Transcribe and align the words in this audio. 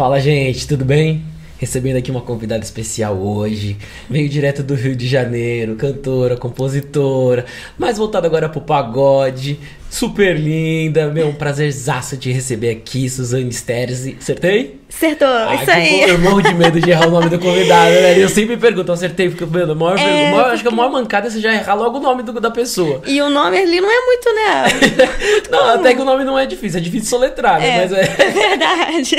Fala, 0.00 0.18
gente, 0.18 0.66
tudo 0.66 0.82
bem? 0.82 1.22
Recebendo 1.58 1.96
aqui 1.96 2.10
uma 2.10 2.22
convidada 2.22 2.64
especial 2.64 3.18
hoje. 3.18 3.76
Veio 4.08 4.30
direto 4.30 4.62
do 4.62 4.74
Rio 4.74 4.96
de 4.96 5.06
Janeiro, 5.06 5.76
cantora, 5.76 6.38
compositora, 6.38 7.44
mais 7.78 7.98
voltada 7.98 8.26
agora 8.26 8.48
pro 8.48 8.62
pagode. 8.62 9.60
Super 9.90 10.40
linda, 10.40 11.10
meu, 11.10 11.28
um 11.28 11.34
prazerzaço 11.34 12.16
de 12.16 12.32
receber 12.32 12.70
aqui, 12.70 13.10
Suzane 13.10 13.52
Sterzi. 13.52 14.16
Acertei? 14.18 14.79
Acertou, 14.92 15.28
Ai, 15.28 15.56
isso 15.56 15.64
que 15.64 15.70
aí. 15.70 16.00
Eu 16.02 16.18
morro 16.18 16.42
de 16.42 16.52
medo 16.54 16.80
de 16.80 16.90
errar 16.90 17.06
o 17.06 17.10
nome 17.10 17.28
do 17.30 17.38
convidado, 17.38 17.90
né? 17.92 18.18
Eu 18.22 18.28
sempre 18.28 18.56
pergunto, 18.56 18.90
acertei, 18.92 19.30
porque 19.30 19.44
a 19.44 19.46
maior, 19.74 19.98
É, 19.98 20.30
maior- 20.32 20.50
acho 20.50 20.62
que 20.62 20.68
a 20.68 20.70
porque- 20.70 20.76
maior 20.76 20.90
mancada 20.90 21.28
é 21.28 21.30
você 21.30 21.40
já 21.40 21.54
errar 21.54 21.74
logo 21.74 21.98
o 21.98 22.00
nome 22.02 22.22
do- 22.22 22.40
da 22.40 22.50
pessoa. 22.50 23.00
E 23.06 23.22
o 23.22 23.30
nome 23.30 23.56
ali 23.56 23.80
não 23.80 23.88
é 23.90 24.06
muito, 24.06 24.34
né? 24.34 24.64
Não, 25.50 25.64
até 25.74 25.94
que 25.94 26.00
o 26.00 26.04
nome 26.04 26.24
não 26.24 26.38
é 26.38 26.44
difícil, 26.46 26.78
é 26.78 26.82
difícil 26.82 27.08
soletrar, 27.08 27.60
né? 27.60 27.68
É, 27.68 27.80
Mas 27.80 27.92
é. 27.92 28.02
verdade. 28.30 29.16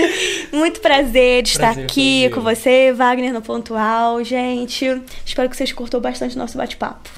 Muito 0.51 0.79
prazer 0.81 1.41
de 1.43 1.49
estar 1.49 1.67
Prazer 1.67 1.85
aqui 1.85 2.21
foi 2.23 2.29
com 2.35 2.41
você, 2.41 2.91
Wagner, 2.93 3.33
no 3.33 3.41
Pontual, 3.41 4.23
gente. 4.23 5.01
Espero 5.25 5.49
que 5.49 5.55
vocês 5.57 5.71
curtam 5.71 5.99
bastante 5.99 6.35
o 6.35 6.39
nosso 6.39 6.57
bate-papo. 6.57 7.09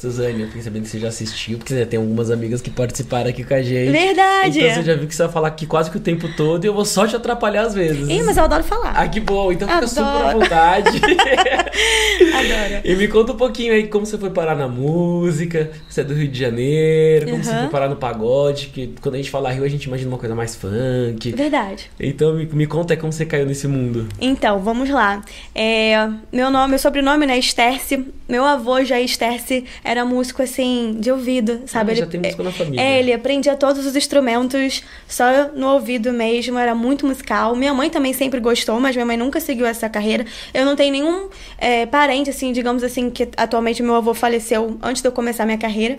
Suzane, 0.00 0.40
eu 0.40 0.46
fiquei 0.46 0.62
sabendo 0.62 0.82
que 0.84 0.88
você 0.88 0.98
já 0.98 1.08
assistiu, 1.08 1.58
porque 1.58 1.74
você 1.74 1.80
já 1.80 1.86
tem 1.86 1.98
algumas 2.00 2.30
amigas 2.30 2.62
que 2.62 2.70
participaram 2.70 3.28
aqui 3.28 3.44
com 3.44 3.52
a 3.52 3.60
gente. 3.60 3.90
Verdade. 3.92 4.58
Então 4.60 4.74
você 4.76 4.82
já 4.82 4.94
viu 4.94 5.06
que 5.06 5.14
você 5.14 5.22
vai 5.24 5.32
falar 5.32 5.48
aqui 5.48 5.66
quase 5.66 5.90
que 5.90 5.96
o 5.98 6.00
tempo 6.00 6.26
todo 6.36 6.64
e 6.64 6.66
eu 6.68 6.72
vou 6.72 6.84
só 6.86 7.06
te 7.06 7.14
atrapalhar 7.16 7.62
às 7.66 7.74
vezes. 7.74 8.08
Ih, 8.08 8.22
mas 8.22 8.36
eu 8.38 8.44
adoro 8.44 8.64
falar. 8.64 8.92
Ah, 8.96 9.06
que 9.06 9.20
bom, 9.20 9.52
então 9.52 9.68
fica 9.68 9.86
super 9.86 10.02
à 10.02 10.18
Adoro. 10.30 10.38
vontade. 10.40 11.00
Adoro. 11.04 12.80
e 12.84 12.94
me 12.96 13.08
conta 13.08 13.32
um 13.32 13.36
pouquinho 13.36 13.72
aí 13.74 13.86
como 13.88 14.06
você 14.06 14.16
foi 14.16 14.30
parar 14.30 14.54
na 14.56 14.68
música, 14.68 15.70
você 15.88 16.00
é 16.00 16.04
do 16.04 16.14
Rio 16.14 16.28
de 16.28 16.38
Janeiro, 16.38 17.26
como 17.30 17.44
você 17.44 17.50
Uhum. 17.50 17.60
foi 17.60 17.68
parar 17.68 17.88
no 17.88 17.96
pagode, 17.96 18.68
que 18.68 18.94
quando 19.00 19.16
a 19.16 19.18
gente 19.18 19.30
fala 19.30 19.50
Rio 19.50 19.64
a 19.64 19.68
gente 19.68 19.84
imagina 19.84 20.08
uma 20.10 20.18
coisa 20.18 20.34
mais 20.34 20.54
funk. 20.56 21.32
Verdade. 21.32 21.90
Então 21.98 22.34
me, 22.34 22.46
me 22.46 22.66
conta 22.66 22.94
aí 22.94 22.96
como 22.96 23.12
você 23.12 23.26
caiu 23.26 23.44
nesse 23.44 23.66
mundo. 23.68 24.08
Então, 24.20 24.60
vamos 24.60 24.88
lá. 24.88 25.22
É, 25.54 26.08
meu 26.32 26.50
nome, 26.50 26.70
meu 26.70 26.78
sobrenome, 26.78 27.26
né, 27.26 27.38
Sterce. 27.40 28.06
Meu 28.28 28.44
avô, 28.44 28.82
Jair 28.84 29.08
Sterce, 29.08 29.64
era 29.90 30.04
músico, 30.04 30.40
assim, 30.40 30.94
de 31.00 31.10
ouvido, 31.10 31.62
sabe? 31.66 31.90
Ah, 31.90 31.94
já 31.96 32.06
tem 32.06 32.20
música 32.20 32.44
na 32.44 32.52
família. 32.52 32.80
É, 32.80 33.00
ele 33.00 33.12
aprendia 33.12 33.56
todos 33.56 33.84
os 33.84 33.96
instrumentos 33.96 34.84
só 35.08 35.24
no 35.52 35.66
ouvido 35.66 36.12
mesmo, 36.12 36.56
era 36.56 36.76
muito 36.76 37.04
musical. 37.04 37.56
Minha 37.56 37.74
mãe 37.74 37.90
também 37.90 38.12
sempre 38.12 38.38
gostou, 38.38 38.78
mas 38.78 38.94
minha 38.94 39.04
mãe 39.04 39.16
nunca 39.16 39.40
seguiu 39.40 39.66
essa 39.66 39.88
carreira. 39.88 40.24
Eu 40.54 40.64
não 40.64 40.76
tenho 40.76 40.92
nenhum 40.92 41.28
é, 41.58 41.86
parente, 41.86 42.30
assim, 42.30 42.52
digamos 42.52 42.84
assim, 42.84 43.10
que 43.10 43.28
atualmente 43.36 43.82
meu 43.82 43.96
avô 43.96 44.14
faleceu 44.14 44.78
antes 44.80 45.02
de 45.02 45.08
eu 45.08 45.12
começar 45.12 45.42
a 45.42 45.46
minha 45.46 45.58
carreira. 45.58 45.98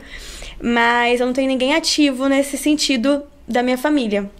Mas 0.64 1.20
eu 1.20 1.26
não 1.26 1.34
tenho 1.34 1.50
ninguém 1.50 1.76
ativo 1.76 2.30
nesse 2.30 2.58
sentido 2.58 3.24
da 3.46 3.62
minha 3.62 3.78
família. 3.78 4.32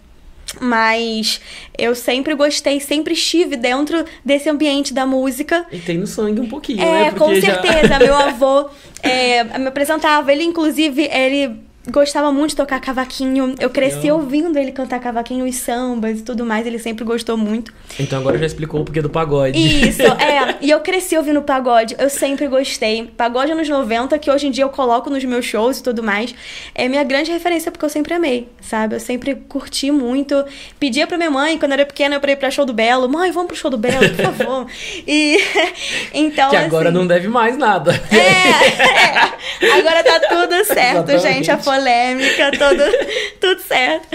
Mas 0.60 1.40
eu 1.78 1.94
sempre 1.94 2.34
gostei, 2.34 2.78
sempre 2.78 3.14
estive 3.14 3.56
dentro 3.56 4.04
desse 4.24 4.48
ambiente 4.50 4.92
da 4.92 5.06
música. 5.06 5.66
E 5.72 5.78
tem 5.78 5.96
no 5.98 6.06
sangue 6.06 6.40
um 6.40 6.48
pouquinho, 6.48 6.82
É, 6.82 7.04
né? 7.04 7.10
com 7.12 7.18
Porque 7.26 7.40
já- 7.40 7.60
certeza. 7.62 7.98
Meu 7.98 8.14
avô 8.14 8.68
é, 9.02 9.44
me 9.58 9.66
apresentava. 9.68 10.30
Ele, 10.30 10.44
inclusive, 10.44 11.08
ele 11.10 11.56
gostava 11.90 12.30
muito 12.32 12.50
de 12.50 12.56
tocar 12.56 12.80
cavaquinho. 12.80 13.54
Eu 13.58 13.70
cresci 13.70 14.10
ouvindo 14.10 14.58
ele 14.58 14.72
cantar 14.72 15.00
cavaquinho 15.00 15.46
e 15.46 15.52
sambas 15.52 16.20
e 16.20 16.22
tudo 16.22 16.44
mais. 16.44 16.66
Ele 16.66 16.78
sempre 16.78 17.04
gostou 17.04 17.36
muito. 17.36 17.72
Então 17.98 18.20
agora 18.20 18.38
já 18.38 18.46
explicou 18.46 18.80
o 18.80 18.84
porquê 18.84 19.02
do 19.02 19.10
pagode. 19.10 19.58
Isso, 19.58 20.02
é. 20.20 20.56
E 20.60 20.70
eu 20.70 20.80
cresci 20.80 21.16
ouvindo 21.16 21.42
pagode. 21.42 21.96
Eu 21.98 22.08
sempre 22.08 22.46
gostei. 22.46 23.10
Pagode 23.16 23.52
anos 23.52 23.68
90, 23.68 24.18
que 24.18 24.30
hoje 24.30 24.46
em 24.46 24.50
dia 24.50 24.64
eu 24.64 24.68
coloco 24.68 25.10
nos 25.10 25.24
meus 25.24 25.44
shows 25.44 25.78
e 25.78 25.82
tudo 25.82 26.02
mais. 26.02 26.34
É 26.74 26.88
minha 26.88 27.02
grande 27.02 27.30
referência 27.32 27.70
porque 27.70 27.84
eu 27.84 27.90
sempre 27.90 28.14
amei, 28.14 28.48
sabe? 28.60 28.94
Eu 28.96 29.00
sempre 29.00 29.34
curti 29.34 29.90
muito. 29.90 30.44
Pedia 30.78 31.06
pra 31.06 31.16
minha 31.16 31.30
mãe, 31.30 31.58
quando 31.58 31.72
eu 31.72 31.78
era 31.78 31.86
pequena, 31.86 32.20
pra 32.20 32.32
ir 32.32 32.36
pra 32.36 32.50
show 32.50 32.64
do 32.64 32.72
Belo. 32.72 33.08
Mãe, 33.08 33.30
vamos 33.32 33.48
pro 33.48 33.56
show 33.56 33.70
do 33.70 33.78
Belo, 33.78 34.08
por 34.10 34.24
favor. 34.24 34.66
E 35.06 35.38
então. 36.14 36.50
que 36.50 36.56
agora 36.56 36.88
assim, 36.88 36.98
não 36.98 37.06
deve 37.06 37.28
mais 37.28 37.56
nada. 37.56 37.92
é, 38.10 39.66
é. 39.66 39.78
Agora 39.78 40.02
tá 40.04 40.20
tudo 40.20 40.64
certo, 40.64 41.10
Exatamente. 41.10 41.22
gente. 41.22 41.50
A 41.50 41.58
polêmica, 41.72 42.50
tudo, 42.52 42.82
tudo 43.40 43.62
certo. 43.62 44.08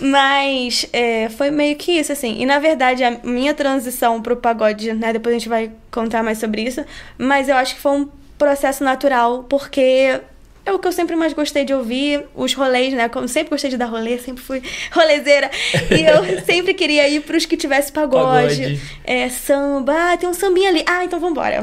Mas 0.00 0.86
é, 0.92 1.28
foi 1.30 1.50
meio 1.50 1.76
que 1.76 1.92
isso, 1.92 2.12
assim. 2.12 2.36
E 2.40 2.46
na 2.46 2.58
verdade, 2.58 3.04
a 3.04 3.18
minha 3.22 3.54
transição 3.54 4.20
pro 4.20 4.36
pagode, 4.36 4.92
né? 4.92 5.12
Depois 5.12 5.34
a 5.34 5.38
gente 5.38 5.48
vai 5.48 5.70
contar 5.90 6.22
mais 6.22 6.38
sobre 6.38 6.62
isso. 6.62 6.84
Mas 7.16 7.48
eu 7.48 7.56
acho 7.56 7.74
que 7.74 7.80
foi 7.80 7.92
um 7.92 8.08
processo 8.38 8.82
natural, 8.84 9.44
porque. 9.44 10.20
É 10.62 10.72
o 10.72 10.78
que 10.78 10.86
eu 10.86 10.92
sempre 10.92 11.16
mais 11.16 11.32
gostei 11.32 11.64
de 11.64 11.72
ouvir, 11.72 12.22
os 12.34 12.52
rolês, 12.52 12.92
né? 12.92 13.08
Como 13.08 13.26
sempre 13.26 13.48
gostei 13.48 13.70
de 13.70 13.78
dar 13.78 13.86
rolê, 13.86 14.18
sempre 14.18 14.42
fui 14.42 14.62
rolezeira. 14.92 15.50
E 15.90 16.04
eu 16.04 16.22
sempre 16.44 16.74
queria 16.74 17.08
ir 17.08 17.22
pros 17.22 17.46
que 17.46 17.56
tivesse 17.56 17.90
pagode, 17.90 18.60
Pagode. 18.60 18.80
é, 19.02 19.30
samba. 19.30 20.12
Ah, 20.12 20.16
tem 20.18 20.28
um 20.28 20.34
sambinha 20.34 20.68
ali. 20.68 20.84
Ah, 20.86 21.02
então 21.02 21.18
vambora. 21.18 21.62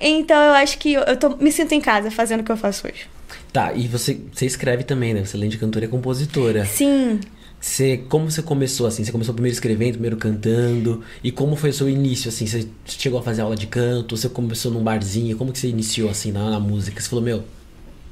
então 0.00 0.40
eu 0.40 0.52
acho 0.52 0.78
que 0.78 0.92
eu, 0.92 1.02
eu 1.02 1.16
tô, 1.16 1.30
me 1.30 1.50
sinto 1.50 1.72
em 1.74 1.80
casa 1.80 2.08
fazendo 2.08 2.42
o 2.42 2.44
que 2.44 2.52
eu 2.52 2.56
faço 2.56 2.86
hoje. 2.86 3.06
Tá, 3.52 3.72
e 3.74 3.88
você, 3.88 4.18
você 4.32 4.46
escreve 4.46 4.84
também, 4.84 5.14
né? 5.14 5.24
Você 5.24 5.36
além 5.36 5.48
de 5.48 5.58
cantora 5.58 5.84
é 5.84 5.88
compositora. 5.88 6.64
Sim. 6.64 7.20
Você, 7.58 7.96
como 8.08 8.30
você 8.30 8.42
começou 8.42 8.86
assim? 8.86 9.02
Você 9.02 9.10
começou 9.10 9.34
primeiro 9.34 9.54
escrevendo, 9.54 9.92
primeiro 9.94 10.16
cantando? 10.16 11.02
E 11.24 11.32
como 11.32 11.56
foi 11.56 11.70
o 11.70 11.72
seu 11.72 11.88
início 11.88 12.28
assim? 12.28 12.46
Você 12.46 12.68
chegou 12.86 13.18
a 13.18 13.22
fazer 13.22 13.42
aula 13.42 13.56
de 13.56 13.66
canto? 13.66 14.16
Você 14.16 14.28
começou 14.28 14.70
num 14.70 14.82
barzinho? 14.84 15.36
Como 15.36 15.50
que 15.52 15.58
você 15.58 15.68
iniciou 15.68 16.10
assim 16.10 16.30
na, 16.30 16.50
na 16.50 16.60
música? 16.60 17.00
Você 17.00 17.08
falou, 17.08 17.24
meu, 17.24 17.42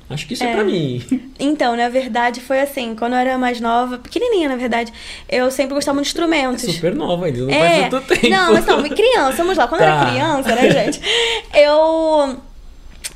acho 0.09 0.27
que 0.27 0.33
isso 0.35 0.43
é, 0.43 0.51
É. 0.51 0.55
pra 0.55 0.65
mim. 0.65 1.03
Então, 1.39 1.77
na 1.77 1.89
verdade, 1.91 2.41
foi 2.41 2.61
assim. 2.61 2.95
Quando 2.97 3.13
eu 3.13 3.19
era 3.19 3.37
mais 3.37 3.61
nova, 3.61 3.99
pequenininha, 3.99 4.49
na 4.49 4.57
verdade, 4.57 4.93
eu 5.29 5.51
sempre 5.51 5.75
gostava 5.75 5.95
muito 5.97 6.07
de 6.07 6.09
É 6.09 6.13
instrumentos. 6.13 6.63
super 6.75 6.95
nova 6.95 7.27
ainda, 7.27 7.41
não 7.43 7.51
É, 7.51 7.81
faz 7.83 7.91
tanto 7.91 8.07
tempo. 8.09 8.29
não, 8.31 8.53
mas 8.55 8.65
não, 8.67 8.83
criança, 8.89 9.37
vamos 9.37 9.59
lá. 9.59 9.69
Quando 9.69 9.83
eu 9.83 9.87
Tá. 9.87 10.01
era 10.01 10.11
criança, 10.11 10.55
né, 10.55 10.71
gente? 10.71 11.01
Eu 11.55 12.37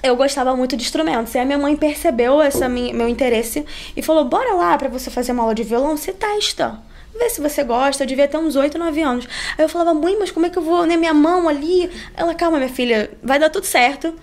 eu 0.03 0.16
gostava 0.16 0.54
muito 0.56 0.76
de 0.76 0.82
instrumentos. 0.82 1.34
E 1.34 1.38
a 1.38 1.44
minha 1.44 1.59
mãe 1.59 1.76
percebeu 1.76 2.38
minha, 2.69 2.94
meu 2.94 3.09
interesse 3.09 3.64
e 3.97 4.03
falou: 4.03 4.25
"Bora 4.25 4.54
lá 4.54 4.76
pra 4.78 4.88
você 4.88 5.10
fazer 5.10 5.32
uma 5.32 5.42
aula 5.42 5.54
de 5.54 5.62
violão, 5.62 5.97
você 5.97 6.12
testa. 6.12 6.81
Vê 7.19 7.28
se 7.31 7.41
você 7.41 7.64
gosta. 7.64 8.04
Eu 8.04 8.06
devia 8.06 8.28
ter 8.28 8.37
uns 8.37 8.54
8, 8.54 8.78
9 8.78 9.03
anos. 9.03 9.28
Aí 9.56 9.64
eu 9.64 9.69
falava: 9.69 9.92
"Mãe, 9.94 10.16
mas 10.19 10.31
como 10.31 10.47
é 10.47 10.50
que 10.50 10.58
eu 10.58 10.62
vou, 10.62 10.84
né, 10.87 10.97
minha 10.97 11.14
mão 11.14 11.48
ali?" 11.48 11.91
Ela: 12.16 12.34
"Calma, 12.34 12.58
minha 12.58 12.70
filha, 12.70 13.10
vai 13.22 13.38
dar 13.38 13.50
tudo 13.50 13.64
certo." 13.64 14.14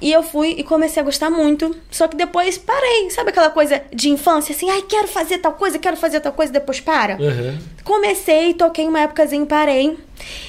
E 0.00 0.10
eu 0.10 0.20
fui 0.20 0.56
e 0.58 0.64
comecei 0.64 1.00
a 1.00 1.04
gostar 1.04 1.30
muito. 1.30 1.76
Só 1.88 2.08
que 2.08 2.16
depois 2.16 2.58
parei. 2.58 3.08
Sabe 3.10 3.30
aquela 3.30 3.50
coisa 3.50 3.80
de 3.94 4.10
infância? 4.10 4.52
Assim, 4.52 4.68
ai, 4.68 4.82
quero 4.82 5.06
fazer 5.06 5.38
tal 5.38 5.52
coisa, 5.52 5.78
quero 5.78 5.96
fazer 5.96 6.18
tal 6.18 6.32
coisa, 6.32 6.52
depois 6.52 6.80
para. 6.80 7.14
Aham. 7.14 7.58
Comecei, 7.84 8.52
toquei 8.52 8.88
uma 8.88 9.00
épocazinha 9.00 9.44
e 9.44 9.46
parei. 9.46 9.96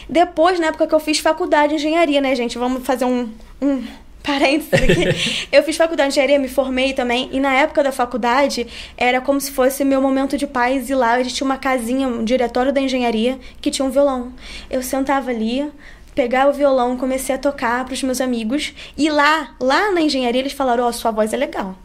Depois, 0.09 0.59
na 0.59 0.67
época 0.67 0.87
que 0.87 0.95
eu 0.95 0.99
fiz 0.99 1.19
faculdade 1.19 1.69
de 1.69 1.75
engenharia, 1.75 2.19
né, 2.19 2.35
gente? 2.35 2.57
Vamos 2.57 2.83
fazer 2.83 3.05
um, 3.05 3.29
um 3.61 3.83
parênteses 4.23 4.73
aqui. 4.73 5.47
eu 5.51 5.61
fiz 5.63 5.75
faculdade 5.75 6.09
de 6.09 6.13
engenharia, 6.13 6.39
me 6.39 6.47
formei 6.47 6.93
também. 6.93 7.29
E 7.31 7.39
na 7.39 7.53
época 7.53 7.83
da 7.83 7.91
faculdade, 7.91 8.65
era 8.97 9.21
como 9.21 9.39
se 9.39 9.51
fosse 9.51 9.83
meu 9.83 10.01
momento 10.01 10.37
de 10.37 10.47
paz. 10.47 10.89
E 10.89 10.95
lá 10.95 11.13
a 11.13 11.23
gente 11.23 11.35
tinha 11.35 11.45
uma 11.45 11.57
casinha, 11.57 12.07
um 12.07 12.23
diretório 12.23 12.71
da 12.71 12.81
engenharia, 12.81 13.37
que 13.61 13.69
tinha 13.69 13.85
um 13.85 13.91
violão. 13.91 14.33
Eu 14.69 14.81
sentava 14.81 15.29
ali, 15.29 15.69
pegava 16.15 16.49
o 16.49 16.53
violão, 16.53 16.97
comecei 16.97 17.35
a 17.35 17.37
tocar 17.37 17.85
pros 17.85 18.01
meus 18.01 18.21
amigos. 18.21 18.73
E 18.97 19.09
lá, 19.09 19.55
lá 19.59 19.91
na 19.91 20.01
engenharia, 20.01 20.41
eles 20.41 20.53
falaram: 20.53 20.85
Ó, 20.85 20.91
sua 20.91 21.11
voz 21.11 21.33
é 21.33 21.37
legal. 21.37 21.75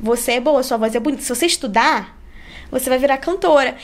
Você 0.00 0.32
é 0.32 0.40
boa, 0.40 0.62
sua 0.62 0.78
voz 0.78 0.94
é 0.94 1.00
bonita. 1.00 1.22
Se 1.22 1.28
você 1.28 1.46
estudar, 1.46 2.16
você 2.72 2.88
vai 2.90 2.98
virar 2.98 3.18
cantora. 3.18 3.76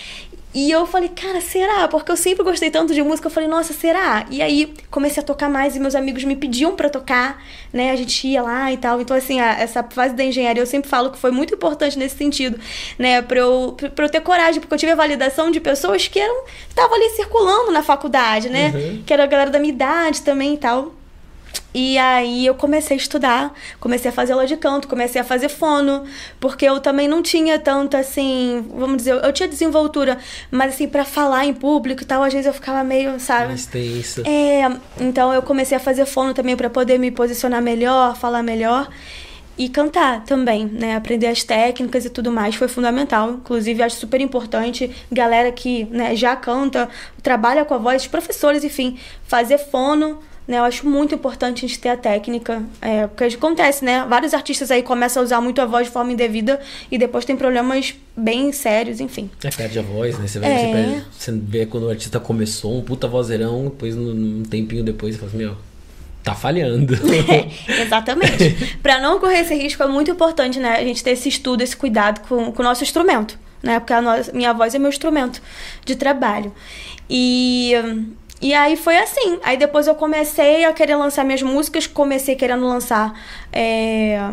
E 0.54 0.70
eu 0.70 0.86
falei, 0.86 1.10
cara, 1.10 1.42
será? 1.42 1.86
Porque 1.88 2.10
eu 2.10 2.16
sempre 2.16 2.42
gostei 2.42 2.70
tanto 2.70 2.94
de 2.94 3.02
música, 3.02 3.26
eu 3.28 3.30
falei, 3.30 3.46
nossa, 3.48 3.74
será? 3.74 4.24
E 4.30 4.40
aí 4.40 4.72
comecei 4.90 5.22
a 5.22 5.26
tocar 5.26 5.48
mais 5.48 5.76
e 5.76 5.78
meus 5.78 5.94
amigos 5.94 6.24
me 6.24 6.34
pediam 6.34 6.74
pra 6.74 6.88
tocar, 6.88 7.40
né? 7.70 7.90
A 7.90 7.96
gente 7.96 8.26
ia 8.26 8.40
lá 8.42 8.72
e 8.72 8.78
tal. 8.78 8.98
Então, 8.98 9.14
assim, 9.14 9.38
a- 9.40 9.60
essa 9.60 9.82
fase 9.84 10.14
da 10.14 10.24
engenharia 10.24 10.62
eu 10.62 10.66
sempre 10.66 10.88
falo 10.88 11.10
que 11.10 11.18
foi 11.18 11.30
muito 11.30 11.54
importante 11.54 11.98
nesse 11.98 12.16
sentido, 12.16 12.58
né? 12.98 13.20
Pra 13.20 13.38
eu, 13.40 13.76
pra 13.94 14.06
eu 14.06 14.08
ter 14.08 14.22
coragem, 14.22 14.58
porque 14.58 14.72
eu 14.72 14.78
tive 14.78 14.92
a 14.92 14.96
validação 14.96 15.50
de 15.50 15.60
pessoas 15.60 16.08
que 16.08 16.18
eram 16.18 16.44
estavam 16.66 16.96
ali 16.96 17.10
circulando 17.10 17.70
na 17.70 17.82
faculdade, 17.82 18.48
né? 18.48 18.72
Uhum. 18.74 19.02
Que 19.04 19.12
era 19.12 19.24
a 19.24 19.26
galera 19.26 19.50
da 19.50 19.58
minha 19.58 19.72
idade 19.72 20.22
também 20.22 20.54
e 20.54 20.58
tal. 20.58 20.94
E 21.74 21.98
aí 21.98 22.46
eu 22.46 22.54
comecei 22.54 22.96
a 22.96 23.00
estudar, 23.00 23.52
comecei 23.78 24.10
a 24.10 24.12
fazer 24.12 24.32
aula 24.32 24.46
de 24.46 24.56
canto, 24.56 24.88
comecei 24.88 25.20
a 25.20 25.24
fazer 25.24 25.50
fono, 25.50 26.04
porque 26.40 26.64
eu 26.64 26.80
também 26.80 27.06
não 27.06 27.22
tinha 27.22 27.58
tanto 27.58 27.96
assim, 27.96 28.64
vamos 28.74 28.98
dizer, 28.98 29.22
eu 29.22 29.32
tinha 29.32 29.48
desenvoltura, 29.48 30.18
mas 30.50 30.74
assim, 30.74 30.88
pra 30.88 31.04
falar 31.04 31.44
em 31.44 31.52
público 31.52 32.02
e 32.02 32.06
tal, 32.06 32.22
às 32.22 32.32
vezes 32.32 32.46
eu 32.46 32.54
ficava 32.54 32.82
meio, 32.82 33.20
sabe? 33.20 33.48
Mais 33.48 33.66
tensa. 33.66 34.22
É, 34.26 34.62
então 34.98 35.32
eu 35.32 35.42
comecei 35.42 35.76
a 35.76 35.80
fazer 35.80 36.06
fono 36.06 36.32
também 36.32 36.56
pra 36.56 36.70
poder 36.70 36.98
me 36.98 37.10
posicionar 37.10 37.60
melhor, 37.60 38.16
falar 38.16 38.42
melhor. 38.42 38.88
E 39.58 39.68
cantar 39.68 40.22
também, 40.24 40.66
né? 40.66 40.94
Aprender 40.94 41.26
as 41.26 41.42
técnicas 41.42 42.04
e 42.04 42.10
tudo 42.10 42.30
mais 42.30 42.54
foi 42.54 42.68
fundamental. 42.68 43.32
Inclusive, 43.32 43.82
acho 43.82 43.96
super 43.96 44.20
importante. 44.20 44.88
Galera 45.10 45.50
que 45.50 45.84
né, 45.86 46.14
já 46.14 46.36
canta, 46.36 46.88
trabalha 47.24 47.64
com 47.64 47.74
a 47.74 47.78
voz, 47.78 48.06
professores, 48.06 48.62
enfim, 48.62 48.96
fazer 49.24 49.58
fono 49.58 50.20
Né? 50.48 50.58
Eu 50.58 50.64
acho 50.64 50.88
muito 50.88 51.14
importante 51.14 51.64
a 51.64 51.68
gente 51.68 51.78
ter 51.78 51.90
a 51.90 51.96
técnica. 51.96 52.62
É, 52.80 53.06
porque 53.06 53.24
acontece, 53.24 53.84
né? 53.84 54.06
Vários 54.08 54.32
artistas 54.32 54.70
aí 54.70 54.82
começam 54.82 55.22
a 55.22 55.24
usar 55.24 55.40
muito 55.42 55.60
a 55.60 55.66
voz 55.66 55.88
de 55.88 55.92
forma 55.92 56.10
indevida 56.10 56.58
e 56.90 56.96
depois 56.96 57.26
tem 57.26 57.36
problemas 57.36 57.94
bem 58.16 58.50
sérios, 58.50 58.98
enfim. 58.98 59.30
É, 59.44 59.50
perde 59.50 59.78
a 59.78 59.82
voz, 59.82 60.18
né? 60.18 60.26
Você, 60.26 60.38
vai, 60.40 60.50
É. 60.50 60.56
você, 60.58 60.72
perde- 60.72 61.04
você 61.18 61.32
vê 61.32 61.66
quando 61.66 61.84
o 61.84 61.90
artista 61.90 62.18
começou, 62.18 62.78
um 62.78 62.82
puta 62.82 63.06
vozeirão, 63.06 63.64
depois, 63.64 63.94
num 63.94 64.38
um 64.38 64.42
tempinho 64.42 64.82
depois, 64.82 65.14
você 65.14 65.18
fala 65.20 65.28
assim, 65.28 65.38
meu, 65.38 65.56
tá 66.24 66.34
falhando. 66.34 66.94
Exatamente. 67.68 68.78
Pra 68.82 69.00
não 69.02 69.18
correr 69.20 69.40
esse 69.40 69.54
risco 69.54 69.82
é 69.82 69.86
muito 69.86 70.10
importante, 70.10 70.58
né? 70.58 70.76
A 70.76 70.82
gente 70.84 71.04
ter 71.04 71.10
esse 71.10 71.28
estudo, 71.28 71.60
esse 71.62 71.76
cuidado 71.76 72.26
com, 72.26 72.50
com 72.52 72.62
o 72.62 72.64
nosso 72.64 72.82
instrumento, 72.82 73.38
né? 73.62 73.78
Porque 73.80 73.92
a 73.92 74.00
nossa, 74.00 74.32
minha 74.32 74.54
voz 74.54 74.74
é 74.74 74.78
meu 74.78 74.88
instrumento 74.88 75.42
de 75.84 75.94
trabalho. 75.94 76.52
E, 77.10 77.72
e 78.40 78.54
aí 78.54 78.76
foi 78.76 78.96
assim. 78.98 79.38
Aí 79.42 79.56
depois 79.56 79.86
eu 79.86 79.94
comecei 79.94 80.64
a 80.64 80.72
querer 80.72 80.96
lançar 80.96 81.24
minhas 81.24 81.42
músicas, 81.42 81.86
comecei 81.86 82.36
querendo 82.36 82.66
lançar 82.66 83.12
é, 83.52 84.32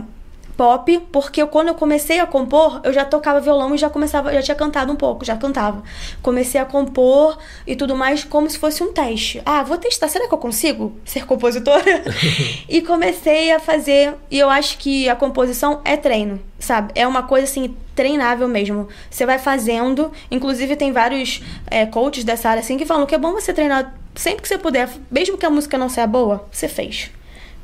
pop, 0.55 0.99
porque 1.11 1.41
eu, 1.41 1.47
quando 1.47 1.69
eu 1.69 1.75
comecei 1.75 2.19
a 2.19 2.25
compor, 2.25 2.81
eu 2.83 2.93
já 2.93 3.05
tocava 3.05 3.39
violão 3.39 3.73
e 3.75 3.77
já 3.77 3.89
começava, 3.89 4.33
já 4.33 4.41
tinha 4.41 4.55
cantado 4.55 4.91
um 4.91 4.95
pouco, 4.95 5.25
já 5.25 5.35
cantava. 5.35 5.83
Comecei 6.21 6.59
a 6.59 6.65
compor 6.65 7.37
e 7.65 7.75
tudo 7.75 7.95
mais 7.95 8.23
como 8.23 8.49
se 8.49 8.57
fosse 8.57 8.83
um 8.83 8.91
teste. 8.91 9.41
Ah, 9.45 9.63
vou 9.63 9.77
testar, 9.77 10.07
será 10.07 10.27
que 10.27 10.33
eu 10.33 10.37
consigo 10.37 10.93
ser 11.05 11.25
compositora? 11.25 12.03
e 12.67 12.81
comecei 12.81 13.51
a 13.51 13.59
fazer, 13.59 14.15
e 14.29 14.39
eu 14.39 14.49
acho 14.49 14.77
que 14.77 15.09
a 15.09 15.15
composição 15.15 15.81
é 15.83 15.97
treino, 15.97 16.39
sabe? 16.59 16.91
É 16.95 17.07
uma 17.07 17.23
coisa 17.23 17.45
assim 17.45 17.75
treinável 17.95 18.47
mesmo. 18.47 18.87
Você 19.09 19.25
vai 19.25 19.39
fazendo, 19.39 20.11
inclusive 20.29 20.75
tem 20.75 20.91
vários 20.91 21.41
é, 21.69 21.85
coaches 21.85 22.23
dessa 22.23 22.49
área 22.49 22.61
assim 22.61 22.77
que 22.77 22.85
falam 22.85 23.05
que 23.05 23.15
é 23.15 23.17
bom 23.17 23.33
você 23.33 23.53
treinar 23.53 23.93
sempre 24.15 24.41
que 24.41 24.47
você 24.47 24.57
puder, 24.57 24.89
mesmo 25.11 25.37
que 25.37 25.45
a 25.45 25.49
música 25.49 25.77
não 25.77 25.89
seja 25.89 26.07
boa, 26.07 26.47
você 26.51 26.67
fez. 26.67 27.11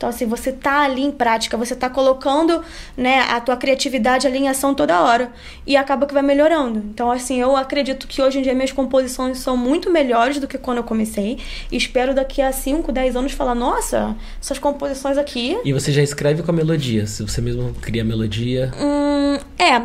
Então, 0.01 0.09
assim, 0.09 0.25
você 0.25 0.51
tá 0.51 0.81
ali 0.81 1.03
em 1.03 1.11
prática, 1.11 1.55
você 1.55 1.75
tá 1.75 1.87
colocando, 1.87 2.63
né, 2.97 3.19
a 3.29 3.39
tua 3.39 3.55
criatividade 3.55 4.25
ali 4.25 4.39
em 4.39 4.49
ação 4.49 4.73
toda 4.73 4.99
hora. 4.99 5.31
E 5.67 5.77
acaba 5.77 6.07
que 6.07 6.13
vai 6.13 6.23
melhorando. 6.23 6.79
Então, 6.79 7.11
assim, 7.11 7.39
eu 7.39 7.55
acredito 7.55 8.07
que 8.07 8.19
hoje 8.19 8.39
em 8.39 8.41
dia 8.41 8.55
minhas 8.55 8.71
composições 8.71 9.37
são 9.37 9.55
muito 9.55 9.91
melhores 9.91 10.39
do 10.39 10.47
que 10.47 10.57
quando 10.57 10.77
eu 10.77 10.83
comecei. 10.83 11.37
E 11.71 11.77
espero 11.77 12.15
daqui 12.15 12.41
a 12.41 12.51
5, 12.51 12.91
10 12.91 13.15
anos 13.15 13.33
falar, 13.33 13.53
nossa, 13.53 14.15
essas 14.41 14.57
composições 14.57 15.19
aqui. 15.19 15.59
E 15.63 15.71
você 15.71 15.91
já 15.91 16.01
escreve 16.01 16.41
com 16.41 16.49
a 16.49 16.53
melodia, 16.55 17.05
se 17.05 17.21
você 17.21 17.39
mesmo 17.39 17.71
cria 17.79 18.01
a 18.01 18.05
melodia. 18.05 18.71
Hum, 18.81 19.37
é, 19.59 19.83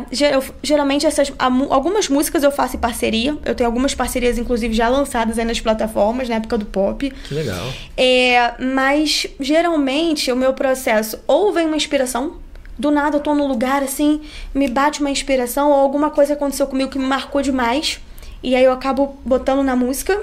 geralmente 0.63 1.05
essas, 1.05 1.31
algumas 1.37 2.09
músicas 2.09 2.41
eu 2.41 2.51
faço 2.51 2.75
em 2.75 2.79
parceria. 2.79 3.37
Eu 3.45 3.53
tenho 3.53 3.67
algumas 3.69 3.93
parcerias, 3.93 4.39
inclusive, 4.39 4.73
já 4.73 4.89
lançadas 4.89 5.37
aí 5.37 5.45
nas 5.45 5.59
plataformas, 5.59 6.27
na 6.27 6.37
época 6.37 6.57
do 6.57 6.65
pop. 6.65 7.07
Que 7.27 7.33
legal. 7.35 7.71
É, 7.95 8.55
mas 8.59 9.27
geralmente 9.39 10.06
o 10.31 10.35
meu 10.35 10.53
processo 10.53 11.19
ou 11.27 11.51
vem 11.51 11.67
uma 11.67 11.75
inspiração, 11.75 12.37
do 12.77 12.91
nada 12.91 13.17
eu 13.17 13.21
tô 13.21 13.33
num 13.33 13.47
lugar 13.47 13.83
assim, 13.83 14.21
me 14.53 14.67
bate 14.67 14.99
uma 15.01 15.09
inspiração, 15.09 15.71
ou 15.71 15.79
alguma 15.79 16.11
coisa 16.11 16.33
aconteceu 16.33 16.67
comigo 16.67 16.91
que 16.91 16.99
me 16.99 17.05
marcou 17.05 17.41
demais, 17.41 17.99
e 18.43 18.55
aí 18.55 18.63
eu 18.63 18.71
acabo 18.71 19.17
botando 19.25 19.63
na 19.63 19.75
música. 19.75 20.21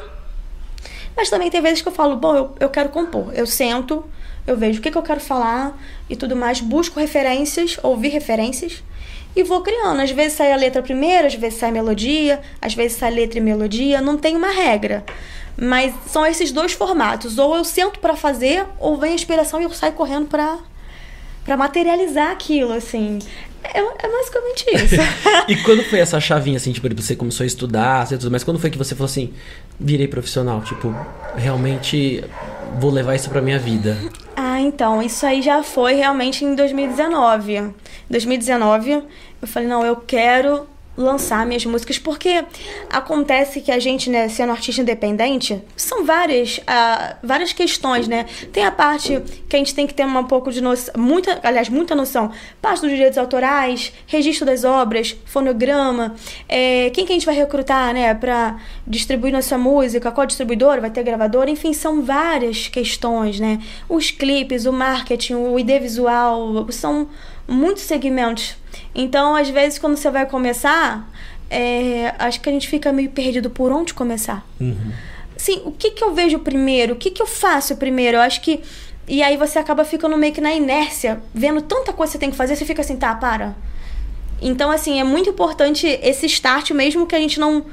Mas 1.16 1.30
também 1.30 1.50
tem 1.50 1.60
vezes 1.60 1.82
que 1.82 1.88
eu 1.88 1.92
falo, 1.92 2.16
bom, 2.16 2.34
eu, 2.34 2.54
eu 2.60 2.68
quero 2.68 2.88
compor. 2.88 3.32
Eu 3.34 3.46
sento, 3.46 4.04
eu 4.46 4.56
vejo 4.56 4.80
o 4.80 4.82
que, 4.82 4.90
que 4.90 4.98
eu 4.98 5.02
quero 5.02 5.20
falar 5.20 5.76
e 6.08 6.16
tudo 6.16 6.36
mais, 6.36 6.60
busco 6.60 6.98
referências, 6.98 7.78
ouvir 7.82 8.08
referências. 8.08 8.82
E 9.36 9.42
vou 9.42 9.60
criando. 9.62 10.00
Às 10.00 10.10
vezes 10.10 10.34
sai 10.34 10.52
a 10.52 10.56
letra 10.56 10.82
primeiro, 10.82 11.26
às 11.26 11.34
vezes 11.34 11.58
sai 11.58 11.70
a 11.70 11.72
melodia, 11.72 12.40
às 12.60 12.74
vezes 12.74 12.96
sai 12.98 13.10
letra 13.10 13.38
e 13.38 13.42
melodia. 13.42 14.00
Não 14.00 14.16
tem 14.16 14.36
uma 14.36 14.50
regra. 14.50 15.04
Mas 15.56 15.94
são 16.06 16.24
esses 16.26 16.52
dois 16.52 16.72
formatos. 16.72 17.38
Ou 17.38 17.56
eu 17.56 17.64
sento 17.64 17.98
pra 17.98 18.16
fazer, 18.16 18.66
ou 18.78 18.96
vem 18.96 19.12
a 19.12 19.14
inspiração 19.14 19.60
e 19.60 19.64
eu 19.64 19.70
saio 19.70 19.92
correndo 19.92 20.26
pra, 20.26 20.58
pra 21.44 21.56
materializar 21.56 22.30
aquilo, 22.30 22.72
assim. 22.72 23.18
É, 23.62 23.78
é 23.78 24.10
basicamente 24.10 24.64
isso. 24.74 24.96
e 25.48 25.56
quando 25.56 25.82
foi 25.84 25.98
essa 26.00 26.20
chavinha, 26.20 26.56
assim, 26.56 26.72
tipo, 26.72 26.88
você 26.94 27.16
começou 27.16 27.44
a 27.44 27.46
estudar, 27.46 28.06
tudo 28.08 28.30
mais, 28.30 28.44
quando 28.44 28.58
foi 28.58 28.70
que 28.70 28.78
você 28.78 28.94
falou 28.94 29.06
assim, 29.06 29.32
virei 29.80 30.06
profissional? 30.06 30.60
Tipo, 30.62 30.94
realmente 31.34 32.22
vou 32.78 32.90
levar 32.90 33.14
isso 33.14 33.30
pra 33.30 33.40
minha 33.40 33.58
vida. 33.58 33.96
Ah, 34.36 34.60
então, 34.60 35.02
isso 35.02 35.24
aí 35.24 35.40
já 35.40 35.62
foi 35.62 35.94
realmente 35.94 36.44
em 36.44 36.54
2019. 36.54 37.72
2019, 38.08 39.02
eu 39.42 39.48
falei, 39.48 39.68
não, 39.68 39.84
eu 39.84 39.96
quero 39.96 40.66
lançar 40.96 41.44
minhas 41.44 41.66
músicas, 41.66 41.98
porque 41.98 42.44
acontece 42.90 43.60
que 43.60 43.72
a 43.72 43.78
gente, 43.78 44.08
né, 44.08 44.28
sendo 44.28 44.50
artista 44.50 44.80
independente, 44.80 45.60
são 45.76 46.04
várias, 46.04 46.60
ah, 46.66 47.16
várias 47.22 47.52
questões, 47.52 48.06
né? 48.06 48.26
Tem 48.52 48.64
a 48.64 48.70
parte 48.70 49.20
que 49.48 49.56
a 49.56 49.58
gente 49.58 49.74
tem 49.74 49.86
que 49.86 49.94
ter 49.94 50.04
um 50.04 50.24
pouco 50.24 50.52
de 50.52 50.60
noção, 50.60 50.94
muita, 50.96 51.40
aliás, 51.42 51.68
muita 51.68 51.94
noção, 51.94 52.30
parte 52.62 52.82
dos 52.82 52.90
direitos 52.90 53.18
autorais, 53.18 53.92
registro 54.06 54.46
das 54.46 54.64
obras, 54.64 55.16
fonograma, 55.24 56.14
é, 56.48 56.90
quem 56.90 57.04
que 57.04 57.12
a 57.12 57.14
gente 57.14 57.26
vai 57.26 57.34
recrutar, 57.34 57.92
né, 57.92 58.14
pra 58.14 58.60
distribuir 58.86 59.32
nossa 59.32 59.58
música, 59.58 60.12
qual 60.12 60.26
distribuidora, 60.26 60.80
vai 60.80 60.90
ter 60.90 61.02
gravadora, 61.02 61.50
enfim, 61.50 61.72
são 61.72 62.02
várias 62.02 62.68
questões, 62.68 63.40
né? 63.40 63.60
Os 63.88 64.12
clipes, 64.12 64.64
o 64.64 64.72
marketing, 64.72 65.34
o 65.34 65.58
ID 65.58 65.80
visual, 65.80 66.66
são 66.70 67.08
muitos 67.46 67.82
segmentos. 67.84 68.56
Então, 68.94 69.34
às 69.34 69.48
vezes, 69.48 69.78
quando 69.78 69.96
você 69.96 70.10
vai 70.10 70.26
começar, 70.26 71.08
é, 71.50 72.14
acho 72.18 72.40
que 72.40 72.48
a 72.48 72.52
gente 72.52 72.68
fica 72.68 72.92
meio 72.92 73.10
perdido 73.10 73.50
por 73.50 73.70
onde 73.70 73.94
começar. 73.94 74.46
Uhum. 74.60 74.92
Sim, 75.36 75.62
o 75.64 75.72
que, 75.72 75.90
que 75.90 76.02
eu 76.02 76.14
vejo 76.14 76.38
primeiro? 76.38 76.94
O 76.94 76.96
que, 76.96 77.10
que 77.10 77.20
eu 77.20 77.26
faço 77.26 77.76
primeiro? 77.76 78.16
Eu 78.16 78.20
acho 78.20 78.40
que. 78.40 78.60
E 79.06 79.22
aí 79.22 79.36
você 79.36 79.58
acaba 79.58 79.84
ficando 79.84 80.16
meio 80.16 80.32
que 80.32 80.40
na 80.40 80.52
inércia, 80.54 81.20
vendo 81.34 81.60
tanta 81.60 81.92
coisa 81.92 82.12
que 82.12 82.12
você 82.14 82.18
tem 82.18 82.30
que 82.30 82.36
fazer, 82.36 82.56
você 82.56 82.64
fica 82.64 82.80
assim, 82.80 82.96
tá, 82.96 83.14
para. 83.14 83.54
Então, 84.40 84.70
assim, 84.70 84.98
é 84.98 85.04
muito 85.04 85.28
importante 85.30 85.86
esse 85.86 86.26
start, 86.26 86.70
mesmo 86.70 87.06
que 87.06 87.14
a 87.14 87.18
gente 87.18 87.38
não, 87.38 87.64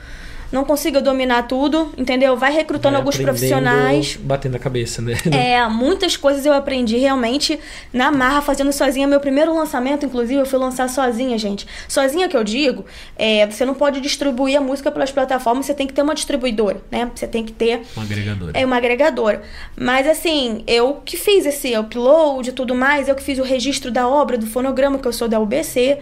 não 0.51 0.65
consiga 0.65 1.01
dominar 1.01 1.44
tudo, 1.44 1.94
entendeu? 1.98 2.36
Vai 2.36 2.51
recrutando 2.51 2.94
Vai 2.94 3.01
alguns 3.01 3.18
profissionais. 3.18 4.18
Batendo 4.18 4.56
a 4.56 4.59
cabeça, 4.59 5.01
né? 5.01 5.15
É, 5.31 5.68
muitas 5.69 6.18
coisas 6.18 6.45
eu 6.45 6.53
aprendi 6.53 6.98
realmente 6.98 7.57
na 7.94 8.12
marra, 8.12 8.42
fazendo 8.42 8.71
sozinha. 8.71 9.07
Meu 9.07 9.19
primeiro 9.19 9.56
lançamento, 9.56 10.06
inclusive, 10.06 10.36
eu 10.42 10.45
fui 10.45 10.59
lançar 10.59 10.89
sozinha, 10.89 11.38
gente. 11.38 11.65
Sozinha 11.88 12.27
que 12.27 12.36
eu 12.36 12.44
digo, 12.44 12.86
é, 13.15 13.48
você 13.48 13.65
não 13.65 13.74
pode 13.74 14.01
distribuir 14.01 14.57
a 14.57 14.62
música 14.62 14.92
pelas 14.92 15.12
plataformas, 15.12 15.65
você 15.65 15.74
tem 15.74 15.88
que 15.88 15.94
ter 15.94 16.01
uma 16.01 16.13
distribuidora, 16.13 16.81
né? 16.92 17.09
Você 17.15 17.27
tem 17.27 17.44
que 17.45 17.53
ter 17.53 17.81
Um 17.98 18.01
agregador. 18.01 18.51
é 18.53 18.65
uma 18.65 18.77
agregadora. 18.77 19.42
Mas 19.75 20.07
assim, 20.07 20.63
eu 20.68 21.01
que 21.06 21.15
fiz 21.18 21.45
esse 21.45 21.75
upload 21.77 22.50
e 22.50 22.53
tudo 22.53 22.75
mais, 22.75 23.07
eu 23.07 23.15
que 23.15 23.24
fiz 23.24 23.39
o 23.39 23.44
registro 23.44 23.89
da 23.89 24.07
obra, 24.07 24.38
do 24.38 24.45
fonograma, 24.45 25.00
que 25.00 25.07
eu 25.07 25.13
sou 25.13 25.27
da 25.27 25.39
UBC. 25.39 25.98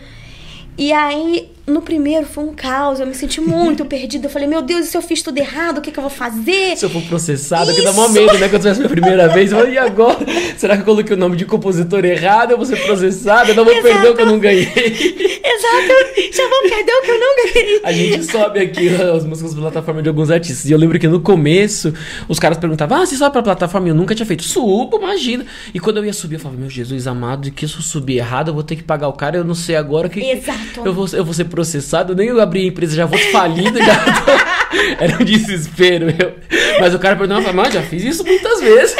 E 0.78 0.94
aí, 0.94 1.52
no 1.70 1.82
primeiro 1.82 2.26
foi 2.26 2.44
um 2.44 2.54
caos, 2.54 3.00
eu 3.00 3.08
me 3.08 3.14
senti 3.14 3.40
muito 3.42 3.86
perdida. 3.88 4.28
Eu 4.28 4.30
falei, 4.30 4.48
meu 4.48 4.62
Deus, 4.62 4.86
e 4.86 4.90
se 4.90 4.98
eu 4.98 5.02
fiz 5.02 5.22
tudo 5.22 5.38
errado, 5.38 5.78
o 5.78 5.82
que, 5.82 5.92
que 5.92 6.00
eu 6.00 6.04
vou 6.04 6.10
fazer? 6.10 6.76
Se 6.78 6.86
eu 6.86 6.90
for 6.90 7.02
processado, 7.04 7.74
que 7.74 7.82
dá 7.82 7.94
mó 7.94 8.08
medo, 8.10 8.38
né? 8.38 8.50
Quando 8.50 8.62
tivesse 8.62 8.80
minha 8.80 8.90
primeira 8.90 9.28
vez, 9.34 9.52
eu 9.52 9.58
falei, 9.60 9.74
e 9.74 9.78
agora? 9.78 10.20
Será 10.58 10.76
que 10.76 10.82
eu 10.82 10.86
coloquei 10.86 11.16
o 11.16 11.20
nome 11.20 11.36
de 11.36 11.46
compositor 11.46 12.04
errado? 12.06 12.52
Eu 12.52 12.58
vou 12.58 12.66
ser 12.66 12.78
processado? 12.84 13.52
Eu 13.52 13.56
não 13.56 13.64
vou 13.66 13.74
Exato. 13.74 13.88
perder 13.88 14.10
o 14.10 14.16
que 14.16 14.22
eu 14.22 14.26
não 14.26 14.40
ganhei. 14.40 14.64
Exato, 15.50 16.32
já 16.34 16.50
vou 16.50 16.62
perder 16.70 16.92
o 16.92 17.02
que 17.02 17.12
eu 17.12 17.20
não 17.20 17.36
ganhei. 17.36 17.82
A 17.84 17.92
gente 17.92 18.24
sobe 18.32 18.60
aqui 18.60 18.88
as 18.90 19.26
músicas 19.26 19.54
pra 19.54 19.64
plataforma 19.64 20.02
de 20.02 20.10
alguns 20.10 20.32
artistas. 20.32 20.70
E 20.70 20.72
eu 20.72 20.78
lembro 20.78 21.00
que 21.00 21.08
no 21.08 21.20
começo, 21.20 21.94
os 22.28 22.40
caras 22.40 22.58
perguntavam: 22.58 22.98
Ah, 22.98 23.06
você 23.06 23.16
sobe 23.16 23.32
pra 23.34 23.44
plataforma? 23.44 23.88
E 23.88 23.92
eu 23.92 23.96
nunca 23.96 24.16
tinha 24.16 24.26
feito. 24.26 24.44
Subo, 24.44 24.98
imagina. 24.98 25.46
E 25.74 25.80
quando 25.80 25.98
eu 25.98 26.06
ia 26.06 26.14
subir, 26.14 26.36
eu 26.36 26.40
falava: 26.40 26.60
Meu 26.60 26.70
Jesus 26.70 27.08
amado, 27.08 27.48
e 27.48 27.52
que 27.52 27.68
se 27.68 27.76
eu 27.76 27.82
subir 27.82 28.18
errado, 28.18 28.50
eu 28.50 28.54
vou 28.54 28.64
ter 28.64 28.76
que 28.76 28.84
pagar 28.84 29.08
o 29.08 29.14
cara. 29.14 29.38
Eu 29.38 29.44
não 29.44 29.56
sei 29.56 29.76
agora 29.76 30.08
o 30.08 30.10
que. 30.10 30.20
Exato. 30.22 30.82
Eu 30.86 30.94
vou, 30.94 31.08
eu 31.12 31.26
vou 31.26 31.34
ser 31.34 31.46
processado. 31.60 32.16
Nem 32.16 32.30
eu 32.30 32.40
abri 32.40 32.62
a 32.62 32.68
empresa, 32.68 32.96
já 32.96 33.06
vou 33.06 33.20
falido. 33.32 33.78
Já 33.78 33.96
tô... 33.96 34.32
Era 35.04 35.18
um 35.20 35.26
desespero, 35.26 36.06
meu. 36.06 36.36
Mas 36.80 36.94
o 36.96 37.00
cara 37.00 37.18
falava, 37.18 37.52
Mas 37.52 37.74
já 37.74 37.82
fiz 37.82 38.04
isso 38.04 38.24
muitas 38.24 38.62
vezes. 38.62 38.96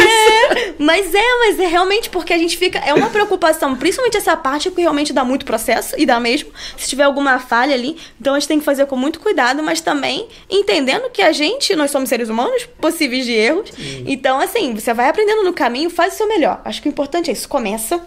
Mas 0.78 1.14
é, 1.14 1.40
mas 1.40 1.60
é 1.60 1.68
realmente 1.68 2.10
porque 2.10 2.34
a 2.34 2.38
gente 2.38 2.58
fica. 2.58 2.80
É 2.80 2.94
uma 2.94 3.10
preocupação, 3.10 3.76
principalmente 3.76 4.18
essa 4.18 4.36
parte 4.36 4.70
que 4.72 4.82
realmente 4.82 5.14
dá 5.14 5.24
muito 5.24 5.46
processo, 5.46 5.94
e 5.98 6.06
dá 6.06 6.20
mesmo, 6.20 6.50
se 6.78 6.90
tiver 6.90 7.04
alguma 7.04 7.40
falha 7.40 7.74
ali. 7.74 7.96
Então 8.20 8.34
a 8.34 8.40
gente 8.40 8.48
tem 8.48 8.60
que 8.60 8.66
fazer 8.66 8.86
com 8.88 8.96
muito 8.96 9.20
cuidado, 9.20 9.62
mas 9.64 9.80
também 9.80 10.28
entendendo 10.50 11.10
que 11.12 11.22
a 11.22 11.32
gente, 11.32 11.76
nós 11.76 11.92
somos 11.92 12.10
seres 12.10 12.30
humanos, 12.30 12.68
possíveis 12.82 13.26
de 13.26 13.34
erros. 13.34 13.72
Então, 14.06 14.40
assim, 14.40 14.74
você 14.74 14.94
vai 14.94 15.08
aprendendo 15.08 15.44
no 15.44 15.54
caminho, 15.54 15.90
faz 15.90 16.14
o 16.16 16.18
seu 16.18 16.28
melhor. 16.28 16.62
Acho 16.66 16.82
que 16.82 16.90
o 16.90 16.92
importante 16.92 17.30
é 17.30 17.34
isso. 17.34 17.48
Começa, 17.48 18.02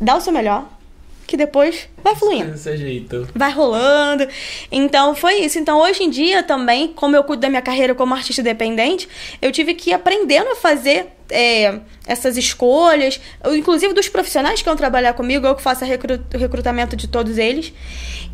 dá 0.00 0.16
o 0.16 0.20
seu 0.20 0.32
melhor, 0.32 0.66
que 1.26 1.36
depois 1.36 1.88
vai 2.02 2.14
fluindo 2.14 2.52
Desse 2.52 2.76
jeito. 2.76 3.28
vai 3.34 3.50
rolando. 3.50 4.26
Então 4.70 5.14
foi 5.14 5.40
isso. 5.40 5.58
Então 5.58 5.78
hoje 5.80 6.04
em 6.04 6.10
dia 6.10 6.42
também, 6.42 6.88
como 6.88 7.16
eu 7.16 7.24
cuido 7.24 7.42
da 7.42 7.48
minha 7.48 7.62
carreira 7.62 7.94
como 7.94 8.14
artista 8.14 8.40
independente, 8.40 9.08
eu 9.42 9.50
tive 9.50 9.74
que 9.74 9.90
ir 9.90 9.94
aprendendo 9.94 10.50
a 10.50 10.56
fazer 10.56 11.06
é, 11.30 11.80
essas 12.06 12.36
escolhas, 12.36 13.20
inclusive 13.54 13.92
dos 13.94 14.08
profissionais 14.08 14.60
que 14.60 14.64
vão 14.66 14.76
trabalhar 14.76 15.12
comigo, 15.14 15.46
eu 15.46 15.54
que 15.54 15.62
faço 15.62 15.84
o 15.84 16.38
recrutamento 16.38 16.96
de 16.96 17.08
todos 17.08 17.38
eles. 17.38 17.72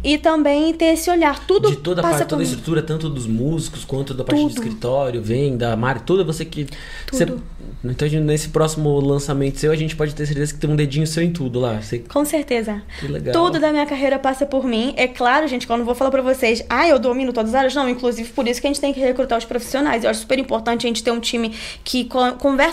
E 0.05 0.19
também 0.19 0.75
ter 0.75 0.87
esse 0.95 1.09
olhar. 1.09 1.47
Tudo 1.47 1.71
de 1.71 1.77
toda 1.77 2.01
a 2.01 2.03
parte, 2.03 2.27
toda 2.27 2.43
a 2.43 2.45
estrutura, 2.45 2.83
tanto 2.83 3.09
dos 3.09 3.25
músicos 3.25 3.85
quanto 3.85 4.13
da 4.13 4.25
parte 4.25 4.41
do 4.41 4.49
Tudo. 4.49 4.59
escritório, 4.59 5.23
venda, 5.23 5.77
Mari, 5.77 6.01
toda 6.01 6.25
você 6.25 6.45
que. 6.45 6.67
Você, 7.09 7.25
Tudo. 7.25 7.41
então, 7.85 8.09
nesse 8.21 8.49
próximo 8.49 8.99
lançamento 8.99 9.61
seu, 9.61 9.71
a 9.71 9.77
gente 9.77 9.95
pode 9.95 10.13
ter 10.13 10.27
certeza 10.27 10.53
que 10.55 10.59
tem 10.59 10.69
um 10.69 10.75
dedinho 10.75 11.07
seu 11.07 11.23
em 11.23 11.33
tudo 11.33 11.61
lá. 11.61 11.81
Você, 11.81 12.01
Com 12.01 12.25
certeza. 12.25 12.83
que 12.99 13.07
legal. 13.07 13.33
Tudo 13.33 13.61
da 13.61 13.71
minha 13.71 13.87
carreira 13.87 14.19
passa 14.19 14.45
por 14.45 14.65
mim. 14.67 14.93
É 14.97 15.07
claro, 15.07 15.47
gente, 15.47 15.69
que 15.69 15.73
eu 15.73 15.77
não 15.77 15.85
vou 15.85 15.95
falar 15.95 16.11
pra 16.11 16.21
vocês, 16.23 16.65
ah, 16.69 16.89
eu 16.89 16.99
domino 16.99 17.33
todas 17.33 17.51
as 17.51 17.55
áreas. 17.55 17.75
Não, 17.77 17.89
inclusive 17.89 18.29
por 18.31 18.49
isso 18.49 18.61
que 18.61 18.67
a 18.67 18.71
gente 18.71 18.81
tem 18.81 18.93
que 18.93 18.99
recrutar 18.99 19.39
os 19.39 19.45
profissionais. 19.45 20.03
Eu 20.03 20.11
acho 20.11 20.19
super 20.23 20.39
importante 20.41 20.85
a 20.85 20.89
gente 20.89 21.05
ter 21.05 21.13
um 21.13 21.21
time 21.21 21.55
que 21.85 22.07
co- 22.07 22.33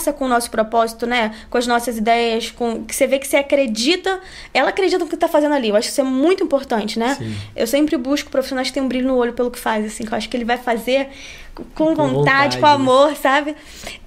conversa 0.10 0.14
com 0.14 0.26
o 0.26 0.28
nosso 0.28 0.50
propósito, 0.50 1.06
né? 1.06 1.34
Com 1.50 1.58
as 1.58 1.68
nossas 1.68 1.98
ideias, 1.98 2.52
com 2.52 2.84
que 2.84 2.96
você 2.96 3.08
vê 3.08 3.20
que 3.20 3.28
você 3.28 3.38
acredita, 3.38 4.20
ela 4.54 4.70
acredita 4.70 5.04
no 5.04 5.10
que 5.10 5.18
tá 5.18 5.28
fazendo 5.28 5.54
ali. 5.54 5.70
Eu 5.70 5.76
acho 5.76 5.88
que 5.88 5.92
isso 5.92 6.02
é 6.02 6.04
muito 6.04 6.44
importante, 6.44 6.98
né? 6.98 7.16
Sim. 7.16 7.36
Eu 7.56 7.68
sempre 7.68 7.98
busco 7.98 8.30
profissionais 8.30 8.68
que 8.68 8.74
têm 8.74 8.84
um 8.84 8.88
brilho 8.88 9.08
no 9.08 9.16
olho 9.16 9.34
pelo 9.34 9.52
que 9.52 9.60
faz, 9.60 9.86
assim, 9.86 10.06
que 10.06 10.12
eu 10.12 10.18
acho 10.18 10.30
que 10.30 10.36
ele 10.36 10.46
vai 10.46 10.58
fazer 10.58 11.10
com 11.76 11.96
Com 11.96 11.96
vontade, 11.96 12.14
vontade, 12.14 12.58
com 12.60 12.66
amor, 12.66 13.16
sabe? 13.16 13.56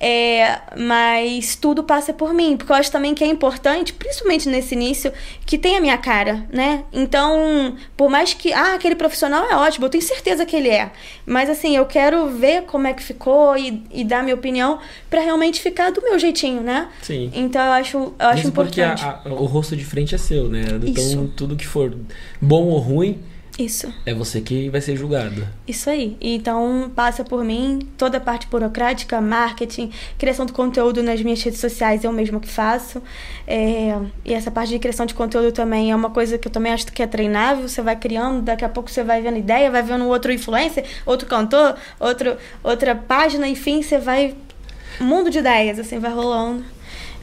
É, 0.01 0.59
mas 0.79 1.55
tudo 1.57 1.83
passa 1.85 2.13
por 2.13 2.33
mim, 2.35 2.57
porque 2.57 2.73
eu 2.73 2.77
acho 2.77 2.91
também 2.91 3.15
que 3.15 3.23
é 3.23 3.27
importante, 3.27 3.93
principalmente 3.93 4.49
nesse 4.49 4.75
início, 4.75 5.13
que 5.47 5.57
tenha 5.59 5.79
a 5.79 5.81
minha 5.81 5.97
cara, 5.99 6.47
né? 6.53 6.85
Então, 6.93 7.77
por 7.97 8.11
mais 8.11 8.35
que, 8.35 8.53
ah, 8.53 8.75
aquele 8.75 8.95
profissional 8.95 9.45
é 9.51 9.57
ótimo, 9.57 9.87
eu 9.87 9.91
tenho 9.91 10.03
certeza 10.03 10.45
que 10.45 10.57
ele 10.57 10.69
é. 10.69 10.91
Mas 11.25 11.49
assim, 11.49 11.77
eu 11.77 11.87
quero 11.87 12.29
ver 12.31 12.63
como 12.63 12.87
é 12.87 12.93
que 12.93 13.03
ficou 13.03 13.57
e, 13.57 13.83
e 13.93 14.05
dar 14.05 14.23
minha 14.23 14.35
opinião 14.35 14.79
pra 15.09 15.21
realmente 15.21 15.61
ficar 15.61 15.91
do 15.93 16.03
meu 16.03 16.19
jeitinho, 16.19 16.61
né? 16.63 16.89
Sim. 17.03 17.31
Então 17.35 17.63
eu 17.65 17.73
acho, 17.73 17.97
eu 17.99 18.15
acho 18.27 18.37
Mesmo 18.39 18.53
porque 18.53 18.81
a- 18.83 18.93
importante. 18.95 19.29
a- 19.29 19.33
o 19.35 19.45
rosto 19.47 19.77
de 19.77 19.85
frente 19.85 20.15
é 20.15 20.19
seu, 20.19 20.49
né? 20.49 20.63
Então, 20.85 21.05
Isso. 21.05 21.33
tudo 21.37 21.57
que 21.57 21.67
for 21.67 21.95
bom 22.41 22.65
ou 22.65 22.79
ruim, 22.79 23.21
Isso. 23.59 23.93
é 24.07 24.15
você 24.15 24.41
que 24.41 24.71
vai 24.71 24.81
ser 24.81 24.97
julgado. 24.97 25.47
Isso 25.69 25.91
aí. 25.91 26.17
Então, 26.21 26.91
passa 26.95 27.23
por 27.23 27.45
mim 27.45 27.81
toda 27.99 28.17
a 28.17 28.21
parte 28.21 28.47
burocrática, 28.47 29.21
marketing, 29.21 29.91
criação 30.17 30.47
de 30.47 30.53
conteúdo 30.53 31.03
nas 31.03 31.21
minhas 31.21 31.43
redes 31.43 31.61
sociais, 31.61 32.03
eu 32.03 32.13
mesma 32.13 32.41
que 32.41 32.49
faço. 32.49 33.03
É, 33.47 33.99
e 34.25 34.33
essa 34.33 34.51
parte 34.51 34.71
de 34.71 34.79
criação 34.79 35.05
de 35.05 35.13
conteúdo 35.13 35.53
também 35.53 35.91
é 35.91 35.97
uma 35.97 36.09
coisa 36.09 36.39
que 36.39 36.49
eu 36.49 36.53
também 36.53 36.73
acho 36.73 36.87
que 36.87 37.03
é 37.03 37.07
treinável. 37.07 37.69
Você 37.69 37.83
vai 37.83 37.95
criando, 37.97 38.43
daqui 38.43 38.65
a 38.65 38.69
pouco 38.69 38.91
você 38.91 39.05
vai 39.05 39.21
vendo 39.21 39.39
ideia, 39.39 39.71
vai 39.71 39.83
vendo 39.83 40.07
outro 40.07 40.33
influencer, 40.33 40.85
outro 41.05 41.29
cantor, 41.29 41.77
outro, 42.01 42.37
outra 42.65 42.95
página, 42.95 43.47
enfim, 43.47 43.83
você 43.83 43.99
vai. 43.99 44.35
Mundo 45.01 45.31
de 45.31 45.39
ideias, 45.39 45.79
assim, 45.79 45.99
vai 45.99 46.13
rolando. 46.13 46.65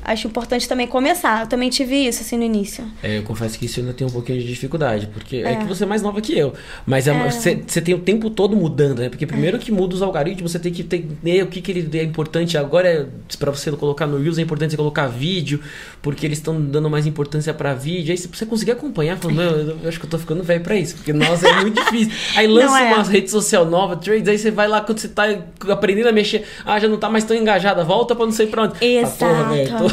Acho 0.04 0.28
importante 0.28 0.68
também 0.68 0.88
começar. 0.88 1.42
Eu 1.42 1.48
também 1.48 1.70
tive 1.70 1.96
isso, 2.08 2.22
assim, 2.22 2.38
no 2.38 2.44
início. 2.44 2.84
É, 3.04 3.18
eu 3.18 3.24
confesso 3.24 3.58
que 3.60 3.66
isso 3.66 3.80
eu 3.80 3.84
ainda 3.84 3.94
tenho 3.94 4.10
um 4.10 4.14
pouquinho 4.14 4.40
de 4.40 4.48
dificuldade, 4.48 5.08
porque 5.14 5.38
é, 5.38 5.54
É. 5.54 5.56
que 5.58 5.66
você 5.66 5.84
é 5.84 5.88
mais 5.88 6.02
nova 6.02 6.20
que 6.22 6.38
eu. 6.38 6.54
Mas 6.86 7.08
é 7.08 7.12
uma- 7.12 7.28
É. 7.28 7.32
você 7.32 7.60
você 7.68 7.82
tem 7.82 7.94
o 7.94 8.00
tempo 8.00 8.30
todo 8.30 8.56
mudando, 8.56 9.00
né? 9.00 9.10
Porque 9.10 9.26
primeiro 9.26 9.60
que 9.60 9.72
muda 9.72 9.94
os 9.96 10.02
algoritmos, 10.02 10.52
você 10.52 10.60
tem 10.60 10.72
que 10.72 10.82
entender 10.82 11.44
o 11.44 11.48
que, 11.48 11.62
que 11.62 11.72
ele 11.72 12.00
é 12.00 12.04
importante. 12.04 12.58
Agora, 12.58 12.88
é, 12.88 13.06
pra 13.38 13.52
você 13.52 13.72
colocar 13.72 14.08
no 14.08 14.18
Reels, 14.18 14.38
é 14.38 14.42
importante 14.42 14.72
você 14.72 14.78
colocar 14.78 15.08
vídeo, 15.08 15.60
porque 16.02 16.26
eles 16.26 16.38
estão 16.40 16.60
dando 16.60 16.90
mais 16.90 17.06
importância 17.06 17.54
pra 17.54 17.74
vídeo. 17.74 18.12
Aí 18.12 18.18
se 18.18 18.28
você 18.28 18.46
conseguir 18.46 18.72
acompanhar, 18.72 19.18
fala, 19.18 19.34
meu, 19.34 19.50
eu 19.84 19.90
acho 19.90 20.00
que 20.00 20.06
eu 20.06 20.10
tô 20.10 20.18
ficando 20.18 20.44
velho 20.44 20.62
pra 20.62 20.76
isso, 20.76 20.96
porque, 20.96 21.14
nossa, 21.14 21.48
é 21.48 21.62
muito 21.62 21.84
difícil. 21.84 22.12
Aí 22.36 22.48
lança 22.48 22.80
é. 22.80 22.94
uma 22.94 23.04
rede 23.04 23.30
social 23.30 23.66
nova, 23.66 23.96
trades, 23.96 24.28
aí 24.28 24.38
você 24.38 24.52
vai 24.52 24.68
lá 24.68 24.82
quando 24.82 25.00
você 25.00 25.08
tá 25.10 25.24
aprendendo 25.70 26.08
a 26.10 26.12
mexer, 26.12 26.46
ah, 26.66 26.80
já 26.80 26.88
não 26.88 26.98
tá 26.98 27.10
mais 27.10 27.24
tão 27.24 27.36
engajada, 27.36 27.84
volta 27.84 28.16
pra 28.16 28.26
não 28.26 28.32
sei 28.32 28.48
pra 28.48 28.64
onde. 28.64 28.74
Ah, 28.76 29.08
porra, 29.08 29.44
velho, 29.50 29.78
tô- 29.78 29.89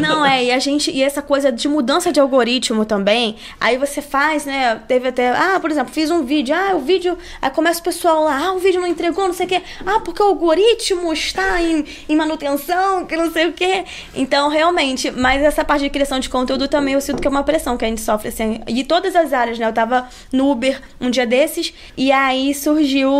Não, 0.00 0.24
é, 0.24 0.44
e 0.44 0.50
a 0.50 0.58
gente, 0.58 0.90
e 0.90 1.02
essa 1.02 1.22
coisa 1.22 1.52
de 1.52 1.68
mudança 1.68 2.12
de 2.12 2.20
algoritmo 2.20 2.84
também, 2.84 3.36
aí 3.60 3.76
você 3.76 4.00
faz, 4.00 4.44
né, 4.44 4.80
teve 4.86 5.08
até, 5.08 5.30
ah, 5.30 5.58
por 5.60 5.70
exemplo, 5.70 5.92
fiz 5.92 6.10
um 6.10 6.24
vídeo, 6.24 6.54
ah, 6.54 6.74
o 6.74 6.80
vídeo, 6.80 7.16
aí 7.40 7.50
começa 7.50 7.80
o 7.80 7.82
pessoal 7.82 8.24
lá, 8.24 8.46
ah, 8.46 8.52
o 8.52 8.58
vídeo 8.58 8.80
não 8.80 8.88
entregou, 8.88 9.26
não 9.26 9.34
sei 9.34 9.46
o 9.46 9.48
quê, 9.48 9.62
ah, 9.86 10.00
porque 10.00 10.22
o 10.22 10.26
algoritmo 10.26 11.12
está 11.12 11.60
em, 11.62 11.84
em 12.08 12.16
manutenção, 12.16 13.06
que 13.06 13.16
não 13.16 13.30
sei 13.30 13.46
o 13.46 13.52
quê. 13.52 13.84
Então, 14.14 14.48
realmente, 14.48 15.10
mas 15.10 15.42
essa 15.42 15.64
parte 15.64 15.82
de 15.82 15.90
criação 15.90 16.18
de 16.18 16.28
conteúdo 16.28 16.68
também 16.68 16.94
eu 16.94 17.00
sinto 17.00 17.20
que 17.20 17.28
é 17.28 17.30
uma 17.30 17.44
pressão 17.44 17.76
que 17.76 17.84
a 17.84 17.88
gente 17.88 18.00
sofre, 18.00 18.28
assim, 18.28 18.60
e 18.66 18.84
todas 18.84 19.14
as 19.16 19.32
áreas, 19.32 19.58
né, 19.58 19.66
eu 19.66 19.72
tava 19.72 20.08
no 20.32 20.50
Uber 20.50 20.80
um 21.00 21.10
dia 21.10 21.26
desses, 21.26 21.72
e 21.96 22.10
aí 22.12 22.54
surgiu 22.54 23.10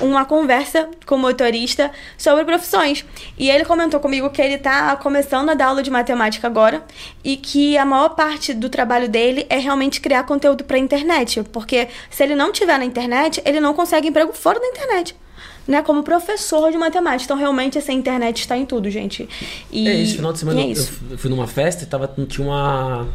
uma 0.00 0.24
conversa 0.24 0.88
com 1.06 1.16
o 1.16 1.18
motorista 1.18 1.90
sobre 2.16 2.44
profissões, 2.44 3.04
e 3.38 3.50
ele 3.50 3.64
comentou 3.64 4.00
comigo 4.00 4.30
que 4.30 4.42
ele 4.42 4.58
tá 4.58 4.96
começando 4.96 5.50
a 5.50 5.53
dar 5.54 5.66
aula 5.66 5.82
de 5.82 5.90
matemática 5.90 6.46
agora 6.46 6.82
e 7.22 7.36
que 7.36 7.76
a 7.78 7.84
maior 7.84 8.10
parte 8.10 8.52
do 8.54 8.68
trabalho 8.68 9.08
dele 9.08 9.46
é 9.48 9.58
realmente 9.58 10.00
criar 10.00 10.24
conteúdo 10.24 10.64
pra 10.64 10.78
internet, 10.78 11.42
porque 11.52 11.88
se 12.10 12.22
ele 12.22 12.34
não 12.34 12.52
tiver 12.52 12.78
na 12.78 12.84
internet, 12.84 13.40
ele 13.44 13.60
não 13.60 13.74
consegue 13.74 14.08
emprego 14.08 14.32
fora 14.32 14.58
da 14.60 14.66
internet. 14.66 15.14
Né, 15.66 15.80
como 15.80 16.02
professor 16.02 16.70
de 16.70 16.76
matemática. 16.76 17.24
Então, 17.24 17.38
realmente, 17.38 17.78
essa 17.78 17.90
internet 17.90 18.40
está 18.40 18.54
em 18.54 18.66
tudo, 18.66 18.90
gente. 18.90 19.26
E, 19.72 19.88
É, 19.88 19.98
esse 20.02 20.16
final 20.16 20.30
de 20.30 20.38
semana 20.38 20.60
é 20.60 20.64
eu- 20.72 20.86
eu 21.12 21.16
fui 21.16 21.30
numa 21.30 21.46
festa 21.46 21.84
e 21.84 21.86
tava, 21.86 22.06
tinha 22.28 22.46
uma. 22.46 23.08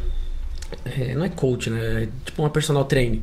é, 0.83 1.13
não 1.13 1.23
é 1.25 1.29
coach, 1.29 1.69
né? 1.69 2.03
É 2.05 2.07
tipo 2.25 2.41
uma 2.41 2.49
personal 2.49 2.85
trainer. 2.85 3.19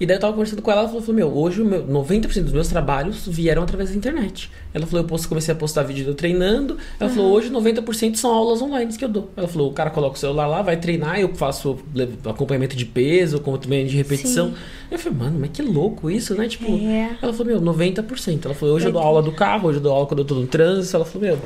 E 0.00 0.06
daí 0.06 0.16
eu 0.16 0.20
tava 0.20 0.32
conversando 0.32 0.62
com 0.62 0.70
ela, 0.70 0.80
ela 0.80 0.88
falou, 0.88 1.02
falou, 1.02 1.16
meu, 1.16 1.28
hoje 1.36 1.60
o 1.60 1.64
meu, 1.64 1.84
90% 1.86 2.42
dos 2.44 2.52
meus 2.54 2.68
trabalhos 2.68 3.26
vieram 3.28 3.62
através 3.62 3.90
da 3.90 3.96
internet. 3.96 4.50
Ela 4.72 4.86
falou, 4.86 5.04
eu 5.04 5.06
posto- 5.06 5.28
comecei 5.28 5.52
a 5.52 5.54
postar 5.54 5.82
vídeo 5.82 6.04
de 6.04 6.08
eu 6.10 6.14
treinando. 6.14 6.78
Ela 6.98 7.10
falou, 7.10 7.30
hoje 7.32 7.50
90% 7.50 8.16
são 8.16 8.32
aulas 8.32 8.62
online 8.62 8.90
que 8.96 9.04
eu 9.04 9.08
dou. 9.10 9.30
Ela 9.36 9.46
falou, 9.46 9.68
o 9.70 9.74
cara 9.74 9.90
coloca 9.90 10.16
o 10.16 10.18
celular 10.18 10.46
lá, 10.46 10.62
vai 10.62 10.78
treinar, 10.78 11.20
eu 11.20 11.34
faço 11.34 11.78
acompanhamento 12.24 12.74
de 12.74 12.86
peso, 12.86 13.36
acompanhamento 13.36 13.90
de 13.90 13.96
repetição. 13.98 14.48
Sim. 14.48 14.54
Eu 14.90 14.98
falei, 14.98 15.18
mano, 15.18 15.38
mas 15.38 15.50
que 15.50 15.60
louco 15.62 16.10
isso, 16.10 16.34
né? 16.34 16.48
Tipo, 16.48 16.66
É. 16.72 17.10
ela 17.20 17.32
falou, 17.34 17.46
meu, 17.52 17.60
90%. 17.60 18.46
Ela 18.46 18.54
falou, 18.54 18.76
hoje 18.76 18.86
eu 18.86 18.92
dou 18.92 19.02
aula 19.02 19.22
do 19.22 19.32
carro, 19.32 19.68
hoje 19.68 19.78
eu 19.78 19.82
dou 19.82 19.92
aula 19.92 20.06
quando 20.06 20.20
eu 20.20 20.24
tô 20.24 20.34
no 20.34 20.46
trânsito. 20.46 20.96
Ela 20.96 21.04
falou, 21.04 21.28
meu, 21.28 21.38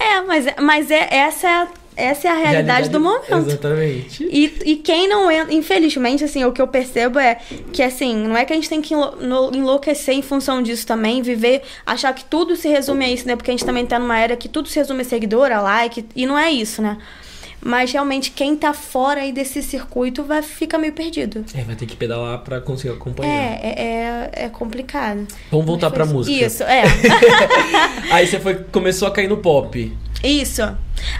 É, 0.00 0.22
mas, 0.22 0.46
mas 0.62 0.90
é, 0.90 1.08
essa, 1.14 1.46
é 1.46 1.50
a, 1.50 1.68
essa 1.98 2.28
é 2.28 2.30
a 2.30 2.34
realidade, 2.34 2.88
do 2.88 3.00
momento. 3.00 3.48
Exatamente. 3.48 4.24
E, 4.24 4.52
e 4.64 4.76
quem 4.76 5.08
não 5.08 5.30
entra, 5.30 5.52
infelizmente, 5.52 6.22
assim, 6.22 6.44
o 6.44 6.52
que 6.52 6.62
eu 6.62 6.68
percebo 6.68 7.18
é 7.18 7.38
que, 7.72 7.82
assim, 7.82 8.16
não 8.16 8.36
é 8.36 8.44
que 8.44 8.52
a 8.52 8.56
gente 8.56 8.68
tem 8.68 8.80
que 8.80 8.94
enlouquecer 8.94 10.14
em 10.14 10.22
função 10.22 10.62
disso 10.62 10.86
também, 10.86 11.20
viver, 11.22 11.62
achar 11.84 12.14
que 12.14 12.24
tudo 12.24 12.54
se 12.56 12.68
resume 12.68 13.04
a 13.04 13.10
isso, 13.10 13.26
né? 13.26 13.34
Porque 13.34 13.50
a 13.50 13.54
gente 13.54 13.64
também 13.64 13.84
tá 13.84 13.98
numa 13.98 14.18
era 14.18 14.36
que 14.36 14.48
tudo 14.48 14.68
se 14.68 14.78
resume 14.78 15.02
a 15.02 15.04
seguidor, 15.04 15.50
a 15.50 15.60
like, 15.60 16.06
e 16.14 16.24
não 16.24 16.38
é 16.38 16.50
isso, 16.50 16.80
né? 16.80 16.98
Mas 17.60 17.92
realmente, 17.92 18.30
quem 18.30 18.54
tá 18.56 18.72
fora 18.72 19.22
aí 19.22 19.32
desse 19.32 19.62
circuito 19.62 20.22
vai 20.22 20.42
ficar 20.42 20.78
meio 20.78 20.92
perdido. 20.92 21.44
É, 21.54 21.62
vai 21.62 21.74
ter 21.74 21.86
que 21.86 21.96
pedalar 21.96 22.38
pra 22.38 22.60
conseguir 22.60 22.94
acompanhar. 22.94 23.32
É, 23.32 23.60
é, 23.62 24.30
é, 24.32 24.44
é 24.44 24.48
complicado. 24.48 25.26
Vamos 25.50 25.66
voltar 25.66 25.88
Mas 25.88 25.94
pra 25.94 26.06
música. 26.06 26.46
Isso, 26.46 26.62
é. 26.62 26.84
Aí 28.12 28.26
você 28.26 28.38
foi, 28.38 28.54
começou 28.54 29.08
a 29.08 29.10
cair 29.10 29.28
no 29.28 29.38
pop. 29.38 29.92
Isso. 30.22 30.62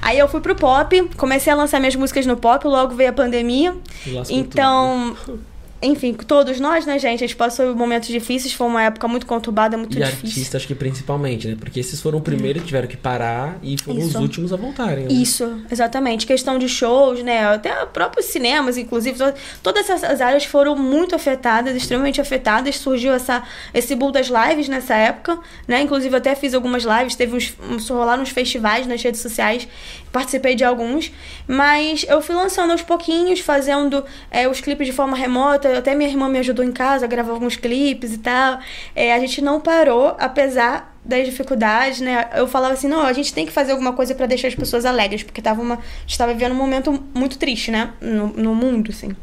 Aí 0.01 0.19
eu 0.19 0.29
fui 0.29 0.41
pro 0.41 0.55
pop, 0.55 1.11
comecei 1.17 1.53
a 1.53 1.57
lançar 1.57 1.79
minhas 1.81 1.97
músicas 1.97 2.27
no 2.27 2.37
pop, 2.37 2.67
logo 2.67 2.95
veio 2.95 3.11
a 3.11 3.13
pandemia. 3.13 3.77
Lascou 4.07 4.37
Então, 4.37 5.17
enfim, 5.81 6.13
todos 6.15 6.59
nós, 6.59 6.85
né, 6.85 6.99
gente? 6.99 7.23
A 7.23 7.27
gente 7.27 7.37
passou 7.37 7.75
momentos 7.75 8.09
difíceis, 8.09 8.53
foi 8.53 8.67
uma 8.67 8.83
época 8.83 9.07
muito 9.07 9.25
conturbada, 9.27 9.77
muito 9.77 9.97
E 9.97 10.01
difícil. 10.03 10.27
artista, 10.27 10.57
acho 10.57 10.67
que 10.67 10.75
principalmente, 10.75 11.47
né? 11.47 11.57
Porque 11.59 11.79
esses 11.79 12.01
foram 12.01 12.19
o 12.19 12.21
primeiro 12.21 12.59
que 12.59 12.67
tiveram 12.67 12.89
que 12.89 12.97
parar 12.97 13.59
e 13.63 13.77
foram 13.81 14.01
os 14.01 14.09
Isso. 14.09 14.19
últimos 14.21 14.53
a 14.53 14.57
voltarem. 14.57 15.05
Né? 15.05 15.13
Isso, 15.13 15.63
exatamente. 15.71 16.27
Questão 16.27 16.59
de 16.59 16.69
shows, 16.69 17.23
né? 17.23 17.47
Até 17.47 17.87
próprios 17.87 18.27
cinemas, 18.27 18.77
inclusive, 18.77 19.17
to- 19.19 19.35
todas 19.63 19.89
essas 19.89 20.21
áreas 20.21 20.45
foram 20.45 20.75
muito 20.75 21.15
afetadas, 21.15 21.77
extremamente 21.77 22.21
afetadas. 22.21 22.77
Surgiu 22.77 23.13
essa, 23.13 23.45
esse 23.73 23.95
boom 23.95 24.11
das 24.11 24.27
lives 24.29 24.69
nessa 24.69 24.95
época, 24.97 25.39
né? 25.69 25.81
Inclusive, 25.81 26.13
eu 26.13 26.19
até 26.19 26.35
fiz 26.35 26.55
algumas 26.55 26.83
lives, 26.83 27.15
teve 27.15 27.37
uns, 27.37 27.55
uns 27.71 27.89
rolaram 27.89 28.23
uns 28.23 28.31
festivais 28.31 28.87
nas 28.87 29.01
redes 29.01 29.21
sociais, 29.21 29.69
participei 30.11 30.55
de 30.57 30.65
alguns, 30.65 31.13
mas 31.47 32.05
eu 32.09 32.21
fui 32.21 32.35
lançando 32.35 32.73
aos 32.73 32.83
pouquinhos, 32.83 33.41
fazendo 33.41 34.05
é, 34.31 34.49
os 34.49 34.61
clipes 34.61 34.87
de 34.87 34.93
forma 34.93 35.17
remota. 35.17 35.68
Até 35.77 35.95
minha 35.95 36.09
irmã 36.09 36.29
me 36.29 36.39
ajudou 36.39 36.65
em 36.65 36.73
casa 36.73 37.05
a 37.05 37.09
gravar 37.09 37.33
alguns 37.33 37.57
clipes 37.57 38.15
e 38.15 38.19
tal. 38.19 38.59
É, 38.95 39.13
a 39.13 39.19
gente 39.19 39.43
não 39.43 39.61
parou, 39.61 40.17
apesar 40.19 40.97
das 41.05 41.25
dificuldades, 41.25 42.01
né? 42.01 42.29
Eu 42.35 42.47
falava 42.47 42.75
assim, 42.75 42.87
não, 42.87 43.03
a 43.03 43.13
gente 43.13 43.33
tem 43.33 43.47
que 43.47 43.53
fazer 43.53 43.73
alguma 43.73 43.95
coisa 43.95 44.15
pra 44.15 44.27
deixar 44.27 44.49
as 44.49 44.55
pessoas 44.55 44.85
alegres, 44.85 45.23
porque 45.23 45.41
tava 45.41 45.63
uma, 45.63 45.77
a 45.77 45.81
gente 46.07 46.19
tava 46.19 46.35
vivendo 46.35 46.53
um 46.53 46.57
momento 46.57 47.03
muito 47.15 47.39
triste, 47.39 47.71
né? 47.71 47.93
No, 48.01 48.29
no 48.29 48.55
mundo, 48.55 48.91
assim. 48.91 49.17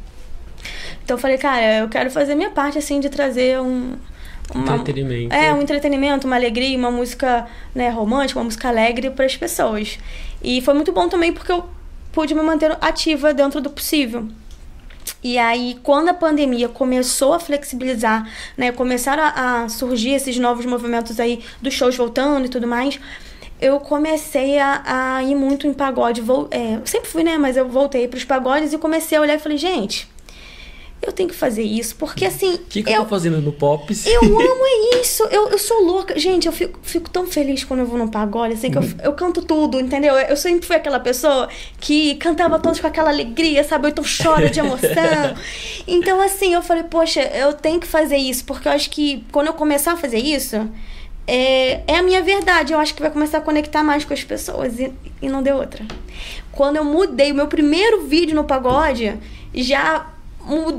Então 1.04 1.16
eu 1.16 1.22
falei, 1.22 1.38
cara, 1.38 1.80
eu 1.80 1.90
quero 1.90 2.10
fazer 2.10 2.34
minha 2.34 2.50
parte, 2.50 2.78
assim, 2.78 3.00
de 3.00 3.10
trazer 3.10 3.60
um... 3.62 3.94
Uma, 4.54 4.76
Entretenimento. 4.76 5.34
é, 5.34 5.52
um 5.52 5.62
entretenimento, 5.62 6.28
uma 6.28 6.36
alegria, 6.36 6.78
uma 6.78 6.92
música 6.92 7.48
né, 7.74 7.90
romântica, 7.90 8.40
uma 8.40 8.46
música 8.46 8.68
alegre 8.68 9.10
para 9.10 9.26
as 9.26 9.36
pessoas. 9.36 9.98
E 10.44 10.62
foi 10.62 10.76
muito 10.76 10.92
bom 10.92 11.10
também 11.10 11.34
porque 11.34 11.52
eu 11.52 11.66
pude 12.12 12.34
me 12.36 12.42
manter 12.42 12.78
ativa 12.80 13.34
dentro 13.34 13.60
do 13.60 13.70
possível. 13.70 14.28
E 15.26 15.40
aí, 15.40 15.76
quando 15.82 16.10
a 16.10 16.14
pandemia 16.14 16.70
começou 16.70 17.34
a 17.34 17.40
flexibilizar, 17.40 18.30
né, 18.56 18.72
começaram 18.72 19.24
a, 19.24 19.64
a 19.64 19.70
surgir 19.70 20.12
esses 20.12 20.38
novos 20.38 20.68
movimentos 20.68 21.20
aí 21.20 21.44
dos 21.60 21.74
shows 21.74 21.96
voltando 21.96 22.46
e 22.46 22.50
tudo 22.50 22.68
mais, 22.68 23.00
eu 23.60 23.80
comecei 23.80 24.60
a, 24.60 24.84
a 25.18 25.24
ir 25.24 25.34
muito 25.34 25.66
em 25.66 25.74
pagode. 25.74 26.22
Vou, 26.22 26.48
é, 26.52 26.80
sempre 26.86 27.10
fui, 27.10 27.24
né? 27.24 27.40
Mas 27.40 27.58
eu 27.58 27.68
voltei 27.68 28.08
pros 28.08 28.24
pagodes 28.24 28.72
e 28.72 28.78
comecei 28.78 29.18
a 29.18 29.22
olhar 29.22 29.34
e 29.34 29.40
falei, 29.40 29.58
gente, 29.58 30.08
eu 31.10 31.14
tenho 31.14 31.30
que 31.30 31.36
fazer 31.36 31.64
isso, 31.64 31.96
porque 31.96 32.26
assim. 32.26 32.56
O 32.56 32.60
que, 32.60 32.84
que 32.84 32.90
eu, 32.90 32.96
eu 32.96 33.04
tô 33.04 33.10
fazendo 33.10 33.42
no 33.42 33.52
Pops? 33.52 34.06
Eu 34.06 34.22
amo 34.22 34.66
isso, 35.02 35.24
eu, 35.26 35.50
eu 35.50 35.58
sou 35.58 35.84
louca. 35.84 36.18
Gente, 36.20 36.48
eu 36.48 36.54
fico, 36.54 36.80
fico 36.82 37.10
tão 37.10 37.28
feliz 37.28 37.64
quando 37.64 37.82
eu 37.82 37.86
vou 37.86 37.98
no 37.98 38.10
pagode, 38.10 38.54
assim, 38.54 38.72
que 38.72 38.78
eu, 38.78 38.84
eu 39.04 39.14
canto 39.14 39.42
tudo, 39.42 39.80
entendeu? 39.80 40.16
Eu, 40.16 40.30
eu 40.30 40.38
sempre 40.38 40.66
fui 40.66 40.76
aquela 40.76 41.00
pessoa 41.00 41.50
que 41.80 42.16
cantava 42.16 42.60
todos 42.60 42.80
com 42.80 42.88
aquela 42.88 43.10
alegria, 43.10 43.64
sabe? 43.64 43.88
Eu 43.88 43.90
então 43.90 44.04
choro 44.04 44.50
de 44.50 44.60
emoção. 44.60 44.88
então, 45.88 46.22
assim, 46.22 46.54
eu 46.54 46.62
falei, 46.62 46.84
poxa, 46.84 47.22
eu 47.22 47.54
tenho 47.54 47.80
que 47.80 47.88
fazer 47.88 48.18
isso, 48.18 48.46
porque 48.46 48.68
eu 48.68 48.72
acho 48.72 48.90
que 48.90 49.24
quando 49.32 49.48
eu 49.48 49.54
começar 49.54 49.94
a 49.94 49.98
fazer 49.98 50.20
isso. 50.20 50.70
É, 51.28 51.82
é 51.88 51.98
a 51.98 52.04
minha 52.04 52.22
verdade, 52.22 52.72
eu 52.72 52.78
acho 52.78 52.94
que 52.94 53.02
vai 53.02 53.10
começar 53.10 53.40
a 53.40 53.42
conectar 53.42 53.84
mais 53.84 54.06
com 54.06 54.14
as 54.14 54.24
pessoas 54.24 54.80
e, 54.80 54.94
e 55.20 55.28
não 55.28 55.42
deu 55.42 55.58
outra. 55.58 55.84
Quando 56.52 56.76
eu 56.76 56.86
mudei 56.86 57.32
o 57.32 57.36
meu 57.36 57.48
primeiro 57.48 58.06
vídeo 58.06 58.36
no 58.36 58.44
pagode, 58.44 59.18
já 59.54 60.06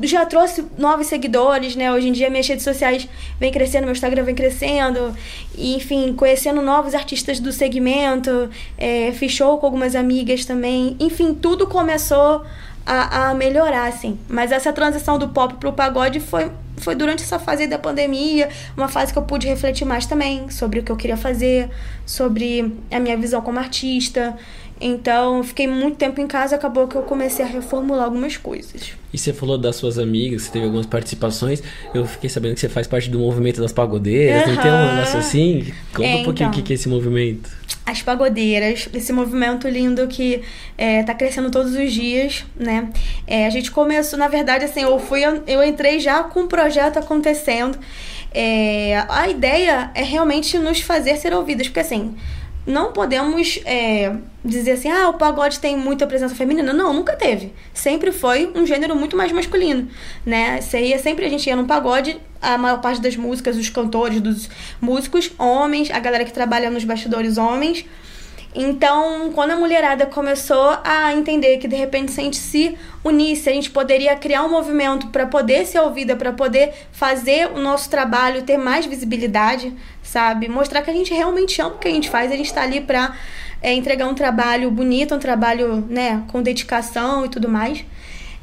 já 0.02 0.24
trouxe 0.24 0.64
novos 0.78 1.06
seguidores, 1.06 1.74
né? 1.74 1.92
Hoje 1.92 2.08
em 2.08 2.12
dia 2.12 2.30
minhas 2.30 2.46
redes 2.46 2.64
sociais 2.64 3.08
vem 3.38 3.52
crescendo, 3.52 3.84
meu 3.84 3.92
Instagram 3.92 4.22
vem 4.22 4.34
crescendo, 4.34 5.14
e, 5.56 5.74
enfim, 5.74 6.12
conhecendo 6.12 6.62
novos 6.62 6.94
artistas 6.94 7.40
do 7.40 7.52
segmento, 7.52 8.48
é, 8.78 9.12
com 9.38 9.66
algumas 9.66 9.94
amigas 9.94 10.44
também, 10.44 10.96
enfim, 11.00 11.34
tudo 11.34 11.66
começou 11.66 12.44
a, 12.86 13.30
a 13.30 13.34
melhorar, 13.34 13.88
assim. 13.88 14.18
Mas 14.28 14.52
essa 14.52 14.72
transição 14.72 15.18
do 15.18 15.28
pop 15.28 15.54
pro 15.54 15.72
pagode 15.72 16.20
foi, 16.20 16.50
foi 16.76 16.94
durante 16.94 17.24
essa 17.24 17.38
fase 17.38 17.66
da 17.66 17.78
pandemia, 17.78 18.48
uma 18.76 18.88
fase 18.88 19.12
que 19.12 19.18
eu 19.18 19.22
pude 19.22 19.48
refletir 19.48 19.84
mais 19.84 20.06
também 20.06 20.48
sobre 20.50 20.78
o 20.78 20.82
que 20.84 20.92
eu 20.92 20.96
queria 20.96 21.16
fazer, 21.16 21.68
sobre 22.06 22.72
a 22.90 23.00
minha 23.00 23.16
visão 23.16 23.42
como 23.42 23.58
artista. 23.58 24.36
Então, 24.80 25.42
fiquei 25.42 25.66
muito 25.66 25.96
tempo 25.96 26.20
em 26.20 26.26
casa, 26.26 26.56
acabou 26.56 26.86
que 26.86 26.96
eu 26.96 27.02
comecei 27.02 27.44
a 27.44 27.48
reformular 27.48 28.04
algumas 28.04 28.36
coisas. 28.36 28.92
E 29.12 29.16
você 29.16 29.32
falou 29.32 29.56
das 29.56 29.76
suas 29.76 29.98
amigas, 29.98 30.42
você 30.42 30.50
teve 30.50 30.66
algumas 30.66 30.84
participações. 30.84 31.62
Eu 31.94 32.04
fiquei 32.06 32.28
sabendo 32.28 32.54
que 32.54 32.60
você 32.60 32.68
faz 32.68 32.86
parte 32.86 33.08
do 33.08 33.18
movimento 33.18 33.60
das 33.60 33.72
pagodeiras. 33.72 34.46
Uhum. 34.46 34.54
Não 34.54 34.62
tem 34.62 34.70
um 34.70 34.94
negócio 34.94 35.18
assim? 35.18 35.72
Conta 35.94 36.08
é, 36.08 36.16
um 36.16 36.24
pouquinho 36.24 36.48
então, 36.48 36.60
o 36.60 36.62
que 36.62 36.72
é 36.72 36.74
esse 36.74 36.88
movimento. 36.88 37.50
As 37.86 38.02
pagodeiras, 38.02 38.88
esse 38.92 39.12
movimento 39.12 39.66
lindo 39.66 40.06
que 40.08 40.42
é, 40.76 41.02
tá 41.04 41.14
crescendo 41.14 41.50
todos 41.50 41.74
os 41.74 41.92
dias, 41.92 42.44
né? 42.54 42.90
É, 43.26 43.46
a 43.46 43.50
gente 43.50 43.70
começou, 43.70 44.18
na 44.18 44.28
verdade, 44.28 44.66
assim, 44.66 44.82
eu 44.82 44.98
fui, 44.98 45.22
eu 45.46 45.64
entrei 45.64 46.00
já 46.00 46.22
com 46.22 46.40
o 46.40 46.46
projeto 46.46 46.98
acontecendo. 46.98 47.78
É, 48.34 49.02
a 49.08 49.28
ideia 49.30 49.90
é 49.94 50.02
realmente 50.02 50.58
nos 50.58 50.80
fazer 50.82 51.16
ser 51.16 51.32
ouvidas, 51.32 51.68
porque 51.68 51.80
assim, 51.80 52.14
não 52.66 52.92
podemos 52.92 53.60
é, 53.64 54.12
dizer 54.44 54.72
assim, 54.72 54.90
ah, 54.90 55.08
o 55.08 55.14
pagode 55.14 55.60
tem 55.60 55.76
muita 55.76 56.06
presença 56.06 56.34
feminina. 56.34 56.72
Não, 56.72 56.92
nunca 56.92 57.14
teve. 57.14 57.52
Sempre 57.72 58.10
foi 58.10 58.50
um 58.54 58.66
gênero 58.66 58.96
muito 58.96 59.16
mais 59.16 59.30
masculino, 59.30 59.88
né? 60.24 60.60
Seria 60.60 60.98
sempre 60.98 61.24
a 61.24 61.28
gente 61.28 61.46
ia 61.46 61.54
num 61.54 61.66
pagode, 61.66 62.20
a 62.42 62.58
maior 62.58 62.80
parte 62.80 63.00
das 63.00 63.16
músicas, 63.16 63.56
os 63.56 63.68
cantores, 63.68 64.20
dos 64.20 64.50
músicos, 64.80 65.30
homens, 65.38 65.90
a 65.90 66.00
galera 66.00 66.24
que 66.24 66.32
trabalha 66.32 66.68
nos 66.68 66.84
bastidores, 66.84 67.38
homens. 67.38 67.84
Então, 68.54 69.32
quando 69.34 69.50
a 69.50 69.56
mulherada 69.56 70.06
começou 70.06 70.78
a 70.82 71.12
entender 71.12 71.58
que 71.58 71.68
de 71.68 71.76
repente 71.76 72.12
se 72.12 72.20
a 72.20 72.24
gente 72.24 72.36
se 72.36 72.78
unisse, 73.04 73.48
a 73.48 73.52
gente 73.52 73.70
poderia 73.70 74.16
criar 74.16 74.42
um 74.44 74.48
movimento 74.48 75.08
para 75.08 75.26
poder 75.26 75.66
ser 75.66 75.80
ouvida, 75.80 76.16
para 76.16 76.32
poder 76.32 76.72
fazer 76.90 77.48
o 77.48 77.60
nosso 77.60 77.90
trabalho 77.90 78.42
ter 78.42 78.56
mais 78.56 78.86
visibilidade, 78.86 79.74
sabe? 80.02 80.48
Mostrar 80.48 80.82
que 80.82 80.90
a 80.90 80.94
gente 80.94 81.12
realmente 81.12 81.60
ama 81.60 81.74
o 81.74 81.78
que 81.78 81.88
a 81.88 81.90
gente 81.90 82.08
faz, 82.08 82.32
a 82.32 82.36
gente 82.36 82.46
está 82.46 82.62
ali 82.62 82.80
para 82.80 83.14
é, 83.60 83.74
entregar 83.74 84.06
um 84.06 84.14
trabalho 84.14 84.70
bonito, 84.70 85.14
um 85.14 85.18
trabalho, 85.18 85.84
né, 85.88 86.22
com 86.28 86.42
dedicação 86.42 87.26
e 87.26 87.28
tudo 87.28 87.48
mais 87.48 87.84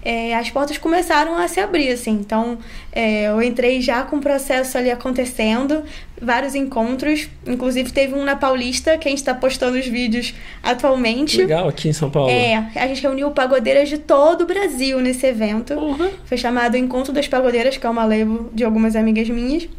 é, 0.04 0.36
as 0.36 0.50
portas 0.50 0.78
começaram 0.78 1.38
a 1.38 1.48
se 1.48 1.62
abrir, 1.62 1.90
assim. 1.90 2.12
Então, 2.12 2.58
é, 2.92 3.30
eu 3.30 3.42
entrei 3.42 3.82
já 3.82 4.04
com 4.04 4.18
o 4.18 4.20
processo 4.20 4.78
ali 4.78 4.92
acontecendo, 4.92 5.84
vários 6.22 6.56
encontros. 6.56 7.30
Inclusive, 7.48 7.92
teve 7.92 8.14
um 8.14 8.26
na 8.26 8.36
Paulista, 8.36 8.98
que 8.98 9.08
a 9.08 9.12
gente 9.12 9.20
está 9.20 9.34
postando 9.34 9.78
os 9.78 9.88
vídeos 9.88 10.34
atualmente. 10.62 11.38
Legal, 11.38 11.70
aqui 11.70 11.88
em 11.88 11.94
São 11.94 12.10
Paulo. 12.10 12.30
É, 12.30 12.70
a 12.76 12.86
gente 12.88 13.02
reuniu 13.02 13.32
pagodeiras 13.32 13.88
de 13.88 13.98
todo 13.98 14.42
o 14.42 14.46
Brasil 14.46 15.00
nesse 15.00 15.26
evento. 15.26 15.74
Uhum. 15.74 16.12
Foi 16.26 16.38
chamado 16.38 16.76
Encontro 16.76 17.14
das 17.14 17.28
Pagodeiras, 17.28 17.78
que 17.78 17.88
é 17.88 17.90
uma 17.90 18.04
label 18.04 18.50
de 18.54 18.66
algumas 18.66 18.98
amigas 18.98 19.30
minhas. 19.30 19.70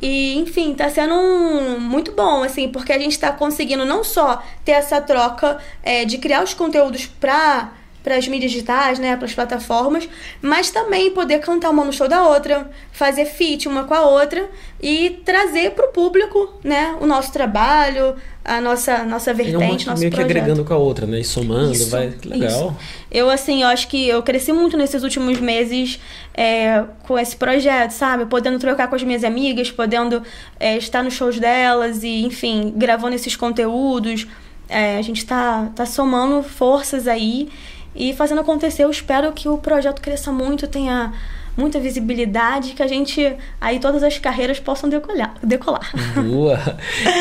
E, 0.00 0.38
enfim, 0.38 0.74
tá 0.74 0.88
sendo 0.88 1.14
um, 1.14 1.78
muito 1.78 2.12
bom, 2.12 2.42
assim, 2.42 2.68
porque 2.68 2.92
a 2.92 2.98
gente 2.98 3.18
tá 3.18 3.32
conseguindo 3.32 3.84
não 3.84 4.02
só 4.02 4.42
ter 4.64 4.72
essa 4.72 5.00
troca 5.00 5.58
é, 5.82 6.04
de 6.04 6.18
criar 6.18 6.42
os 6.42 6.52
conteúdos 6.52 7.06
pra 7.06 7.72
para 8.04 8.16
as 8.16 8.28
mídias 8.28 8.52
digitais, 8.52 8.98
né, 8.98 9.16
para 9.16 9.24
as 9.24 9.32
plataformas, 9.32 10.06
mas 10.42 10.70
também 10.70 11.10
poder 11.10 11.40
cantar 11.40 11.70
uma 11.70 11.82
no 11.82 11.92
show 11.92 12.06
da 12.06 12.28
outra, 12.28 12.70
fazer 12.92 13.24
feat 13.24 13.66
uma 13.66 13.84
com 13.84 13.94
a 13.94 14.02
outra 14.02 14.48
e 14.80 15.22
trazer 15.24 15.70
para 15.70 15.86
o 15.86 15.88
público, 15.88 16.52
né, 16.62 16.94
o 17.00 17.06
nosso 17.06 17.32
trabalho, 17.32 18.14
a 18.44 18.60
nossa 18.60 19.04
nossa 19.04 19.32
vertente, 19.32 19.54
é 19.54 19.88
um 19.88 19.90
nosso 19.90 20.00
meio 20.00 20.12
projeto. 20.12 20.14
que 20.14 20.20
agregando 20.20 20.64
com 20.66 20.74
a 20.74 20.76
outra, 20.76 21.06
né, 21.06 21.20
e 21.20 21.24
somando, 21.24 21.72
isso, 21.72 21.88
vai, 21.88 22.10
que 22.10 22.28
legal. 22.28 22.50
Isso. 22.50 22.76
Eu 23.10 23.30
assim, 23.30 23.62
eu 23.62 23.68
acho 23.68 23.88
que 23.88 24.06
eu 24.06 24.22
cresci 24.22 24.52
muito 24.52 24.76
nesses 24.76 25.02
últimos 25.02 25.40
meses 25.40 25.98
é, 26.34 26.84
com 27.04 27.18
esse 27.18 27.34
projeto, 27.34 27.92
sabe, 27.92 28.26
podendo 28.26 28.58
trocar 28.58 28.88
com 28.88 28.96
as 28.96 29.02
minhas 29.02 29.24
amigas, 29.24 29.70
podendo 29.70 30.22
é, 30.60 30.76
estar 30.76 31.02
nos 31.02 31.14
shows 31.14 31.40
delas 31.40 32.02
e, 32.02 32.22
enfim, 32.22 32.74
gravando 32.76 33.14
esses 33.16 33.34
conteúdos. 33.34 34.26
É, 34.68 34.96
a 34.98 35.02
gente 35.02 35.18
está 35.18 35.70
tá 35.74 35.86
somando 35.86 36.42
forças 36.42 37.06
aí 37.06 37.48
e 37.94 38.12
fazendo 38.14 38.40
acontecer. 38.40 38.84
Eu 38.84 38.90
espero 38.90 39.32
que 39.32 39.48
o 39.48 39.58
projeto 39.58 40.00
cresça 40.00 40.32
muito, 40.32 40.66
tenha 40.66 41.12
muita 41.56 41.78
visibilidade, 41.78 42.72
que 42.72 42.82
a 42.82 42.86
gente 42.86 43.36
aí 43.60 43.78
todas 43.78 44.02
as 44.02 44.18
carreiras 44.18 44.58
possam 44.58 44.88
decolar. 44.88 45.34
decolar. 45.42 45.92
Boa! 46.14 46.58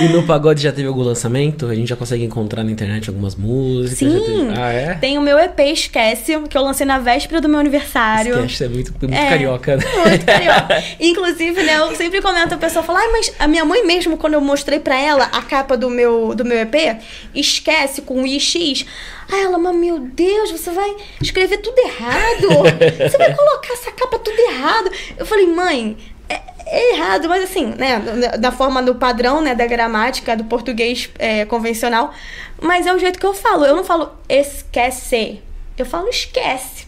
E 0.02 0.08
no 0.10 0.24
pagode 0.24 0.62
já 0.62 0.72
teve 0.72 0.88
algum 0.88 1.04
lançamento? 1.04 1.68
A 1.68 1.76
gente 1.76 1.88
já 1.88 1.96
consegue 1.96 2.24
encontrar 2.24 2.64
na 2.64 2.72
internet 2.72 3.10
algumas 3.10 3.36
músicas? 3.36 3.98
Sim! 3.98 4.50
Ah, 4.58 4.72
é? 4.72 4.94
Tem 4.96 5.18
o 5.18 5.22
meu 5.22 5.38
EP 5.38 5.60
Esquece, 5.60 6.40
que 6.50 6.58
eu 6.58 6.64
lancei 6.64 6.86
na 6.86 7.00
véspera 7.00 7.40
do 7.40 7.48
meu 7.48 7.60
aniversário. 7.60 8.40
Esquece, 8.46 8.64
é 8.66 8.70
muito, 8.70 8.94
muito 9.00 9.14
é, 9.14 9.30
carioca, 9.30 9.78
né? 9.78 9.84
Muito 10.08 10.26
carioca. 10.26 10.84
Inclusive, 11.00 11.64
né, 11.64 11.78
eu 11.78 11.96
sempre 11.96 12.22
comento, 12.22 12.56
a 12.56 12.58
pessoa 12.58 12.84
fala, 12.84 13.00
ah, 13.00 13.10
mas 13.12 13.32
a 13.40 13.48
minha 13.48 13.66
mãe 13.66 13.86
mesmo, 13.86 14.18
quando 14.18 14.34
eu 14.34 14.42
mostrei 14.42 14.80
pra 14.80 15.00
ela 15.00 15.26
a 15.26 15.42
capa 15.42 15.78
do 15.78 15.90
meu, 15.90 16.34
do 16.34 16.44
meu 16.44 16.58
EP, 16.58 17.00
Esquece, 17.36 18.02
com 18.02 18.26
IX, 18.26 18.86
Aí 19.32 19.44
ela, 19.44 19.58
mas 19.58 19.76
meu 19.76 20.00
Deus, 20.00 20.52
você 20.52 20.72
vai 20.72 20.96
escrever 21.22 21.58
tudo 21.58 21.78
errado. 21.80 22.48
Você 23.10 23.18
vai 23.18 23.34
colocar 23.36 23.74
essa 23.74 23.92
capa 23.92 24.20
tudo 24.20 24.40
errado. 24.40 24.92
Eu 25.18 25.26
falei, 25.26 25.48
mãe, 25.48 25.98
é, 26.30 26.42
é 26.66 26.94
errado, 26.94 27.28
mas 27.30 27.44
assim, 27.44 27.74
né, 27.78 28.00
da 28.40 28.52
forma 28.52 28.82
do 28.82 28.96
padrão, 28.96 29.42
né, 29.42 29.56
da 29.56 29.66
gramática 29.66 30.36
do 30.36 30.44
português 30.46 31.10
é, 31.20 31.46
convencional. 31.46 32.14
Mas 32.62 32.86
é 32.86 32.94
o 32.94 33.00
jeito 33.00 33.20
que 33.20 33.26
eu 33.26 33.34
falo. 33.34 33.66
Eu 33.66 33.76
não 33.76 33.84
falo 33.84 34.12
esquece. 34.30 35.42
Eu 35.78 35.86
falo 35.86 36.08
esquece. 36.08 36.83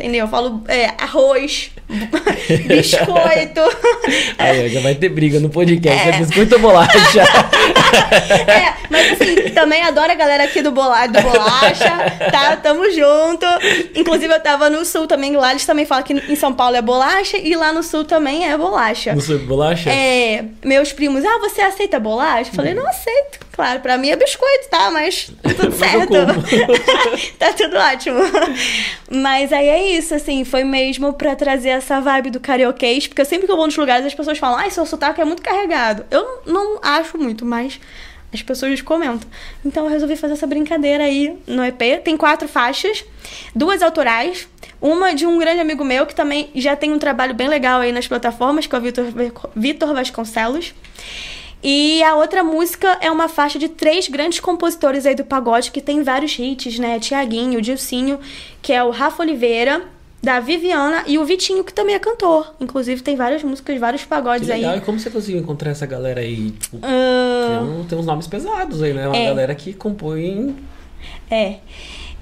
Entendeu? 0.00 0.24
Eu 0.24 0.28
falo 0.28 0.62
é, 0.66 0.86
arroz, 0.98 1.70
biscoito. 2.66 3.60
Aí, 4.38 4.68
já 4.70 4.80
vai 4.80 4.94
ter 4.94 5.10
briga 5.10 5.38
no 5.38 5.50
podcast. 5.50 6.08
É, 6.08 6.14
é 6.14 6.18
biscoito 6.18 6.54
ou 6.54 6.60
bolacha? 6.60 7.22
é, 8.48 8.74
mas 8.88 9.12
assim, 9.12 9.50
também 9.50 9.82
adoro 9.82 10.10
a 10.10 10.14
galera 10.14 10.44
aqui 10.44 10.62
do, 10.62 10.70
bola, 10.70 11.06
do 11.06 11.20
bolacha, 11.20 12.30
tá? 12.32 12.56
Tamo 12.56 12.90
junto. 12.90 13.46
Inclusive, 13.94 14.32
eu 14.32 14.40
tava 14.40 14.70
no 14.70 14.84
sul 14.84 15.06
também, 15.06 15.36
lá 15.36 15.50
eles 15.50 15.66
também 15.66 15.84
falam 15.84 16.04
que 16.04 16.14
em 16.14 16.36
São 16.36 16.54
Paulo 16.54 16.76
é 16.76 16.82
bolacha 16.82 17.36
e 17.36 17.54
lá 17.54 17.72
no 17.72 17.82
sul 17.82 18.04
também 18.04 18.50
é 18.50 18.56
bolacha. 18.56 19.14
No 19.14 19.20
sul 19.20 19.36
é 19.36 19.38
bolacha? 19.38 19.90
É. 19.90 20.44
Meus 20.64 20.92
primos, 20.92 21.24
ah, 21.24 21.38
você 21.40 21.60
aceita 21.60 22.00
bolacha? 22.00 22.50
Eu 22.50 22.54
falei, 22.54 22.72
não 22.72 22.88
aceito. 22.88 23.49
Claro, 23.60 23.80
pra 23.80 23.98
mim 23.98 24.08
é 24.08 24.16
biscoito, 24.16 24.70
tá? 24.70 24.90
Mas 24.90 25.30
tudo 25.42 25.72
certo. 25.76 26.14
tá 27.38 27.52
tudo 27.52 27.76
ótimo. 27.76 28.18
Mas 29.10 29.52
aí 29.52 29.68
é 29.68 29.98
isso, 29.98 30.14
assim, 30.14 30.46
foi 30.46 30.64
mesmo 30.64 31.12
pra 31.12 31.36
trazer 31.36 31.68
essa 31.68 32.00
vibe 32.00 32.30
do 32.30 32.40
karaokês, 32.40 33.06
porque 33.06 33.22
sempre 33.22 33.44
que 33.44 33.52
eu 33.52 33.56
vou 33.56 33.66
nos 33.66 33.76
lugares 33.76 34.06
as 34.06 34.14
pessoas 34.14 34.38
falam, 34.38 34.58
ai, 34.58 34.70
seu 34.70 34.86
sotaque 34.86 35.20
é 35.20 35.26
muito 35.26 35.42
carregado. 35.42 36.06
Eu 36.10 36.40
não 36.46 36.78
acho 36.80 37.18
muito, 37.18 37.44
mas 37.44 37.78
as 38.32 38.40
pessoas 38.42 38.80
comentam. 38.80 39.28
Então 39.62 39.84
eu 39.84 39.90
resolvi 39.90 40.16
fazer 40.16 40.32
essa 40.32 40.46
brincadeira 40.46 41.04
aí 41.04 41.36
no 41.46 41.62
EP. 41.62 42.02
Tem 42.02 42.16
quatro 42.16 42.48
faixas, 42.48 43.04
duas 43.54 43.82
autorais, 43.82 44.48
uma 44.80 45.14
de 45.14 45.26
um 45.26 45.38
grande 45.38 45.60
amigo 45.60 45.84
meu 45.84 46.06
que 46.06 46.14
também 46.14 46.48
já 46.54 46.74
tem 46.74 46.94
um 46.94 46.98
trabalho 46.98 47.34
bem 47.34 47.46
legal 47.46 47.82
aí 47.82 47.92
nas 47.92 48.08
plataformas, 48.08 48.66
que 48.66 48.74
é 48.74 48.78
o 48.78 48.82
Vitor 49.54 49.92
Vasconcelos. 49.92 50.72
E 51.62 52.02
a 52.02 52.14
outra 52.16 52.42
música 52.42 52.96
é 53.00 53.10
uma 53.10 53.28
faixa 53.28 53.58
de 53.58 53.68
três 53.68 54.08
grandes 54.08 54.40
compositores 54.40 55.04
aí 55.04 55.14
do 55.14 55.24
pagode 55.24 55.70
que 55.70 55.80
tem 55.80 56.02
vários 56.02 56.38
hits, 56.38 56.78
né? 56.78 56.98
Tiaguinho, 56.98 57.60
Dilcinho, 57.60 58.18
que 58.62 58.72
é 58.72 58.82
o 58.82 58.90
Rafa 58.90 59.22
Oliveira, 59.22 59.82
da 60.22 60.38
Viviana 60.40 61.02
e 61.06 61.18
o 61.18 61.24
Vitinho, 61.24 61.62
que 61.64 61.72
também 61.72 61.94
é 61.94 61.98
cantor. 61.98 62.54
Inclusive, 62.60 63.02
tem 63.02 63.16
várias 63.16 63.42
músicas, 63.42 63.78
vários 63.78 64.02
Que 64.02 64.08
pagodes 64.08 64.48
legal. 64.48 64.72
aí. 64.72 64.78
E 64.78 64.80
como 64.82 64.98
você 64.98 65.10
conseguiu 65.10 65.40
encontrar 65.40 65.70
essa 65.70 65.86
galera 65.86 66.20
aí? 66.20 66.50
Tipo, 66.50 66.78
Ah, 66.82 67.62
tem, 67.76 67.84
tem 67.84 67.98
uns 67.98 68.06
nomes 68.06 68.26
pesados 68.26 68.82
aí, 68.82 68.92
né? 68.92 69.06
Uma 69.06 69.16
É. 69.16 69.26
galera 69.26 69.54
que 69.54 69.72
compõe. 69.74 70.54
É. 71.30 71.56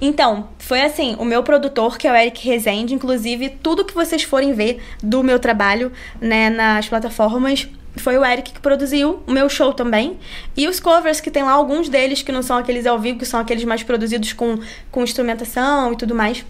Então, 0.01 0.49
foi 0.59 0.83
assim, 0.83 1.17
o 1.19 1.25
meu 1.25 1.43
produtor, 1.43 1.99
que 1.99 2.07
é 2.07 2.13
o 2.13 2.15
Eric 2.15 2.47
Rezende, 2.47 2.95
inclusive, 2.95 3.49
tudo 3.49 3.85
que 3.85 3.93
vocês 3.95 4.23
forem 4.23 4.53
ver 4.53 4.81
do 5.03 5.25
meu 5.25 5.41
trabalho, 5.41 5.91
né, 6.21 6.49
nas 6.51 6.89
plataformas, 6.89 7.67
foi 7.97 8.17
o 8.17 8.25
Eric 8.25 8.53
que 8.53 8.61
produziu, 8.61 9.23
o 9.27 9.33
meu 9.33 9.49
show 9.49 9.73
também. 9.73 10.19
E 10.57 10.69
os 10.69 10.79
covers, 10.81 11.21
que 11.21 11.31
tem 11.31 11.43
lá 11.43 11.53
alguns 11.53 11.89
deles 11.89 12.23
que 12.23 12.33
não 12.33 12.43
são 12.43 12.57
aqueles 12.57 12.87
ao 12.87 12.99
vivo, 12.99 13.19
que 13.19 13.27
são 13.27 13.41
aqueles 13.41 13.65
mais 13.65 13.83
produzidos 13.83 14.33
com, 14.33 14.59
com 14.91 15.03
instrumentação 15.03 15.93
e 15.93 15.97
tudo 15.97 16.15
mais. 16.15 16.45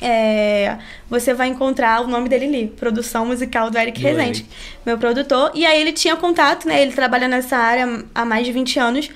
É, 0.00 0.78
você 1.08 1.34
vai 1.34 1.48
encontrar 1.48 2.02
o 2.02 2.06
nome 2.06 2.28
dele 2.28 2.46
ali, 2.46 2.66
produção 2.68 3.26
musical 3.26 3.70
do 3.70 3.78
Eric 3.78 4.00
Do 4.00 4.06
Rezende, 4.06 4.40
Eric. 4.40 4.54
meu 4.84 4.98
produtor. 4.98 5.50
E 5.54 5.66
aí 5.66 5.80
ele 5.80 5.92
tinha 5.92 6.16
contato, 6.16 6.66
né? 6.66 6.80
Ele 6.80 6.92
trabalha 6.92 7.28
nessa 7.28 7.56
área 7.56 8.04
há 8.14 8.24
mais 8.24 8.46
de 8.46 8.52
20 8.52 8.78
anos. 8.78 9.10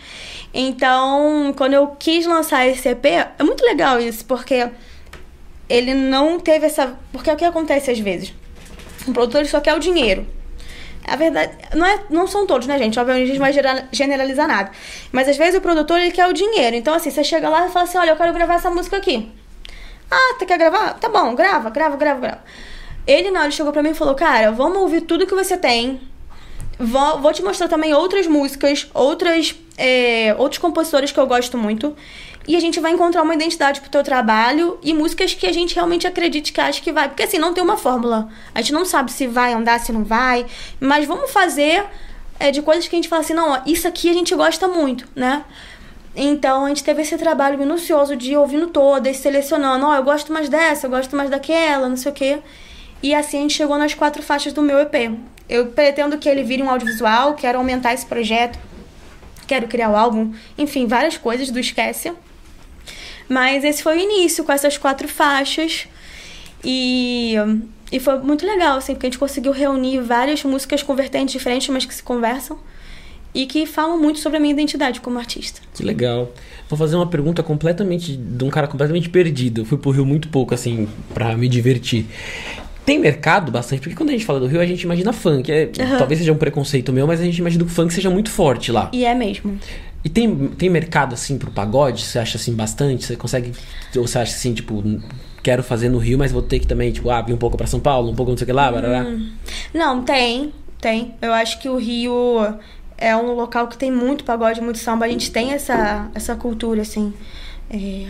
Então, 0.53 1.53
quando 1.57 1.75
eu 1.75 1.88
quis 1.99 2.27
lançar 2.27 2.66
esse 2.66 2.88
EP, 2.88 3.05
é 3.07 3.42
muito 3.42 3.64
legal 3.64 4.01
isso, 4.01 4.25
porque 4.25 4.68
ele 5.68 5.94
não 5.94 6.38
teve 6.38 6.66
essa. 6.66 6.97
Porque 7.12 7.31
é 7.31 7.33
o 7.33 7.37
que 7.37 7.44
acontece 7.44 7.90
às 7.90 7.99
vezes? 7.99 8.33
O 9.07 9.12
produtor 9.12 9.44
só 9.47 9.61
quer 9.61 9.75
o 9.75 9.79
dinheiro. 9.79 10.27
A 11.07 11.17
verdade, 11.17 11.53
não, 11.75 11.87
é, 11.87 12.01
não 12.09 12.27
são 12.27 12.47
todos, 12.47 12.67
né, 12.67 12.79
gente? 12.79 12.99
Obviamente 12.99 13.25
a 13.25 13.27
gente 13.27 13.38
não 13.38 13.47
vai 13.47 13.88
generalizar 13.93 14.49
nada. 14.49 14.71
Mas 15.12 15.29
às 15.29 15.37
vezes 15.37 15.55
o 15.55 15.61
produtor 15.61 16.01
ele 16.01 16.11
quer 16.11 16.27
o 16.27 16.33
dinheiro. 16.33 16.75
Então, 16.75 16.95
assim, 16.95 17.11
você 17.11 17.23
chega 17.23 17.49
lá 17.49 17.67
e 17.67 17.71
fala 17.71 17.85
assim: 17.85 17.99
olha, 17.99 18.11
eu 18.11 18.17
quero 18.17 18.33
gravar 18.33 18.55
essa 18.55 18.71
música 18.71 18.97
aqui. 18.97 19.31
Ah, 20.11 20.37
tu 20.38 20.47
quer 20.47 20.59
gravar? 20.59 20.95
Tá 20.95 21.09
bom, 21.09 21.35
grava, 21.35 21.71
grava, 21.71 21.97
grava, 21.97 22.21
grava. 22.21 22.45
Ele 23.07 23.31
não, 23.31 23.43
ele 23.43 23.53
chegou 23.53 23.73
pra 23.73 23.83
mim 23.83 23.90
e 23.90 23.95
falou: 23.95 24.14
cara, 24.14 24.51
vamos 24.51 24.79
ouvir 24.79 25.03
tudo 25.03 25.27
que 25.27 25.35
você 25.35 25.57
tem. 25.57 26.01
Vou, 26.79 27.21
vou 27.21 27.33
te 27.33 27.43
mostrar 27.43 27.69
também 27.69 27.95
outras 27.95 28.27
músicas, 28.27 28.88
outras, 28.93 29.55
é, 29.77 30.35
outros 30.38 30.59
compositores 30.59 31.12
que 31.12 31.21
eu 31.21 31.27
gosto 31.27 31.57
muito. 31.57 31.95
E 32.46 32.54
a 32.57 32.61
gente 32.61 32.78
vai 32.78 32.92
encontrar 32.92 33.22
uma 33.22 33.35
identidade 33.35 33.80
pro 33.80 33.88
teu 33.88 34.02
trabalho 34.02 34.78
e 34.83 34.92
músicas 34.92 35.33
que 35.33 35.46
a 35.46 35.52
gente 35.52 35.74
realmente 35.74 36.07
acredite 36.07 36.52
que 36.52 36.61
acha 36.61 36.80
que 36.80 36.92
vai. 36.92 37.09
Porque 37.09 37.22
assim, 37.22 37.38
não 37.38 37.54
tem 37.54 37.64
uma 37.64 37.76
fórmula. 37.76 38.28
A 38.54 38.61
gente 38.61 38.72
não 38.72 38.85
sabe 38.85 39.11
se 39.11 39.26
vai 39.26 39.54
andar, 39.54 39.80
se 39.80 39.92
não 39.92 40.04
vai. 40.04 40.44
Mas 40.78 41.07
vamos 41.07 41.30
fazer 41.30 41.85
é, 42.38 42.50
de 42.50 42.61
coisas 42.61 42.87
que 42.87 42.94
a 42.94 42.98
gente 42.98 43.09
fala 43.09 43.22
assim, 43.22 43.35
não, 43.35 43.50
ó, 43.50 43.61
isso 43.66 43.88
aqui 43.88 44.11
a 44.11 44.12
gente 44.12 44.35
gosta 44.35 44.68
muito, 44.68 45.09
né? 45.14 45.44
Então 46.16 46.66
a 46.66 46.68
gente 46.68 46.85
teve 46.85 47.02
esse 47.02 47.16
trabalho 47.16 47.59
minucioso 47.59 48.14
de 48.14 48.37
ouvindo 48.37 48.68
todas, 48.68 49.16
selecionando, 49.16 49.87
ó, 49.87 49.94
eu 49.94 50.02
gosto 50.02 50.33
mais 50.33 50.48
dessa, 50.48 50.87
eu 50.87 50.90
gosto 50.90 51.16
mais 51.16 51.30
daquela, 51.30 51.88
não 51.88 51.96
sei 51.96 52.12
o 52.12 52.14
quê. 52.14 52.38
E 53.02 53.14
assim 53.14 53.38
a 53.38 53.40
gente 53.40 53.54
chegou 53.54 53.76
nas 53.78 53.94
quatro 53.94 54.22
faixas 54.22 54.52
do 54.52 54.62
meu 54.62 54.78
EP. 54.78 54.94
Eu 55.48 55.66
pretendo 55.68 56.16
que 56.18 56.28
ele 56.28 56.42
vire 56.42 56.62
um 56.62 56.70
audiovisual, 56.70 57.35
quero 57.35 57.59
aumentar 57.59 57.92
esse 57.94 58.07
projeto, 58.07 58.59
quero 59.46 59.66
criar 59.66 59.90
o 59.90 59.96
álbum, 59.96 60.33
enfim, 60.57 60.87
várias 60.87 61.18
coisas 61.18 61.50
do 61.50 61.59
Esquece. 61.59 62.12
Mas 63.28 63.64
esse 63.64 63.82
foi 63.82 63.96
o 63.96 64.00
início, 64.00 64.44
com 64.44 64.52
essas 64.52 64.76
quatro 64.76 65.08
faixas. 65.08 65.87
E, 66.64 67.34
e 67.92 68.00
foi 68.00 68.18
muito 68.18 68.46
legal, 68.46 68.78
assim, 68.78 68.94
porque 68.94 69.06
a 69.06 69.10
gente 69.10 69.18
conseguiu 69.18 69.52
reunir 69.52 70.00
várias 70.00 70.42
músicas 70.44 70.82
com 70.82 70.94
vertentes 70.94 71.32
diferentes, 71.32 71.68
mas 71.68 71.84
que 71.84 71.94
se 71.94 72.02
conversam. 72.02 72.58
E 73.34 73.46
que 73.46 73.66
falam 73.66 73.98
muito 73.98 74.20
sobre 74.20 74.38
a 74.38 74.40
minha 74.40 74.52
identidade 74.52 75.00
como 75.00 75.18
artista. 75.18 75.60
Que 75.74 75.82
legal. 75.82 76.32
Vou 76.68 76.78
fazer 76.78 76.94
uma 76.94 77.06
pergunta 77.06 77.42
completamente. 77.42 78.16
de 78.16 78.44
um 78.44 78.48
cara 78.48 78.68
completamente 78.68 79.08
perdido. 79.08 79.62
Eu 79.62 79.64
fui 79.64 79.76
pro 79.76 79.90
Rio 79.90 80.06
muito 80.06 80.28
pouco, 80.28 80.54
assim, 80.54 80.88
pra 81.12 81.37
me 81.37 81.48
divertir. 81.48 82.06
Tem 82.87 82.98
mercado 82.98 83.50
bastante? 83.50 83.80
Porque 83.80 83.96
quando 83.96 84.10
a 84.10 84.12
gente 84.12 84.24
fala 84.24 84.38
do 84.38 84.46
Rio, 84.46 84.60
a 84.60 84.66
gente 84.66 84.82
imagina 84.82 85.12
funk. 85.12 85.50
É, 85.50 85.70
Aham. 85.80 85.98
Talvez 85.98 86.20
seja 86.20 86.32
um 86.32 86.37
preconceito 86.37 86.92
meu, 86.92 87.06
mas 87.06 87.20
a 87.20 87.24
gente 87.24 87.38
imagina 87.38 87.64
que 87.64 87.70
o 87.70 87.74
funk 87.74 87.92
seja 87.92 88.08
muito 88.08 88.30
forte 88.30 88.70
lá. 88.70 88.88
E 88.92 89.04
é 89.04 89.14
mesmo. 89.14 89.58
E 90.05 90.09
tem, 90.09 90.49
tem 90.49 90.69
mercado, 90.69 91.14
assim, 91.14 91.38
pro 91.38 91.51
pagode? 91.51 92.05
Você 92.05 92.19
acha, 92.19 92.37
assim, 92.37 92.55
bastante? 92.55 93.05
Você 93.07 93.17
consegue... 93.17 93.53
Ou 93.97 94.07
você 94.07 94.19
acha, 94.19 94.35
assim, 94.35 94.53
tipo... 94.53 94.83
Quero 95.43 95.62
fazer 95.62 95.88
no 95.88 95.99
Rio, 95.99 96.19
mas 96.19 96.33
vou 96.33 96.40
ter 96.40 96.59
que 96.59 96.67
também, 96.67 96.90
tipo, 96.90 97.11
ah, 97.11 97.21
vir 97.21 97.35
um 97.35 97.38
pouco 97.38 97.57
pra 97.57 97.67
São 97.67 97.79
Paulo, 97.79 98.11
um 98.11 98.14
pouco 98.14 98.31
não 98.31 98.38
sei 98.38 98.45
o 98.45 98.47
que 98.47 98.53
lá, 98.53 98.73
barará. 98.73 99.05
Não, 99.75 100.03
tem, 100.03 100.55
tem. 100.81 101.14
Eu 101.21 101.35
acho 101.35 101.61
que 101.61 101.69
o 101.69 101.77
Rio 101.77 102.14
é 102.97 103.14
um 103.14 103.33
local 103.33 103.69
que 103.69 103.77
tem 103.77 103.90
muito 103.90 104.25
pagode, 104.25 104.61
muito 104.62 104.79
samba. 104.79 105.05
A 105.05 105.09
gente 105.09 105.31
tem 105.31 105.53
essa, 105.53 106.11
essa 106.14 106.35
cultura, 106.35 106.81
assim. 106.81 107.12
É, 107.69 108.07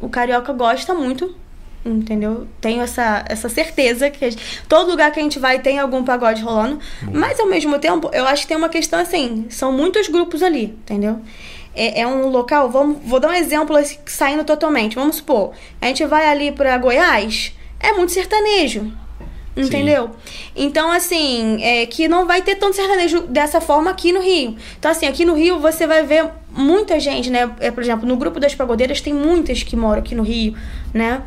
o 0.00 0.10
carioca 0.10 0.52
gosta 0.52 0.92
muito, 0.92 1.34
entendeu? 1.84 2.46
Tenho 2.60 2.82
essa, 2.82 3.24
essa 3.28 3.48
certeza 3.48 4.10
que 4.10 4.30
gente- 4.30 4.62
todo 4.68 4.90
lugar 4.90 5.10
que 5.12 5.20
a 5.20 5.22
gente 5.22 5.38
vai 5.38 5.58
tem 5.58 5.78
algum 5.78 6.02
pagode 6.04 6.42
rolando. 6.42 6.78
Mas 7.12 7.38
ao 7.38 7.46
mesmo 7.46 7.78
tempo, 7.78 8.10
eu 8.12 8.26
acho 8.26 8.42
que 8.42 8.48
tem 8.48 8.56
uma 8.56 8.68
questão 8.68 8.98
assim: 8.98 9.46
são 9.50 9.72
muitos 9.72 10.08
grupos 10.08 10.42
ali, 10.42 10.64
entendeu? 10.82 11.20
É, 11.74 12.02
é 12.02 12.06
um 12.06 12.28
local, 12.28 12.70
vamos, 12.70 12.98
vou 13.04 13.18
dar 13.18 13.28
um 13.30 13.34
exemplo 13.34 13.76
assim, 13.76 13.98
saindo 14.06 14.44
totalmente. 14.44 14.94
Vamos 14.94 15.16
supor, 15.16 15.52
a 15.80 15.86
gente 15.86 16.04
vai 16.06 16.26
ali 16.26 16.52
pra 16.52 16.78
Goiás, 16.78 17.52
é 17.80 17.92
muito 17.92 18.12
sertanejo. 18.12 18.92
Entendeu? 19.56 20.10
Então, 20.56 20.90
assim, 20.90 21.62
é 21.62 21.86
que 21.86 22.08
não 22.08 22.26
vai 22.26 22.42
ter 22.42 22.56
tanto 22.56 22.74
sertanejo 22.74 23.20
dessa 23.28 23.60
forma 23.60 23.88
aqui 23.88 24.10
no 24.10 24.20
Rio. 24.20 24.56
Então, 24.76 24.90
assim, 24.90 25.06
aqui 25.06 25.24
no 25.24 25.34
Rio 25.34 25.60
você 25.60 25.86
vai 25.86 26.02
ver 26.02 26.28
muita 26.50 26.98
gente, 26.98 27.30
né? 27.30 27.48
É, 27.60 27.70
por 27.70 27.80
exemplo, 27.80 28.04
no 28.04 28.16
grupo 28.16 28.40
das 28.40 28.52
pagodeiras 28.52 29.00
tem 29.00 29.14
muitas 29.14 29.62
que 29.62 29.76
moram 29.76 30.00
aqui 30.00 30.12
no 30.12 30.24
Rio, 30.24 30.56
né? 30.92 31.22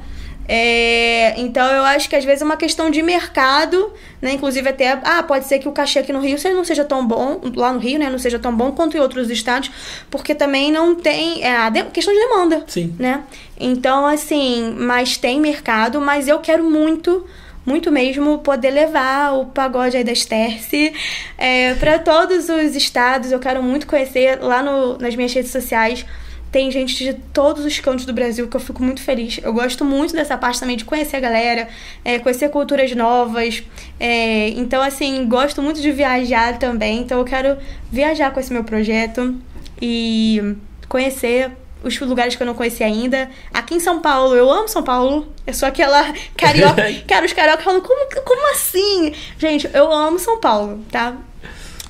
É, 0.48 1.34
então 1.40 1.68
eu 1.70 1.84
acho 1.84 2.10
que 2.10 2.16
às 2.16 2.24
vezes 2.24 2.42
é 2.42 2.46
uma 2.46 2.56
questão 2.56 2.90
de 2.90 3.02
mercado, 3.02 3.92
né? 4.22 4.32
Inclusive 4.34 4.70
até, 4.70 4.98
ah, 5.04 5.22
pode 5.24 5.46
ser 5.46 5.60
que 5.60 5.68
o 5.68 5.72
cachê 5.74 6.00
aqui 6.00 6.14
no 6.14 6.22
Rio 6.22 6.38
seja- 6.40 6.56
não 6.56 6.64
seja 6.64 6.86
tão 6.86 7.06
bom, 7.06 7.42
lá 7.56 7.74
no 7.74 7.80
Rio, 7.80 8.00
né? 8.00 8.10
Não 8.10 8.18
seja 8.20 8.40
tão 8.40 8.56
bom 8.56 8.72
quanto 8.72 8.96
em 8.96 9.00
outros 9.00 9.30
estados, 9.30 9.70
porque 10.10 10.34
também 10.34 10.72
não 10.72 10.96
tem, 10.96 11.44
é 11.44 11.56
a 11.58 11.72
questão 11.92 12.14
de 12.14 12.20
demanda 12.20 12.64
Sim. 12.68 12.96
né? 12.98 13.24
Então, 13.60 14.06
assim, 14.06 14.74
mas 14.78 15.18
tem 15.18 15.40
mercado, 15.42 16.00
mas 16.00 16.28
eu 16.30 16.40
quero 16.40 16.64
muito, 16.64 17.26
muito 17.66 17.92
mesmo 17.92 18.38
poder 18.40 18.72
levar 18.72 19.34
o 19.34 19.48
pagode 19.48 19.98
aí 19.98 20.04
da 20.04 20.16
Sterce 20.16 20.94
é, 21.38 21.74
para 21.76 22.00
todos 22.00 22.48
os 22.48 22.76
estados. 22.76 23.32
Eu 23.34 23.40
quero 23.40 23.62
muito 23.62 23.86
conhecer 23.86 24.40
lá 24.42 24.64
no, 24.64 24.98
nas 24.98 25.14
minhas 25.16 25.34
redes 25.34 25.52
sociais. 25.52 26.06
Tem 26.52 26.72
gente 26.72 27.04
de 27.04 27.14
todos 27.14 27.66
os 27.66 27.80
cantos 27.80 28.06
do 28.06 28.14
Brasil 28.14 28.48
que 28.48 28.56
eu 28.56 28.62
fico 28.62 28.82
muito 28.82 29.02
feliz. 29.02 29.40
Eu 29.44 29.54
gosto 29.54 29.84
muito 29.84 30.14
dessa 30.14 30.38
parte 30.38 30.60
também 30.60 30.78
de 30.78 30.86
conhecer 30.86 31.18
a 31.18 31.20
galera, 31.20 31.68
é, 32.06 32.20
conhecer 32.20 32.50
culturas 32.50 32.96
novas. 32.96 33.64
É, 34.00 34.50
então, 34.50 34.82
assim, 34.82 35.28
gosto 35.28 35.62
muito 35.62 35.82
de 35.82 35.92
viajar 35.92 36.58
também. 36.58 37.02
Então, 37.02 37.20
eu 37.20 37.26
quero 37.26 37.58
viajar 37.92 38.32
com 38.32 38.40
esse 38.40 38.54
meu 38.54 38.64
projeto 38.64 39.36
e 39.82 40.56
conhecer 40.88 41.52
os 41.84 42.00
lugares 42.00 42.36
que 42.36 42.42
eu 42.44 42.48
não 42.48 42.54
conhecia 42.54 42.86
ainda. 42.86 43.30
Aqui 43.54 43.76
em 43.76 43.80
São 43.80 44.02
Paulo, 44.02 44.36
eu 44.36 44.50
amo 44.52 44.68
São 44.68 44.84
Paulo. 44.84 45.32
Eu 45.46 45.54
sou 45.54 45.68
aquela 45.68 46.14
carioca. 46.36 46.84
Cara, 47.08 47.26
os 47.26 47.34
cariocas 47.34 47.64
falam, 47.64 47.82
como, 47.82 48.08
como 48.24 48.52
assim? 48.52 49.14
Gente, 49.38 49.70
eu 49.74 49.92
amo 49.92 50.20
São 50.20 50.40
Paulo, 50.40 50.84
tá? 50.92 51.16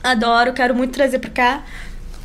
Adoro, 0.04 0.54
quero 0.54 0.76
muito 0.76 0.94
trazer 0.94 1.20
pra 1.20 1.30
cá. 1.30 1.64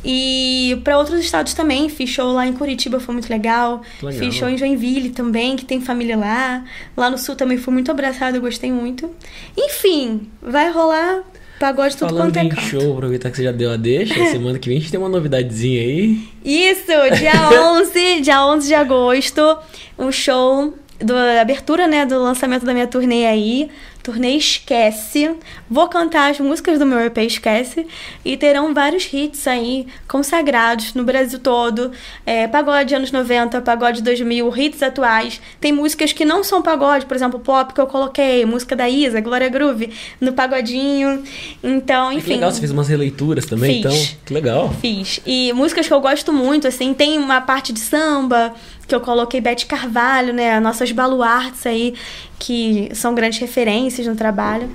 E 0.03 0.79
pra 0.83 0.97
outros 0.97 1.19
estados 1.19 1.53
também. 1.53 1.87
Fiz 1.89 2.09
show 2.09 2.31
lá 2.33 2.45
em 2.45 2.53
Curitiba, 2.53 2.99
foi 2.99 3.13
muito 3.13 3.29
legal. 3.29 3.81
Legal. 4.01 4.19
Fiz 4.19 4.35
show 4.35 4.49
em 4.49 4.57
Joinville 4.57 5.09
também, 5.09 5.55
que 5.55 5.65
tem 5.65 5.79
família 5.79 6.17
lá. 6.17 6.63
Lá 6.95 7.09
no 7.09 7.17
sul 7.17 7.35
também 7.35 7.57
fui 7.57 7.73
muito 7.73 7.89
abraçada, 7.91 8.37
eu 8.37 8.41
gostei 8.41 8.71
muito. 8.71 9.09
Enfim, 9.57 10.27
vai 10.41 10.71
rolar 10.71 11.23
pagode 11.59 11.95
tudo 11.95 12.09
Falando 12.09 12.33
quanto 12.33 12.45
é 12.45 12.49
canto. 12.49 12.61
show, 12.61 12.93
aproveitar 12.93 13.31
que 13.31 13.37
você 13.37 13.43
já 13.43 13.51
deu 13.53 13.71
a 13.71 13.77
deixa, 13.77 14.13
semana 14.31 14.59
que 14.59 14.67
vem 14.67 14.77
a 14.77 14.81
gente 14.81 14.91
tem 14.91 14.99
uma 14.99 15.07
novidadezinha 15.07 15.81
aí. 15.81 16.27
Isso, 16.43 16.91
dia 17.17 17.31
11, 17.79 18.21
dia 18.21 18.45
11 18.45 18.67
de 18.67 18.73
agosto, 18.73 19.57
um 19.97 20.11
show 20.11 20.73
da 20.99 21.41
abertura, 21.41 21.87
né, 21.87 22.05
do 22.05 22.21
lançamento 22.21 22.65
da 22.65 22.73
minha 22.73 22.87
turnê 22.87 23.25
aí, 23.25 23.69
turnê 24.03 24.35
Esquece. 24.35 25.31
Vou 25.69 25.87
cantar 25.87 26.29
as 26.29 26.39
músicas 26.39 26.77
do 26.77 26.85
meu 26.85 26.99
EP 26.99 27.17
Esquece 27.19 27.87
e 28.23 28.35
terão 28.35 28.73
vários 28.73 29.11
hits 29.11 29.47
aí 29.47 29.87
consagrados 30.07 30.93
no 30.93 31.03
Brasil 31.05 31.39
todo. 31.39 31.91
É, 32.25 32.45
pagode 32.47 32.93
anos 32.93 33.11
90, 33.11 33.61
pagode 33.61 34.03
2000, 34.03 34.55
hits 34.57 34.83
atuais. 34.83 35.39
Tem 35.59 35.71
músicas 35.71 36.11
que 36.11 36.25
não 36.25 36.43
são 36.43 36.61
pagode, 36.61 37.05
por 37.05 37.15
exemplo, 37.15 37.39
pop 37.39 37.73
que 37.73 37.79
eu 37.79 37.87
coloquei, 37.87 38.45
música 38.45 38.75
da 38.75 38.89
Isa, 38.89 39.21
Glória 39.21 39.47
Groove, 39.47 39.89
no 40.19 40.33
pagodinho. 40.33 41.23
Então, 41.63 42.09
Que 42.11 42.17
enfim. 42.17 42.33
legal, 42.33 42.51
você 42.51 42.59
fez 42.59 42.71
umas 42.71 42.89
releituras 42.89 43.45
também, 43.45 43.81
Fiz. 43.81 43.85
então. 43.85 44.17
Que 44.25 44.33
legal. 44.33 44.73
Fiz. 44.81 45.21
E 45.25 45.53
músicas 45.53 45.87
que 45.87 45.93
eu 45.93 46.01
gosto 46.01 46.33
muito, 46.33 46.67
assim, 46.67 46.93
tem 46.93 47.17
uma 47.17 47.39
parte 47.39 47.71
de 47.71 47.79
samba 47.79 48.53
que 48.93 48.95
eu 48.95 49.01
coloquei 49.01 49.41
Beth 49.41 49.65
Carvalho, 49.67 50.33
né? 50.33 50.59
Nossas 50.59 50.91
baluartes 50.91 51.65
aí, 51.65 51.95
que 52.37 52.89
são 52.93 53.15
grandes 53.15 53.39
referências 53.39 54.05
no 54.05 54.15
trabalho. 54.15 54.69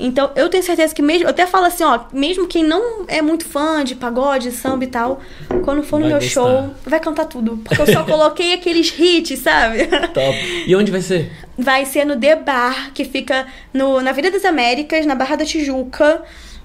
Então, 0.00 0.30
eu 0.36 0.48
tenho 0.48 0.62
certeza 0.62 0.94
que 0.94 1.02
mesmo. 1.02 1.24
Eu 1.24 1.30
até 1.30 1.46
falo 1.46 1.66
assim, 1.66 1.84
ó, 1.84 2.00
mesmo 2.12 2.46
quem 2.46 2.64
não 2.64 3.04
é 3.08 3.20
muito 3.20 3.44
fã 3.44 3.84
de 3.84 3.94
pagode, 3.94 4.52
samba 4.52 4.84
e 4.84 4.86
tal, 4.86 5.20
quando 5.64 5.82
for 5.82 5.98
no 5.98 6.04
Vai 6.04 6.12
meu 6.12 6.20
gostar. 6.20 6.32
show, 6.32 6.70
vai 6.86 6.98
cantar 7.00 7.26
tudo. 7.26 7.58
Porque 7.62 7.82
eu 7.82 7.86
só 7.92 8.04
coloquei 8.06 8.54
aqueles 8.54 8.94
hits, 8.98 9.40
sabe? 9.40 9.84
Top. 10.14 10.64
E 10.66 10.74
onde 10.74 10.90
vai 10.90 11.02
ser? 11.02 11.30
Vai 11.58 11.84
ser 11.84 12.06
no 12.06 12.18
The 12.18 12.36
Bar, 12.36 12.92
que 12.94 13.04
fica 13.04 13.46
no, 13.74 14.00
na 14.00 14.10
Avenida 14.10 14.32
das 14.38 14.46
Américas, 14.46 15.04
na 15.04 15.14
Barra 15.14 15.36
da 15.36 15.44
Tijuca. 15.44 16.22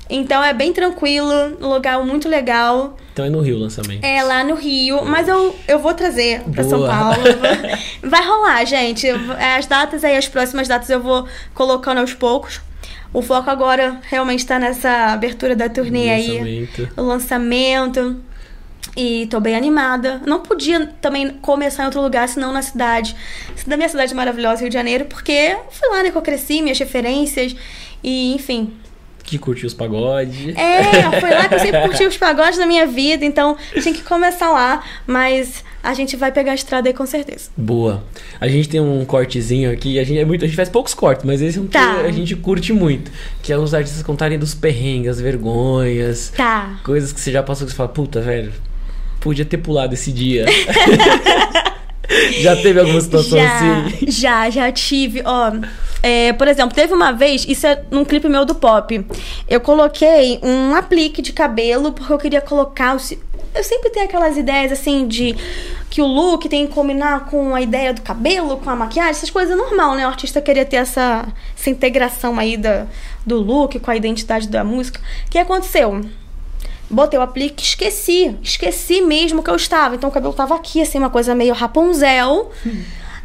Então 0.09 0.41
é 0.43 0.53
bem 0.53 0.71
tranquilo, 0.71 1.57
um 1.59 1.67
lugar 1.67 2.01
muito 2.05 2.29
legal. 2.29 2.95
Então 3.13 3.26
é 3.26 3.30
no 3.30 3.41
Rio 3.41 3.58
o 3.58 3.60
lançamento. 3.60 4.04
É 4.04 4.23
lá 4.23 4.43
no 4.43 4.56
Rio, 4.56 5.06
mas 5.06 5.28
eu, 5.28 5.56
eu 5.67 5.78
vou 5.78 5.93
trazer 5.93 6.41
pra 6.52 6.63
São. 6.63 6.86
Paulo. 6.86 7.15
Vai 8.02 8.26
rolar, 8.26 8.65
gente. 8.65 9.08
As 9.56 9.67
datas 9.67 10.04
aí, 10.04 10.17
as 10.17 10.28
próximas 10.28 10.67
datas 10.67 10.89
eu 10.89 10.99
vou 10.99 11.28
colocando 11.54 11.99
aos 11.99 12.13
poucos. 12.13 12.60
O 13.13 13.21
foco 13.21 13.47
agora 13.52 13.99
realmente 14.10 14.43
tá 14.43 14.58
nessa 14.58 15.13
abertura 15.13 15.56
da 15.56 15.69
turnê 15.69 16.10
aí, 16.10 16.67
o 16.97 17.04
lançamento. 17.04 18.19
E 18.97 19.28
tô 19.28 19.39
bem 19.39 19.56
animada. 19.56 20.19
Não 20.26 20.41
podia 20.41 20.88
também 20.99 21.30
começar 21.30 21.84
em 21.84 21.86
outro 21.86 22.02
lugar, 22.02 22.28
senão 22.28 22.52
na 22.52 22.63
cidade. 22.63 23.15
Da 23.67 23.78
minha 23.78 23.89
cidade 23.89 24.13
maravilhosa, 24.13 24.62
Rio 24.62 24.69
de 24.69 24.73
Janeiro, 24.73 25.06
porque 25.06 25.56
foi 25.69 25.89
lá 25.89 26.04
né, 26.04 26.12
que 26.12 26.17
eu 26.17 26.21
cresci, 26.21 26.62
minhas 26.62 26.80
referências. 26.80 27.56
E, 28.04 28.34
enfim, 28.34 28.73
Que 29.23 29.38
curtiu 29.38 29.67
os 29.67 29.73
pagodes. 29.73 30.55
é, 30.57 31.19
foi 31.19 31.29
lá 31.29 31.47
que 31.47 31.55
eu 31.55 31.59
sempre 31.59 31.81
curti 31.81 32.05
os 32.05 32.17
pagodes 32.17 32.57
da 32.59 32.65
minha 32.65 32.86
vida, 32.86 33.23
então 33.25 33.55
tinha 33.81 33.93
que 33.93 34.01
começar 34.03 34.51
lá, 34.51 34.83
mas 35.07 35.63
a 35.81 35.93
gente 35.93 36.15
vai 36.17 36.31
pegar 36.31 36.51
a 36.51 36.55
estrada 36.55 36.88
aí 36.89 36.93
com 36.93 37.05
certeza. 37.05 37.49
Boa. 37.57 38.03
A 38.39 38.47
gente 38.47 38.67
tem 38.69 38.79
um 38.81 39.03
cortezinho 39.05 39.71
aqui, 39.71 39.97
a 39.99 40.03
gente, 40.03 40.19
é 40.19 40.25
muito, 40.25 40.43
a 40.43 40.47
gente 40.47 40.55
faz 40.57 40.67
poucos 40.69 40.93
cortes, 40.93 41.25
mas 41.25 41.41
esse 41.41 41.57
é 41.57 41.62
um 41.62 41.65
que 41.65 41.71
Tá. 41.71 42.01
a 42.01 42.12
gente 42.12 42.36
curte 42.36 42.71
muito. 42.73 43.09
Que 43.41 43.51
é 43.53 43.57
os 43.57 43.73
artistas 43.73 44.03
contarem 44.03 44.38
dos 44.38 44.53
perrengues, 44.53 45.09
as 45.12 45.21
vergonhas, 45.21 46.31
Tá. 46.36 46.79
coisas 46.83 47.12
que 47.13 47.19
você 47.21 47.31
já 47.31 47.41
passou 47.41 47.65
que 47.65 47.71
você 47.71 47.77
fala, 47.77 47.89
puta, 47.89 48.19
velho, 48.21 48.51
podia 49.21 49.45
ter 49.45 49.57
pulado 49.57 49.93
esse 49.93 50.12
dia. 50.12 50.45
já 52.41 52.55
teve 52.57 52.79
alguma 52.79 53.01
situação 53.01 53.38
Já, 53.39 53.77
assim? 53.86 54.12
já, 54.12 54.49
já 54.49 54.71
tive, 54.71 55.21
ó. 55.25 55.51
É, 56.03 56.33
por 56.33 56.47
exemplo, 56.49 56.75
teve 56.75 56.93
uma 56.93 57.11
vez, 57.13 57.45
isso 57.47 57.65
é 57.65 57.81
num 57.89 58.03
clipe 58.03 58.27
meu 58.27 58.43
do 58.43 58.53
pop. 58.53 59.05
Eu 59.47 59.61
coloquei 59.61 60.37
um 60.43 60.75
aplique 60.75 61.21
de 61.21 61.31
cabelo 61.31 61.93
porque 61.93 62.11
eu 62.11 62.17
queria 62.17 62.41
colocar. 62.41 62.97
Eu 63.55 63.63
sempre 63.63 63.89
tenho 63.89 64.05
aquelas 64.05 64.35
ideias 64.35 64.71
assim 64.71 65.07
de 65.07 65.33
que 65.89 66.01
o 66.01 66.05
look 66.07 66.49
tem 66.49 66.67
que 66.67 66.73
combinar 66.73 67.25
com 67.27 67.55
a 67.55 67.61
ideia 67.61 67.93
do 67.93 68.01
cabelo, 68.01 68.57
com 68.57 68.69
a 68.69 68.75
maquiagem, 68.75 69.11
essas 69.11 69.29
coisas 69.29 69.53
é 69.53 69.55
normal, 69.55 69.95
né? 69.95 70.05
O 70.05 70.09
artista 70.09 70.41
queria 70.41 70.65
ter 70.65 70.77
essa, 70.77 71.25
essa 71.57 71.69
integração 71.69 72.37
aí 72.37 72.57
da, 72.57 72.85
do 73.25 73.39
look 73.39 73.79
com 73.79 73.89
a 73.91 73.95
identidade 73.95 74.47
da 74.49 74.63
música. 74.63 74.99
O 75.27 75.29
que 75.29 75.37
aconteceu? 75.37 76.01
Botei 76.89 77.17
o 77.17 77.21
aplique, 77.21 77.63
esqueci. 77.63 78.35
Esqueci 78.43 79.01
mesmo 79.01 79.41
que 79.41 79.49
eu 79.49 79.55
estava. 79.55 79.95
Então 79.95 80.09
o 80.09 80.13
cabelo 80.13 80.33
tava 80.33 80.53
aqui, 80.55 80.81
assim, 80.81 80.97
uma 80.97 81.09
coisa 81.09 81.33
meio 81.33 81.53
Rapunzel. 81.53 82.51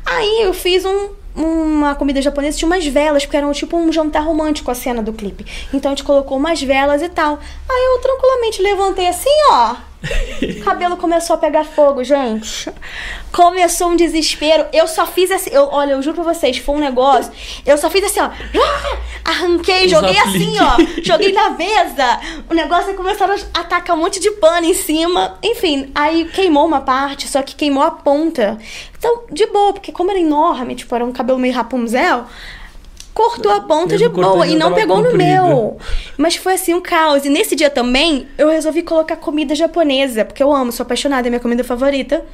Aí 0.06 0.42
eu 0.42 0.54
fiz 0.54 0.84
um- 0.84 1.17
uma 1.38 1.94
comida 1.94 2.20
japonesa, 2.20 2.58
tinha 2.58 2.66
umas 2.66 2.86
velas, 2.86 3.24
porque 3.24 3.36
era 3.36 3.50
tipo 3.52 3.76
um 3.76 3.92
jantar 3.92 4.24
romântico 4.24 4.70
a 4.70 4.74
cena 4.74 5.02
do 5.02 5.12
clipe. 5.12 5.46
Então 5.72 5.92
a 5.92 5.94
gente 5.94 6.04
colocou 6.04 6.36
umas 6.36 6.60
velas 6.60 7.02
e 7.02 7.08
tal. 7.08 7.38
Aí 7.68 7.84
eu 7.94 8.00
tranquilamente 8.00 8.60
levantei 8.62 9.06
assim, 9.06 9.30
ó. 9.50 9.87
O 10.00 10.64
cabelo 10.64 10.96
começou 10.96 11.34
a 11.34 11.38
pegar 11.38 11.64
fogo, 11.64 12.04
gente. 12.04 12.70
Começou 13.32 13.88
um 13.88 13.96
desespero. 13.96 14.66
Eu 14.72 14.86
só 14.86 15.04
fiz 15.06 15.30
assim. 15.30 15.50
Eu, 15.50 15.68
olha, 15.72 15.92
eu 15.92 16.02
juro 16.02 16.22
pra 16.22 16.32
vocês, 16.32 16.58
foi 16.58 16.76
um 16.76 16.78
negócio. 16.78 17.32
Eu 17.66 17.76
só 17.76 17.90
fiz 17.90 18.04
assim, 18.04 18.20
ó. 18.20 18.30
Arranquei, 19.24 19.86
Os 19.86 19.90
joguei 19.90 20.18
assim, 20.18 20.54
ó. 20.60 21.02
Joguei 21.02 21.32
na 21.32 21.50
mesa. 21.50 22.20
O 22.48 22.54
negócio 22.54 22.90
aí 22.90 22.96
começaram 22.96 23.34
a 23.34 23.60
atacar 23.60 23.96
um 23.96 24.00
monte 24.00 24.20
de 24.20 24.30
pano 24.32 24.66
em 24.66 24.74
cima. 24.74 25.36
Enfim, 25.42 25.90
aí 25.94 26.26
queimou 26.26 26.66
uma 26.66 26.80
parte, 26.80 27.26
só 27.26 27.42
que 27.42 27.56
queimou 27.56 27.82
a 27.82 27.90
ponta. 27.90 28.56
Então, 28.96 29.24
de 29.30 29.46
boa, 29.46 29.72
porque 29.72 29.92
como 29.92 30.10
era 30.10 30.20
enorme, 30.20 30.76
tipo, 30.76 30.94
era 30.94 31.04
um 31.04 31.12
cabelo 31.12 31.38
meio 31.38 31.54
Rapunzel. 31.54 32.24
Cortou 33.18 33.50
a 33.50 33.60
ponta 33.62 33.98
Mesmo 33.98 34.10
de 34.10 34.14
boa 34.14 34.46
e 34.46 34.54
não 34.54 34.72
pegou 34.72 34.98
no 34.98 35.10
comprido. 35.10 35.24
meu. 35.24 35.76
Mas 36.16 36.36
foi 36.36 36.54
assim 36.54 36.72
um 36.72 36.80
caos. 36.80 37.24
E 37.24 37.28
nesse 37.28 37.56
dia 37.56 37.68
também, 37.68 38.28
eu 38.38 38.48
resolvi 38.48 38.80
colocar 38.80 39.16
comida 39.16 39.56
japonesa, 39.56 40.24
porque 40.24 40.40
eu 40.40 40.54
amo, 40.54 40.70
sou 40.70 40.84
apaixonada, 40.84 41.26
é 41.26 41.30
minha 41.30 41.40
comida 41.40 41.64
favorita. 41.64 42.24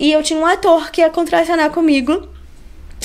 E 0.00 0.10
eu 0.10 0.22
tinha 0.22 0.40
um 0.40 0.46
ator 0.46 0.90
que 0.90 1.02
ia 1.02 1.10
contracenar 1.10 1.68
comigo. 1.68 2.26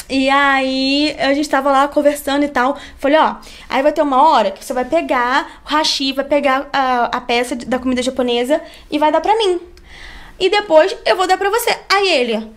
E 0.10 0.30
aí 0.30 1.18
a 1.20 1.34
gente 1.34 1.50
tava 1.50 1.70
lá 1.70 1.90
conversando 1.90 2.46
e 2.46 2.48
tal. 2.48 2.78
Falei, 2.98 3.20
ó, 3.20 3.36
aí 3.68 3.84
vai 3.84 3.92
ter 3.92 4.02
uma 4.02 4.24
hora 4.30 4.52
que 4.52 4.64
você 4.64 4.72
vai 4.72 4.86
pegar 4.86 5.62
o 5.66 5.70
hashi, 5.70 6.14
vai 6.14 6.24
pegar 6.24 6.70
a, 6.72 7.18
a 7.18 7.20
peça 7.20 7.58
da 7.58 7.78
comida 7.78 8.02
japonesa 8.02 8.62
e 8.90 8.98
vai 8.98 9.12
dar 9.12 9.20
pra 9.20 9.38
mim. 9.38 9.60
E 10.40 10.50
depois 10.50 10.96
eu 11.06 11.18
vou 11.18 11.28
dar 11.28 11.38
pra 11.38 11.50
você. 11.50 11.76
Aí 11.90 12.08
ele, 12.08 12.50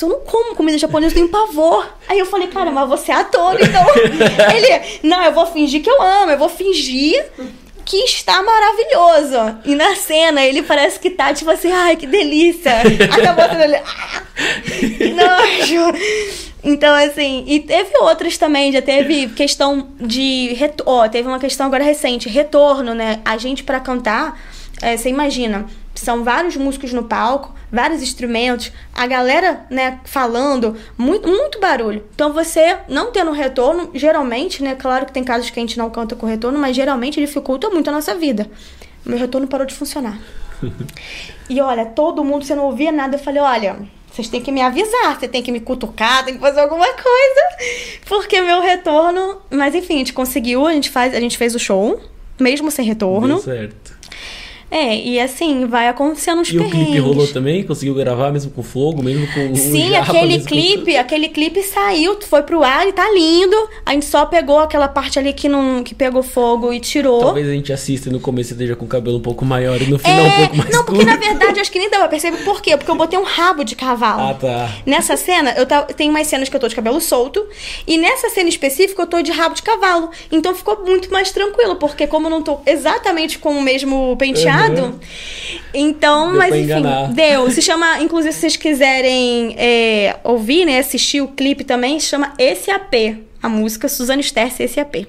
eu 0.00 0.08
não 0.08 0.20
como 0.20 0.54
comida 0.54 0.78
japonesa, 0.78 1.12
eu 1.12 1.16
tenho 1.16 1.28
pavor. 1.28 1.86
Aí 2.08 2.18
eu 2.18 2.26
falei, 2.26 2.48
cara, 2.48 2.70
mas 2.70 2.88
você 2.88 3.10
é 3.10 3.16
ator, 3.16 3.56
então. 3.60 3.84
ele, 4.54 5.00
não, 5.02 5.22
eu 5.22 5.32
vou 5.32 5.46
fingir 5.46 5.82
que 5.82 5.90
eu 5.90 6.00
amo, 6.00 6.32
eu 6.32 6.38
vou 6.38 6.48
fingir 6.48 7.24
que 7.84 7.96
está 8.04 8.40
maravilhoso. 8.40 9.58
E 9.64 9.74
na 9.74 9.96
cena 9.96 10.44
ele 10.44 10.62
parece 10.62 10.98
que 10.98 11.10
tá 11.10 11.34
tipo 11.34 11.50
assim, 11.50 11.72
ai, 11.72 11.96
que 11.96 12.06
delícia. 12.06 12.72
Acabou 13.10 13.48
sendo 13.48 13.62
ele, 13.62 13.76
ah, 13.76 14.22
que 14.76 15.12
nojo. 15.12 15.98
Então, 16.62 16.94
assim, 16.94 17.44
e 17.46 17.60
teve 17.60 17.96
outras 18.00 18.36
também, 18.36 18.70
já 18.70 18.82
teve 18.82 19.28
questão 19.28 19.88
de. 19.98 20.56
Ó, 20.84 21.08
teve 21.08 21.26
uma 21.26 21.38
questão 21.38 21.66
agora 21.66 21.82
recente, 21.82 22.28
retorno, 22.28 22.94
né? 22.94 23.20
A 23.24 23.36
gente 23.38 23.64
pra 23.64 23.80
cantar, 23.80 24.38
é, 24.82 24.96
você 24.96 25.08
imagina, 25.08 25.66
são 26.00 26.24
vários 26.24 26.56
músicos 26.56 26.92
no 26.92 27.04
palco, 27.04 27.54
vários 27.70 28.02
instrumentos, 28.02 28.72
a 28.92 29.06
galera, 29.06 29.66
né, 29.70 30.00
falando, 30.04 30.76
muito, 30.96 31.28
muito 31.28 31.60
barulho. 31.60 32.04
Então 32.14 32.32
você 32.32 32.78
não 32.88 33.12
tendo 33.12 33.30
retorno, 33.30 33.90
geralmente, 33.94 34.62
né, 34.62 34.74
claro 34.74 35.06
que 35.06 35.12
tem 35.12 35.24
casos 35.24 35.50
que 35.50 35.58
a 35.58 35.62
gente 35.62 35.78
não 35.78 35.90
canta 35.90 36.16
com 36.16 36.26
retorno, 36.26 36.58
mas 36.58 36.74
geralmente 36.74 37.20
dificulta 37.20 37.70
muito 37.70 37.88
a 37.88 37.92
nossa 37.92 38.14
vida. 38.14 38.50
Meu 39.04 39.18
retorno 39.18 39.46
parou 39.46 39.66
de 39.66 39.74
funcionar. 39.74 40.18
E 41.50 41.60
olha, 41.60 41.84
todo 41.84 42.22
mundo, 42.22 42.44
você 42.44 42.54
não 42.54 42.66
ouvia 42.66 42.92
nada, 42.92 43.16
eu 43.16 43.18
falei, 43.18 43.42
olha, 43.42 43.78
vocês 44.12 44.28
têm 44.28 44.40
que 44.40 44.52
me 44.52 44.60
avisar, 44.60 45.18
você 45.18 45.26
tem 45.26 45.42
que 45.42 45.50
me 45.50 45.58
cutucar, 45.58 46.24
tem 46.24 46.34
que 46.34 46.40
fazer 46.40 46.60
alguma 46.60 46.86
coisa, 46.86 48.04
porque 48.06 48.40
meu 48.40 48.60
retorno, 48.60 49.42
mas 49.50 49.74
enfim, 49.74 49.94
a 49.94 49.98
gente 49.98 50.12
conseguiu, 50.12 50.64
a 50.64 50.72
gente 50.72 50.88
faz, 50.90 51.12
a 51.12 51.18
gente 51.18 51.36
fez 51.36 51.56
o 51.56 51.58
show, 51.58 52.00
mesmo 52.38 52.70
sem 52.70 52.84
retorno. 52.84 53.34
Deu 53.34 53.42
certo. 53.42 53.99
É, 54.70 54.96
e 54.96 55.18
assim, 55.18 55.66
vai 55.66 55.88
acontecendo 55.88 56.40
uns 56.40 56.48
E 56.48 56.56
o 56.56 56.60
clipe 56.60 56.70
perrengues. 56.76 57.02
rolou 57.02 57.26
também? 57.26 57.62
Conseguiu 57.64 57.94
gravar 57.94 58.30
mesmo 58.30 58.50
com 58.52 58.62
fogo, 58.62 59.02
mesmo 59.02 59.26
com 59.34 59.54
Sim, 59.56 59.90
japa, 59.90 60.12
aquele 60.12 60.26
mesmo 60.28 60.42
com 60.42 60.48
clipe, 60.48 60.96
aquele 60.96 61.28
clipe 61.28 61.62
saiu, 61.62 62.16
foi 62.22 62.42
pro 62.44 62.62
ar 62.62 62.86
e 62.86 62.92
tá 62.92 63.10
lindo. 63.12 63.56
A 63.84 63.92
gente 63.92 64.06
só 64.06 64.24
pegou 64.26 64.60
aquela 64.60 64.86
parte 64.86 65.18
ali 65.18 65.32
que 65.32 65.48
não 65.48 65.82
que 65.82 65.94
pegou 65.94 66.22
fogo 66.22 66.72
e 66.72 66.78
tirou. 66.78 67.20
Talvez 67.20 67.48
a 67.48 67.52
gente 67.52 67.72
assista 67.72 68.08
e 68.08 68.12
no 68.12 68.20
começo 68.20 68.52
esteja 68.52 68.76
com 68.76 68.84
o 68.84 68.88
cabelo 68.88 69.16
um 69.18 69.22
pouco 69.22 69.44
maior 69.44 69.80
e 69.82 69.86
no 69.86 69.98
final 69.98 70.22
um 70.24 70.26
É, 70.26 70.38
pouco 70.38 70.56
mais 70.56 70.70
não, 70.70 70.84
porque 70.84 71.04
curto. 71.04 71.10
na 71.10 71.16
verdade 71.16 71.54
eu 71.58 71.62
acho 71.62 71.72
que 71.72 71.78
nem 71.78 71.90
pra 71.90 72.06
perceber 72.08 72.36
por 72.44 72.62
quê? 72.62 72.76
Porque 72.76 72.90
eu 72.90 72.94
botei 72.96 73.18
um 73.18 73.24
rabo 73.24 73.64
de 73.64 73.74
cavalo. 73.74 74.30
Ah, 74.30 74.34
tá. 74.34 74.70
Nessa 74.86 75.16
cena, 75.16 75.52
eu 75.56 75.66
ta- 75.66 75.82
tem 75.82 76.10
mais 76.10 76.28
cenas 76.28 76.48
que 76.48 76.54
eu 76.54 76.60
tô 76.60 76.68
de 76.68 76.76
cabelo 76.76 77.00
solto. 77.00 77.44
E 77.86 77.98
nessa 77.98 78.28
cena 78.30 78.48
específica, 78.48 79.02
eu 79.02 79.06
tô 79.06 79.20
de 79.20 79.32
rabo 79.32 79.54
de 79.56 79.62
cavalo. 79.62 80.10
Então 80.30 80.54
ficou 80.54 80.84
muito 80.86 81.10
mais 81.12 81.30
tranquilo, 81.32 81.74
porque 81.76 82.06
como 82.06 82.26
eu 82.26 82.30
não 82.30 82.42
tô 82.42 82.60
exatamente 82.64 83.36
com 83.38 83.50
o 83.58 83.62
mesmo 83.62 84.16
penteado. 84.16 84.59
Uhum. 84.68 84.98
Então, 85.72 86.28
Deu 86.28 86.36
mas 86.38 86.54
enfim, 86.54 86.64
enganar. 86.64 87.12
deu. 87.12 87.50
Se 87.50 87.62
chama, 87.62 88.00
inclusive, 88.00 88.32
se 88.32 88.40
vocês 88.40 88.56
quiserem 88.56 89.54
é, 89.56 90.16
ouvir, 90.24 90.64
né, 90.64 90.78
assistir 90.78 91.20
o 91.20 91.28
clipe 91.28 91.62
também, 91.64 91.98
se 92.00 92.06
chama 92.06 92.32
Esse 92.38 92.70
AP. 92.70 93.16
A 93.42 93.48
música 93.48 93.88
Suzane 93.88 94.22
Sterce, 94.22 94.62
Esse 94.64 94.80
AP. 94.80 95.06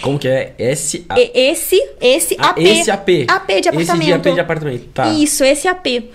Como 0.00 0.16
que 0.18 0.28
é? 0.28 0.54
S 0.58 1.04
A 1.08 1.18
E- 1.18 1.30
Esse, 1.34 1.76
esse 2.00 2.36
Ah, 2.38 2.50
AP. 2.50 2.58
esse 2.62 2.90
AP. 2.90 3.24
AP 3.28 3.46
de 3.48 3.52
Esse 3.54 3.60
de 3.62 3.68
apartamento. 3.70 4.14
AP 4.28 4.34
de 4.34 4.40
apartamento. 4.40 4.84
Tá. 4.94 5.08
Isso, 5.08 5.42
esse 5.42 5.66
AP. 5.66 6.08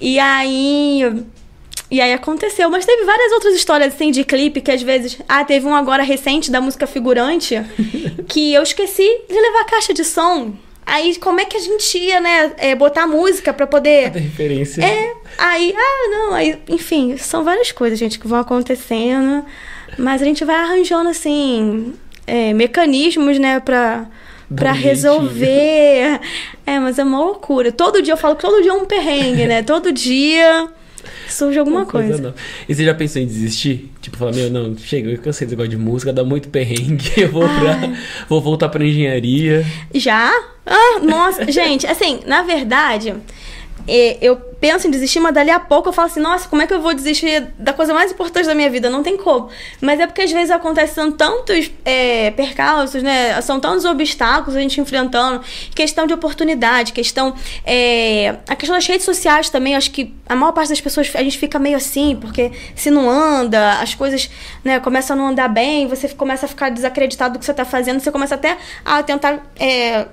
E 0.00 0.18
aí. 0.18 1.02
E 1.90 2.00
aí 2.00 2.12
aconteceu. 2.12 2.70
Mas 2.70 2.86
teve 2.86 3.04
várias 3.04 3.32
outras 3.32 3.54
histórias 3.56 3.92
assim 3.92 4.12
de 4.12 4.22
clipe 4.22 4.60
que 4.60 4.70
às 4.70 4.82
vezes. 4.82 5.18
Ah, 5.28 5.44
teve 5.44 5.66
um 5.66 5.74
agora 5.74 6.04
recente 6.04 6.48
da 6.48 6.60
música 6.60 6.86
Figurante 6.86 7.60
que 8.28 8.52
eu 8.54 8.62
esqueci 8.62 9.02
de 9.28 9.34
levar 9.34 9.62
a 9.62 9.64
caixa 9.64 9.92
de 9.92 10.04
som. 10.04 10.52
Aí, 10.90 11.14
como 11.16 11.38
é 11.38 11.44
que 11.44 11.56
a 11.56 11.60
gente 11.60 11.96
ia, 11.96 12.20
né, 12.20 12.52
é, 12.58 12.74
botar 12.74 13.06
música 13.06 13.52
pra 13.52 13.64
poder. 13.64 14.06
Cada 14.06 14.18
referência. 14.18 14.82
É, 14.84 15.12
aí, 15.38 15.72
ah, 15.76 16.08
não, 16.10 16.34
aí, 16.34 16.58
enfim, 16.68 17.16
são 17.16 17.44
várias 17.44 17.70
coisas, 17.70 17.96
gente, 17.96 18.18
que 18.18 18.26
vão 18.26 18.40
acontecendo, 18.40 19.44
mas 19.96 20.20
a 20.20 20.24
gente 20.24 20.44
vai 20.44 20.56
arranjando, 20.56 21.08
assim, 21.08 21.94
é, 22.26 22.52
mecanismos, 22.52 23.38
né, 23.38 23.60
pra, 23.60 24.06
pra 24.52 24.72
jeitinho. 24.72 24.88
resolver. 24.90 26.20
É, 26.66 26.80
mas 26.80 26.98
é 26.98 27.04
uma 27.04 27.20
loucura. 27.20 27.70
Todo 27.70 28.02
dia, 28.02 28.14
eu 28.14 28.18
falo 28.18 28.34
que 28.34 28.42
todo 28.42 28.60
dia 28.60 28.72
é 28.72 28.74
um 28.74 28.84
perrengue, 28.84 29.46
né, 29.46 29.62
todo 29.64 29.92
dia 29.92 30.68
surge 31.34 31.58
alguma 31.58 31.86
coisa. 31.86 32.20
nova. 32.20 32.34
E 32.68 32.74
você 32.74 32.84
já 32.84 32.94
pensou 32.94 33.22
em 33.22 33.26
desistir? 33.26 33.90
Tipo, 34.00 34.16
falar, 34.16 34.32
meu, 34.32 34.50
não, 34.50 34.76
chega, 34.76 35.10
eu 35.10 35.18
cansei 35.18 35.46
desse 35.46 35.56
negócio 35.56 35.70
de 35.70 35.76
música, 35.76 36.12
dá 36.12 36.24
muito 36.24 36.48
perrengue, 36.48 37.12
eu 37.22 37.30
vou, 37.30 37.42
pra, 37.42 37.92
vou 38.28 38.40
voltar 38.40 38.68
pra 38.68 38.84
engenharia. 38.84 39.64
Já? 39.94 40.30
Ah, 40.66 41.00
nossa, 41.02 41.50
gente, 41.50 41.86
assim, 41.86 42.20
na 42.26 42.42
verdade, 42.42 43.14
eu 44.20 44.49
penso 44.60 44.86
em 44.86 44.90
desistir, 44.90 45.20
mas 45.20 45.32
dali 45.32 45.50
a 45.50 45.58
pouco 45.58 45.88
eu 45.88 45.92
falo 45.92 46.06
assim, 46.06 46.20
nossa, 46.20 46.46
como 46.48 46.60
é 46.60 46.66
que 46.66 46.74
eu 46.74 46.80
vou 46.80 46.92
desistir 46.92 47.48
da 47.58 47.72
coisa 47.72 47.94
mais 47.94 48.12
importante 48.12 48.46
da 48.46 48.54
minha 48.54 48.68
vida? 48.68 48.90
Não 48.90 49.02
tem 49.02 49.16
como. 49.16 49.48
Mas 49.80 49.98
é 49.98 50.06
porque 50.06 50.22
às 50.22 50.30
vezes 50.30 50.50
acontecem 50.50 51.10
tantos 51.12 51.70
é, 51.84 52.30
percalços, 52.32 53.02
né? 53.02 53.40
São 53.40 53.58
tantos 53.58 53.84
obstáculos 53.84 54.54
a 54.54 54.60
gente 54.60 54.80
enfrentando. 54.80 55.42
Questão 55.74 56.06
de 56.06 56.12
oportunidade, 56.12 56.92
questão. 56.92 57.34
É, 57.64 58.36
a 58.46 58.54
questão 58.54 58.76
das 58.76 58.86
redes 58.86 59.04
sociais 59.04 59.48
também, 59.48 59.74
acho 59.74 59.90
que 59.90 60.14
a 60.28 60.36
maior 60.36 60.52
parte 60.52 60.68
das 60.68 60.80
pessoas 60.80 61.10
a 61.14 61.22
gente 61.22 61.38
fica 61.38 61.58
meio 61.58 61.76
assim, 61.76 62.16
porque 62.20 62.52
se 62.74 62.90
não 62.90 63.08
anda, 63.08 63.80
as 63.80 63.94
coisas 63.94 64.30
né, 64.62 64.78
começam 64.78 65.16
a 65.16 65.18
não 65.18 65.28
andar 65.28 65.48
bem, 65.48 65.86
você 65.86 66.08
começa 66.08 66.44
a 66.44 66.48
ficar 66.48 66.68
desacreditado 66.68 67.34
do 67.34 67.38
que 67.38 67.44
você 67.44 67.50
está 67.50 67.64
fazendo, 67.64 68.00
você 68.00 68.12
começa 68.12 68.34
até 68.34 68.58
a 68.84 69.02
tentar. 69.02 69.40
É, 69.58 70.06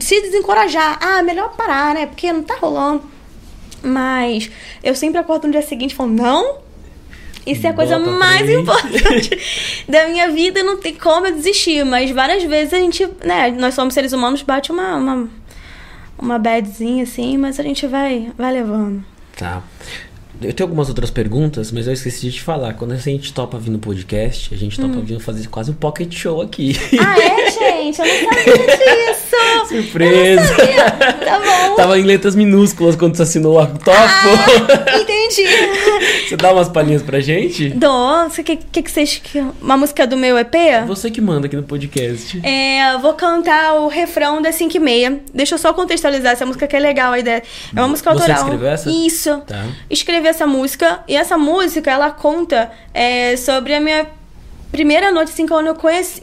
se 0.00 0.20
desencorajar. 0.20 0.98
Ah, 1.00 1.22
melhor 1.22 1.56
parar, 1.56 1.94
né? 1.94 2.06
Porque 2.06 2.32
não 2.32 2.42
tá 2.42 2.54
rolando. 2.54 3.15
Mas 3.82 4.50
eu 4.82 4.94
sempre 4.94 5.18
acordo 5.18 5.46
no 5.46 5.52
dia 5.52 5.62
seguinte 5.62 5.92
e 5.92 5.94
falo, 5.94 6.10
não, 6.10 6.58
isso 7.46 7.64
é 7.64 7.70
a 7.70 7.72
coisa 7.72 7.98
Bota 7.98 8.10
mais 8.10 8.50
importante 8.50 9.38
da 9.88 10.08
minha 10.08 10.28
vida, 10.32 10.62
não 10.64 10.76
tem 10.78 10.94
como 10.94 11.26
eu 11.26 11.32
desistir. 11.32 11.84
Mas 11.84 12.10
várias 12.10 12.42
vezes 12.42 12.74
a 12.74 12.78
gente, 12.78 13.08
né, 13.24 13.50
nós 13.52 13.74
somos 13.74 13.94
seres 13.94 14.12
humanos, 14.12 14.42
bate 14.42 14.72
uma, 14.72 14.96
uma, 14.96 15.28
uma 16.18 16.38
badzinha 16.38 17.04
assim, 17.04 17.38
mas 17.38 17.60
a 17.60 17.62
gente 17.62 17.86
vai, 17.86 18.32
vai 18.36 18.52
levando. 18.52 19.04
Tá. 19.36 19.62
Eu 20.42 20.52
tenho 20.52 20.66
algumas 20.66 20.88
outras 20.88 21.10
perguntas, 21.10 21.72
mas 21.72 21.86
eu 21.86 21.92
esqueci 21.92 22.26
de 22.26 22.32
te 22.32 22.42
falar. 22.42 22.74
Quando 22.74 22.92
a 22.92 22.96
gente 22.96 23.32
topa 23.32 23.58
vir 23.58 23.70
no 23.70 23.78
podcast, 23.78 24.52
a 24.52 24.56
gente 24.56 24.78
topa 24.78 25.00
vir 25.00 25.18
fazer 25.18 25.48
quase 25.48 25.70
um 25.70 25.74
pocket 25.74 26.12
show 26.12 26.42
aqui. 26.42 26.76
Ah, 27.00 27.18
é, 27.18 27.50
gente? 27.50 28.00
Eu 28.00 28.06
não 28.06 28.32
sabia 28.32 28.76
disso! 28.76 29.25
Surpresa! 29.68 30.54
Tá 31.24 31.38
bom. 31.40 31.74
Tava 31.76 31.98
em 31.98 32.02
letras 32.02 32.34
minúsculas 32.34 32.96
quando 32.96 33.16
você 33.16 33.22
assinou 33.22 33.58
a 33.58 33.66
topo. 33.66 33.90
Ah, 33.90 34.98
entendi. 35.00 35.44
Você 36.28 36.36
dá 36.36 36.52
umas 36.52 36.68
palhinhas 36.68 37.02
pra 37.02 37.20
gente? 37.20 37.74
Nossa, 37.74 38.40
o 38.40 38.44
que, 38.44 38.56
que, 38.56 38.82
que 38.82 38.90
vocês. 38.90 39.20
que- 39.22 39.44
Uma 39.60 39.76
música 39.76 40.06
do 40.06 40.16
meu 40.16 40.38
EP? 40.38 40.54
Você 40.86 41.10
que 41.10 41.20
manda 41.20 41.46
aqui 41.46 41.56
no 41.56 41.62
podcast. 41.62 42.40
É, 42.46 42.96
vou 42.98 43.14
cantar 43.14 43.74
o 43.74 43.88
refrão 43.88 44.40
da 44.40 44.52
5 44.52 44.76
e 44.76 44.80
meia. 44.80 45.20
Deixa 45.34 45.54
eu 45.54 45.58
só 45.58 45.72
contextualizar 45.72 46.32
essa 46.32 46.46
música 46.46 46.66
que 46.66 46.76
é 46.76 46.80
legal 46.80 47.12
a 47.12 47.18
ideia. 47.18 47.42
É 47.74 47.80
uma 47.80 47.88
música 47.88 48.10
Você 48.12 48.22
autoral. 48.22 48.42
escreveu 48.44 48.68
essa? 48.68 48.90
Isso. 48.90 49.38
Tá. 49.46 49.64
Escrevi 49.90 50.28
essa 50.28 50.46
música 50.46 51.00
e 51.08 51.16
essa 51.16 51.36
música 51.36 51.90
ela 51.90 52.10
conta 52.10 52.70
é, 52.94 53.36
sobre 53.36 53.74
a 53.74 53.80
minha 53.80 54.06
primeira 54.76 55.10
noite 55.10 55.32
assim 55.32 55.46
quando 55.46 55.68
eu 55.68 55.74
conheci, 55.74 56.20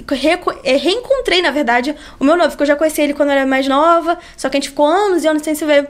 é, 0.64 0.78
reencontrei 0.78 1.42
na 1.42 1.50
verdade 1.50 1.96
o 2.20 2.24
meu 2.24 2.38
noivo, 2.38 2.52
porque 2.52 2.62
eu 2.62 2.68
já 2.68 2.76
conheci 2.76 3.02
ele 3.02 3.16
quando 3.16 3.30
eu 3.30 3.36
era 3.36 3.48
mais 3.48 3.68
nova, 3.68 4.20
só 4.38 4.48
que 4.48 4.58
a 4.58 4.60
gente 4.60 4.70
ficou 4.70 4.86
anos 4.86 5.24
e 5.24 5.28
anos 5.28 5.42
sem 5.42 5.56
se 5.56 5.66
ver. 5.66 5.90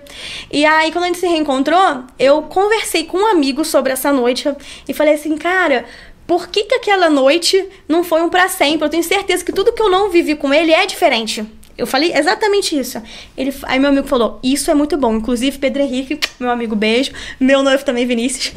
E 0.49 0.65
aí 0.65 0.89
quando 0.89 1.03
a 1.03 1.07
gente 1.07 1.19
se 1.19 1.27
reencontrou, 1.27 2.05
eu 2.17 2.43
conversei 2.43 3.03
com 3.03 3.17
um 3.17 3.25
amigo 3.25 3.65
sobre 3.65 3.91
essa 3.91 4.13
noite 4.13 4.49
e 4.87 4.93
falei 4.93 5.15
assim, 5.15 5.37
cara, 5.37 5.83
por 6.25 6.47
que, 6.47 6.63
que 6.63 6.75
aquela 6.75 7.09
noite 7.09 7.67
não 7.85 8.01
foi 8.01 8.21
um 8.21 8.29
pra 8.29 8.47
sempre? 8.47 8.85
Eu 8.85 8.89
tenho 8.89 9.03
certeza 9.03 9.43
que 9.43 9.51
tudo 9.51 9.73
que 9.73 9.81
eu 9.81 9.89
não 9.89 10.09
vivi 10.09 10.35
com 10.35 10.53
ele 10.53 10.71
é 10.71 10.85
diferente. 10.85 11.45
Eu 11.77 11.87
falei 11.87 12.13
exatamente 12.15 12.77
isso. 12.77 13.01
Ele, 13.35 13.53
aí 13.63 13.79
meu 13.79 13.89
amigo 13.89 14.07
falou: 14.07 14.39
Isso 14.43 14.69
é 14.69 14.73
muito 14.73 14.95
bom. 14.97 15.15
Inclusive, 15.15 15.57
Pedro 15.57 15.81
Henrique, 15.81 16.19
meu 16.39 16.49
amigo, 16.49 16.75
beijo. 16.75 17.11
Meu 17.39 17.63
noivo 17.63 17.83
também, 17.83 18.05
Vinícius. 18.05 18.53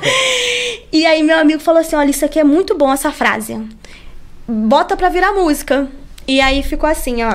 e 0.90 1.04
aí 1.04 1.22
meu 1.22 1.38
amigo 1.38 1.60
falou 1.60 1.80
assim: 1.80 1.96
Olha, 1.96 2.10
isso 2.10 2.24
aqui 2.24 2.38
é 2.38 2.44
muito 2.44 2.74
bom, 2.74 2.92
essa 2.92 3.12
frase. 3.12 3.60
Bota 4.48 4.96
pra 4.96 5.08
virar 5.08 5.32
música. 5.32 5.88
E 6.26 6.40
aí 6.40 6.62
ficou 6.62 6.88
assim, 6.88 7.22
ó. 7.22 7.32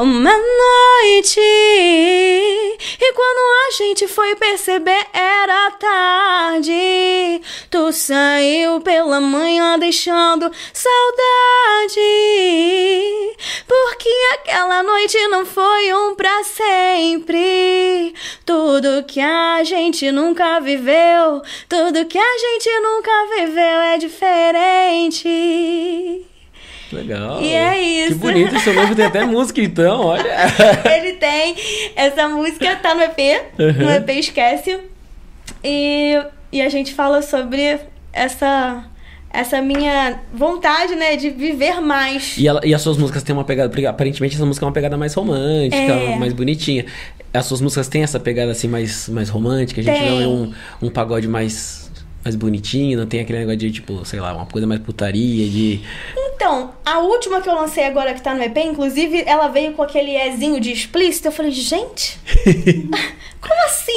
Uma 0.00 0.32
noite, 0.32 1.40
e 1.40 3.12
quando 3.12 3.68
a 3.68 3.70
gente 3.76 4.06
foi 4.06 4.36
perceber 4.36 5.06
era 5.12 5.70
tarde. 5.72 7.42
Tu 7.70 7.92
saiu 7.92 8.80
pela 8.80 9.20
manhã 9.20 9.78
deixando 9.78 10.50
saudade. 10.72 12.00
Porque 13.66 14.08
aquela 14.34 14.82
noite 14.82 15.18
não 15.28 15.44
foi 15.44 15.92
um 15.92 16.14
pra 16.14 16.44
sempre. 16.44 18.14
Tudo 18.46 19.04
que 19.04 19.20
a 19.20 19.64
gente 19.64 20.10
nunca 20.12 20.60
viveu, 20.60 21.42
tudo 21.68 22.06
que 22.06 22.18
a 22.18 22.38
gente 22.38 22.70
nunca 22.80 23.10
viveu 23.36 23.80
é 23.80 23.98
diferente. 23.98 25.28
Legal. 26.92 27.40
E 27.42 27.52
é 27.52 27.80
isso. 27.80 28.08
Que 28.14 28.18
bonito, 28.18 28.58
seu 28.60 28.74
noivo 28.74 28.94
tem 28.94 29.04
até 29.06 29.24
música 29.24 29.60
então, 29.60 30.00
olha. 30.06 30.24
Ele 30.96 31.12
tem. 31.14 31.54
Essa 31.96 32.28
música 32.28 32.76
tá 32.76 32.94
no 32.94 33.02
EP. 33.02 33.18
No 33.58 33.64
Uhum. 33.66 33.90
EP 33.90 34.08
Esquece. 34.10 34.78
E, 35.62 36.20
e 36.52 36.60
a 36.62 36.68
gente 36.68 36.94
fala 36.94 37.22
sobre 37.22 37.78
essa. 38.12 38.84
Essa 39.32 39.62
minha 39.62 40.18
vontade, 40.34 40.96
né, 40.96 41.14
de 41.14 41.30
viver 41.30 41.80
mais. 41.80 42.36
E, 42.36 42.48
ela- 42.48 42.60
e 42.64 42.74
as 42.74 42.82
suas 42.82 42.96
músicas 42.96 43.22
têm 43.22 43.32
uma 43.32 43.44
pegada. 43.44 43.68
porque 43.68 43.86
Aparentemente 43.86 44.34
essa 44.34 44.44
música 44.44 44.66
é 44.66 44.66
uma 44.66 44.72
pegada 44.72 44.96
mais 44.96 45.14
romântica, 45.14 45.76
É. 45.76 46.16
mais 46.16 46.32
bonitinha. 46.32 46.84
As 47.32 47.46
suas 47.46 47.60
músicas 47.60 47.86
têm 47.86 48.02
essa 48.02 48.18
pegada 48.18 48.50
assim 48.50 48.66
mais, 48.66 49.08
mais 49.08 49.28
romântica? 49.28 49.80
A 49.80 49.84
gente 49.84 50.00
Tem. 50.00 50.10
não 50.10 50.20
é 50.20 50.26
um, 50.26 50.52
um 50.82 50.90
pagode 50.90 51.28
mais, 51.28 51.88
mais 52.24 52.34
bonitinho, 52.34 52.98
não 52.98 53.06
tem 53.06 53.20
aquele 53.20 53.38
negócio 53.38 53.58
de, 53.58 53.70
tipo, 53.70 54.04
sei 54.04 54.18
lá, 54.18 54.34
uma 54.34 54.46
coisa 54.46 54.66
mais 54.66 54.80
putaria, 54.80 55.48
de. 55.48 55.80
Então, 56.40 56.72
a 56.86 57.00
última 57.00 57.42
que 57.42 57.50
eu 57.50 57.54
lancei 57.54 57.84
agora 57.84 58.14
que 58.14 58.22
tá 58.22 58.32
no 58.34 58.42
EP, 58.42 58.56
inclusive, 58.56 59.22
ela 59.26 59.48
veio 59.48 59.74
com 59.74 59.82
aquele 59.82 60.16
Ezinho 60.16 60.58
de 60.58 60.72
explícito. 60.72 61.28
Eu 61.28 61.32
falei, 61.32 61.50
gente, 61.50 62.18
como 63.38 63.64
assim? 63.66 63.92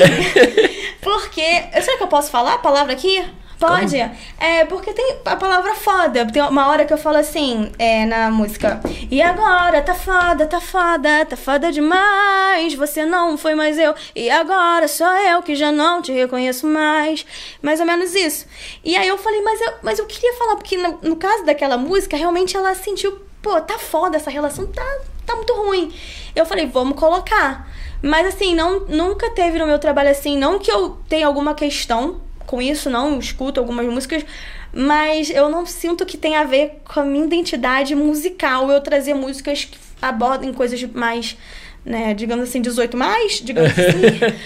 Porque. 0.99 1.41
Será 1.81 1.95
que 1.95 2.03
eu 2.03 2.07
posso 2.07 2.29
falar 2.29 2.55
a 2.55 2.57
palavra 2.57 2.91
aqui? 2.91 3.23
Pode? 3.63 3.97
É, 4.37 4.65
porque 4.65 4.91
tem 4.91 5.19
a 5.23 5.37
palavra 5.37 5.73
foda. 5.73 6.25
Tem 6.29 6.41
uma 6.41 6.67
hora 6.67 6.85
que 6.85 6.91
eu 6.91 6.97
falo 6.97 7.15
assim, 7.15 7.71
é, 7.79 8.05
na 8.05 8.29
música. 8.29 8.81
E 9.09 9.21
agora, 9.21 9.81
tá 9.81 9.93
foda, 9.93 10.45
tá 10.45 10.59
foda, 10.59 11.25
tá 11.25 11.37
foda 11.37 11.71
demais. 11.71 12.73
Você 12.73 13.05
não 13.05 13.37
foi 13.37 13.55
mais 13.55 13.79
eu. 13.79 13.95
E 14.13 14.29
agora 14.29 14.89
sou 14.89 15.07
eu 15.07 15.41
que 15.41 15.55
já 15.55 15.71
não 15.71 16.01
te 16.01 16.11
reconheço 16.11 16.67
mais. 16.67 17.25
Mais 17.61 17.79
ou 17.79 17.85
menos 17.85 18.13
isso. 18.13 18.45
E 18.83 18.97
aí 18.97 19.07
eu 19.07 19.17
falei, 19.17 19.41
mas 19.41 19.61
eu, 19.61 19.73
mas 19.81 19.97
eu 19.97 20.05
queria 20.07 20.33
falar, 20.33 20.57
porque 20.57 20.75
no, 20.75 20.99
no 21.01 21.15
caso 21.15 21.45
daquela 21.45 21.77
música, 21.77 22.17
realmente 22.17 22.57
ela 22.57 22.75
sentiu, 22.75 23.17
pô, 23.41 23.61
tá 23.61 23.79
foda 23.79 24.17
essa 24.17 24.29
relação, 24.29 24.67
tá, 24.67 24.85
tá 25.25 25.37
muito 25.37 25.53
ruim. 25.53 25.93
Eu 26.35 26.45
falei, 26.45 26.65
vamos 26.65 26.99
colocar. 26.99 27.71
Mas 28.01 28.27
assim, 28.27 28.53
não, 28.53 28.81
nunca 28.81 29.29
teve 29.29 29.57
no 29.57 29.65
meu 29.65 29.79
trabalho 29.79 30.09
assim, 30.09 30.37
não 30.37 30.59
que 30.59 30.69
eu 30.69 30.97
tenha 31.07 31.25
alguma 31.25 31.53
questão 31.55 32.19
com 32.45 32.61
isso, 32.61 32.89
não, 32.89 33.13
eu 33.13 33.19
escuto 33.19 33.59
algumas 33.59 33.85
músicas, 33.85 34.25
mas 34.71 35.29
eu 35.29 35.49
não 35.49 35.65
sinto 35.65 36.05
que 36.05 36.17
tem 36.17 36.35
a 36.35 36.43
ver 36.43 36.81
com 36.85 36.99
a 36.99 37.05
minha 37.05 37.25
identidade 37.25 37.95
musical, 37.95 38.71
eu 38.71 38.81
trazer 38.81 39.13
músicas 39.13 39.65
que 39.65 39.77
abordem 40.01 40.53
coisas 40.53 40.81
mais, 40.83 41.37
né, 41.85 42.13
digamos 42.13 42.49
assim, 42.49 42.61
18 42.61 42.97
mais, 42.97 43.33
digamos 43.33 43.71
assim. 43.77 44.37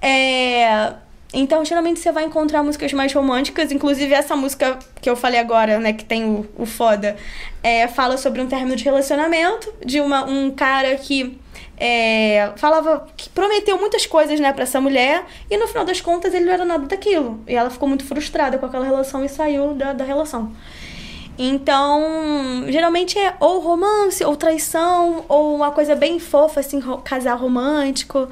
É, 0.00 0.94
então, 1.32 1.64
geralmente 1.64 2.00
você 2.00 2.12
vai 2.12 2.24
encontrar 2.24 2.62
músicas 2.62 2.92
mais 2.92 3.12
românticas, 3.12 3.72
inclusive 3.72 4.12
essa 4.12 4.36
música 4.36 4.78
que 5.00 5.08
eu 5.08 5.16
falei 5.16 5.40
agora, 5.40 5.78
né, 5.78 5.92
que 5.92 6.04
tem 6.04 6.24
o, 6.24 6.46
o 6.56 6.66
foda, 6.66 7.16
é, 7.62 7.88
fala 7.88 8.18
sobre 8.18 8.40
um 8.42 8.46
término 8.46 8.76
de 8.76 8.84
relacionamento, 8.84 9.72
de 9.84 10.00
uma, 10.00 10.24
um 10.24 10.50
cara 10.50 10.94
que 10.96 11.38
é, 11.78 12.52
falava 12.56 13.08
que 13.16 13.28
prometeu 13.30 13.78
muitas 13.78 14.06
coisas, 14.06 14.38
né, 14.38 14.52
pra 14.52 14.64
essa 14.64 14.80
mulher, 14.80 15.24
e 15.50 15.56
no 15.56 15.66
final 15.66 15.84
das 15.84 16.00
contas 16.00 16.34
ele 16.34 16.44
não 16.44 16.52
era 16.52 16.64
nada 16.64 16.86
daquilo. 16.86 17.42
E 17.48 17.54
ela 17.54 17.70
ficou 17.70 17.88
muito 17.88 18.04
frustrada 18.04 18.58
com 18.58 18.66
aquela 18.66 18.84
relação 18.84 19.24
e 19.24 19.28
saiu 19.28 19.74
da, 19.74 19.92
da 19.92 20.04
relação. 20.04 20.52
Então, 21.38 22.64
geralmente 22.68 23.18
é 23.18 23.34
ou 23.40 23.60
romance, 23.60 24.22
ou 24.24 24.36
traição, 24.36 25.24
ou 25.28 25.56
uma 25.56 25.70
coisa 25.70 25.94
bem 25.94 26.18
fofa, 26.18 26.60
assim, 26.60 26.78
ro- 26.78 26.98
casal 26.98 27.38
romântico. 27.38 28.28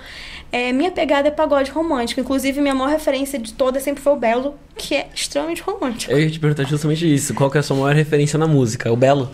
É, 0.53 0.73
minha 0.73 0.91
pegada 0.91 1.29
é 1.29 1.31
pagode 1.31 1.71
romântico. 1.71 2.21
Inclusive, 2.21 2.61
minha 2.61 2.75
maior 2.75 2.91
referência 2.91 3.39
de 3.39 3.53
toda 3.53 3.79
sempre 3.81 4.03
foi 4.03 4.13
o 4.13 4.17
Belo, 4.17 4.55
que 4.77 4.95
é 4.97 5.09
extremamente 5.15 5.63
romântico. 5.63 6.13
Eu 6.13 6.21
ia 6.21 6.31
te 6.31 6.39
perguntar 6.41 6.65
justamente 6.65 7.13
isso. 7.13 7.35
Qual 7.35 7.51
que 7.51 7.57
é 7.57 7.61
a 7.61 7.63
sua 7.63 7.77
maior 7.77 7.95
referência 7.95 8.39
na 8.39 8.47
música? 8.47 8.91
O 8.93 8.97
Belo? 8.97 9.31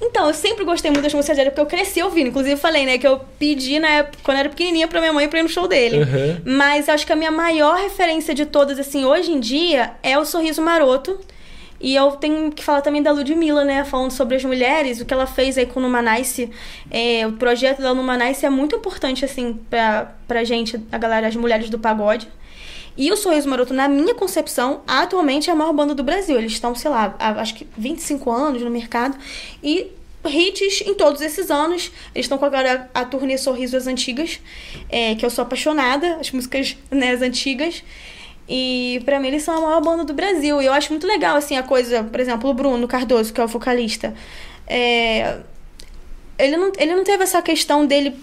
Então, 0.00 0.26
eu 0.26 0.34
sempre 0.34 0.64
gostei 0.64 0.90
muito 0.90 1.04
das 1.04 1.14
músicas 1.14 1.36
dele, 1.36 1.50
porque 1.50 1.60
eu 1.62 1.66
cresci 1.66 2.02
ouvindo. 2.02 2.26
Inclusive, 2.28 2.54
eu 2.54 2.58
falei, 2.58 2.84
né, 2.84 2.98
que 2.98 3.06
eu 3.06 3.20
pedi, 3.38 3.78
na 3.78 3.88
época, 3.88 4.18
quando 4.24 4.36
eu 4.36 4.40
era 4.40 4.48
pequenininha, 4.48 4.88
pra 4.88 5.00
minha 5.00 5.12
mãe 5.12 5.28
pra 5.28 5.38
ir 5.38 5.44
no 5.44 5.48
show 5.48 5.68
dele. 5.68 5.98
Uhum. 5.98 6.40
Mas 6.56 6.88
eu 6.88 6.94
acho 6.94 7.06
que 7.06 7.12
a 7.12 7.16
minha 7.16 7.30
maior 7.30 7.76
referência 7.78 8.34
de 8.34 8.44
todas, 8.44 8.78
assim, 8.80 9.04
hoje 9.04 9.30
em 9.30 9.38
dia, 9.38 9.92
é 10.02 10.18
o 10.18 10.24
Sorriso 10.24 10.60
Maroto. 10.60 11.18
E 11.82 11.96
eu 11.96 12.12
tenho 12.12 12.52
que 12.52 12.62
falar 12.62 12.80
também 12.80 13.02
da 13.02 13.10
Ludmilla, 13.10 13.64
né? 13.64 13.84
Falando 13.84 14.12
sobre 14.12 14.36
as 14.36 14.44
mulheres, 14.44 15.00
o 15.00 15.04
que 15.04 15.12
ela 15.12 15.26
fez 15.26 15.58
aí 15.58 15.66
com 15.66 15.80
o 15.80 15.82
Numanice. 15.82 16.48
É, 16.88 17.26
o 17.26 17.32
projeto 17.32 17.82
da 17.82 17.92
Numanice 17.92 18.46
é 18.46 18.50
muito 18.50 18.76
importante, 18.76 19.24
assim, 19.24 19.58
pra, 19.68 20.14
pra 20.28 20.44
gente, 20.44 20.80
a 20.92 20.96
galera, 20.96 21.26
as 21.26 21.34
mulheres 21.34 21.68
do 21.68 21.80
pagode. 21.80 22.28
E 22.96 23.10
o 23.10 23.16
Sorriso 23.16 23.48
Maroto, 23.48 23.74
na 23.74 23.88
minha 23.88 24.14
concepção, 24.14 24.82
atualmente 24.86 25.50
é 25.50 25.52
a 25.52 25.56
maior 25.56 25.72
banda 25.72 25.92
do 25.92 26.04
Brasil. 26.04 26.38
Eles 26.38 26.52
estão, 26.52 26.72
sei 26.72 26.88
lá, 26.88 27.16
há, 27.18 27.30
acho 27.40 27.54
que 27.56 27.66
25 27.76 28.30
anos 28.30 28.62
no 28.62 28.70
mercado. 28.70 29.16
E 29.60 29.90
hits 30.24 30.82
em 30.86 30.94
todos 30.94 31.20
esses 31.20 31.50
anos. 31.50 31.90
Eles 32.14 32.26
estão 32.26 32.38
com 32.38 32.44
agora 32.44 32.88
a 32.94 33.04
turnê 33.04 33.36
Sorriso 33.36 33.76
as 33.76 33.88
Antigas, 33.88 34.40
é, 34.88 35.14
que 35.14 35.24
eu 35.24 35.30
sou 35.30 35.42
apaixonada, 35.42 36.16
as 36.20 36.30
músicas 36.30 36.76
né, 36.90 37.10
as 37.10 37.22
antigas. 37.22 37.82
E 38.54 39.00
pra 39.06 39.18
mim 39.18 39.28
eles 39.28 39.44
são 39.44 39.56
a 39.56 39.60
maior 39.62 39.80
banda 39.80 40.04
do 40.04 40.12
Brasil. 40.12 40.60
E 40.60 40.66
eu 40.66 40.74
acho 40.74 40.92
muito 40.92 41.06
legal, 41.06 41.36
assim, 41.36 41.56
a 41.56 41.62
coisa, 41.62 42.04
por 42.04 42.20
exemplo, 42.20 42.50
o 42.50 42.52
Bruno 42.52 42.86
Cardoso, 42.86 43.32
que 43.32 43.40
é 43.40 43.44
o 43.44 43.48
vocalista. 43.48 44.12
É, 44.66 45.38
ele, 46.38 46.58
não, 46.58 46.70
ele 46.76 46.94
não 46.94 47.02
teve 47.02 47.22
essa 47.22 47.40
questão 47.40 47.86
dele 47.86 48.14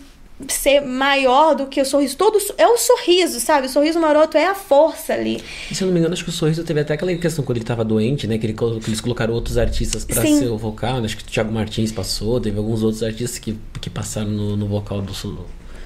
ser 0.48 0.82
maior 0.82 1.56
do 1.56 1.66
que 1.66 1.82
o 1.82 1.86
sorriso. 1.86 2.16
Todo 2.16 2.38
é 2.60 2.68
o 2.68 2.78
sorriso, 2.78 3.40
sabe? 3.40 3.66
O 3.66 3.70
sorriso 3.72 4.00
maroto 4.00 4.38
é 4.38 4.46
a 4.46 4.54
força 4.54 5.14
ali. 5.14 5.44
E, 5.70 5.74
se 5.74 5.84
eu 5.84 5.88
não 5.88 5.94
me 5.94 6.00
engano, 6.00 6.14
acho 6.14 6.24
que 6.24 6.30
o 6.30 6.34
sorriso 6.34 6.64
teve 6.64 6.80
até 6.80 6.94
aquela 6.94 7.14
questão 7.16 7.44
quando 7.44 7.58
ele 7.58 7.66
tava 7.66 7.84
doente, 7.84 8.28
né? 8.28 8.38
Que, 8.38 8.46
ele, 8.46 8.54
que 8.54 8.64
eles 8.88 9.02
colocaram 9.02 9.34
outros 9.34 9.58
artistas 9.58 10.06
para 10.06 10.22
ser 10.22 10.48
o 10.48 10.58
vocal. 10.60 11.00
Né? 11.00 11.06
Acho 11.06 11.18
que 11.18 11.24
o 11.24 11.26
Thiago 11.26 11.52
Martins 11.52 11.92
passou, 11.92 12.40
teve 12.40 12.60
alguns 12.60 12.84
outros 12.84 13.02
artistas 13.02 13.40
que, 13.40 13.58
que 13.82 13.90
passaram 13.90 14.30
no, 14.30 14.56
no 14.56 14.68
vocal 14.68 15.02
do. 15.02 15.12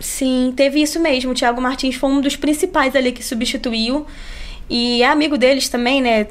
Sim, 0.04 0.54
teve 0.54 0.82
isso 0.82 1.00
mesmo. 1.00 1.32
O 1.32 1.34
Thiago 1.34 1.62
Martins 1.62 1.96
foi 1.96 2.10
um 2.10 2.20
dos 2.20 2.36
principais 2.36 2.94
ali 2.94 3.14
que 3.14 3.24
substituiu. 3.24 4.06
E 4.70 5.02
é 5.02 5.08
amigo 5.08 5.38
deles 5.38 5.70
também, 5.70 6.02
né? 6.02 6.26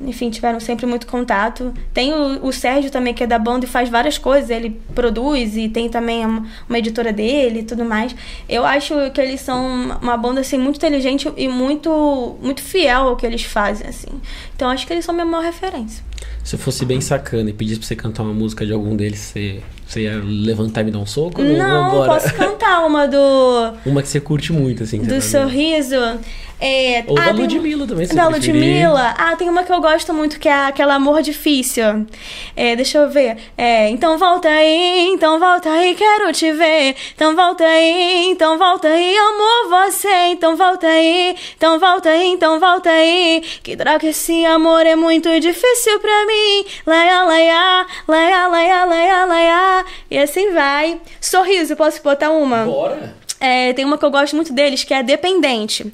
Enfim, 0.00 0.30
tiveram 0.30 0.60
sempre 0.60 0.86
muito 0.86 1.06
contato. 1.06 1.74
Tem 1.92 2.12
o, 2.12 2.46
o, 2.46 2.52
Sérgio 2.52 2.90
também, 2.90 3.12
que 3.12 3.24
é 3.24 3.26
da 3.26 3.38
banda 3.38 3.66
e 3.66 3.68
faz 3.68 3.90
várias 3.90 4.16
coisas. 4.16 4.48
Ele 4.48 4.80
produz 4.94 5.56
e 5.56 5.68
tem 5.68 5.90
também 5.90 6.24
uma 6.24 6.78
editora 6.78 7.12
dele 7.12 7.60
e 7.60 7.62
tudo 7.64 7.84
mais. 7.84 8.16
Eu 8.48 8.64
acho 8.64 8.94
que 9.12 9.20
eles 9.20 9.42
são 9.42 9.98
uma 10.00 10.16
banda, 10.16 10.40
assim, 10.40 10.56
muito 10.56 10.76
inteligente 10.76 11.30
e 11.36 11.48
muito, 11.48 12.36
muito 12.42 12.62
fiel 12.62 13.08
ao 13.08 13.16
que 13.16 13.26
eles 13.26 13.42
fazem, 13.42 13.86
assim. 13.86 14.20
Então, 14.56 14.70
acho 14.70 14.86
que 14.86 14.92
eles 14.92 15.04
são 15.04 15.14
minha 15.14 15.26
maior 15.26 15.44
referência. 15.44 16.02
Se 16.44 16.54
eu 16.54 16.58
fosse 16.58 16.84
bem 16.86 17.00
sacana 17.00 17.50
e 17.50 17.52
pedisse 17.52 17.80
pra 17.80 17.88
você 17.88 17.96
cantar 17.96 18.22
uma 18.22 18.32
música 18.32 18.64
de 18.64 18.72
algum 18.72 18.96
deles, 18.96 19.18
você, 19.18 19.62
você 19.88 20.02
ia 20.02 20.22
levantar 20.22 20.82
e 20.82 20.84
me 20.84 20.90
dar 20.90 20.98
um 20.98 21.06
soco? 21.06 21.42
Não, 21.42 21.94
não 21.94 22.06
posso 22.06 22.34
cantar 22.34 22.86
uma 22.86 23.08
do... 23.08 23.72
Uma 23.86 24.02
que 24.02 24.08
você 24.08 24.20
curte 24.20 24.52
muito, 24.52 24.82
assim. 24.82 24.98
Do 24.98 25.20
Sorriso... 25.20 25.96
É, 26.60 27.04
Ou 27.06 27.16
ah, 27.16 27.26
da 27.26 27.30
Ludmilla 27.30 27.86
também, 27.86 28.06
se 28.06 28.16
Da 28.16 28.26
Ludmilla. 28.26 29.14
Ah, 29.16 29.36
tem 29.36 29.48
uma 29.48 29.62
que 29.62 29.72
eu 29.72 29.80
gosto 29.80 30.12
muito, 30.12 30.40
que 30.40 30.48
é 30.48 30.66
aquela 30.66 30.94
Amor 30.96 31.22
Difícil. 31.22 32.04
É, 32.56 32.74
deixa 32.74 32.98
eu 32.98 33.08
ver. 33.08 33.36
É, 33.56 33.88
então 33.90 34.18
volta 34.18 34.48
aí, 34.48 35.08
então 35.12 35.38
volta 35.38 35.70
aí, 35.70 35.94
quero 35.94 36.32
te 36.32 36.50
ver. 36.52 36.96
Então 37.14 37.36
volta 37.36 37.62
aí, 37.64 38.26
então 38.30 38.58
volta 38.58 38.88
aí, 38.88 39.16
amo 39.16 39.70
você. 39.70 40.32
Então 40.32 40.56
volta 40.56 40.88
aí, 40.88 41.36
então 41.56 41.78
volta 41.78 42.08
aí, 42.08 42.26
então 42.26 42.58
volta 42.58 42.90
aí. 42.90 43.42
Que 43.62 43.76
droga, 43.76 44.08
esse 44.08 44.44
amor 44.44 44.84
é 44.84 44.96
muito 44.96 45.28
difícil 45.38 46.00
pra 46.00 46.26
mim. 46.26 46.64
Laia, 46.84 47.22
laia, 47.22 47.86
laia, 48.08 48.48
laia, 48.48 48.84
laia, 48.84 49.24
laia. 49.26 49.77
E 50.10 50.18
assim 50.18 50.52
vai. 50.52 51.00
Sorriso, 51.20 51.76
posso 51.76 52.02
botar 52.02 52.30
uma? 52.30 52.64
Bora! 52.64 53.14
É, 53.40 53.72
tem 53.72 53.84
uma 53.84 53.96
que 53.96 54.04
eu 54.04 54.10
gosto 54.10 54.34
muito 54.34 54.52
deles, 54.52 54.84
que 54.84 54.92
é 54.92 55.02
Dependente. 55.02 55.92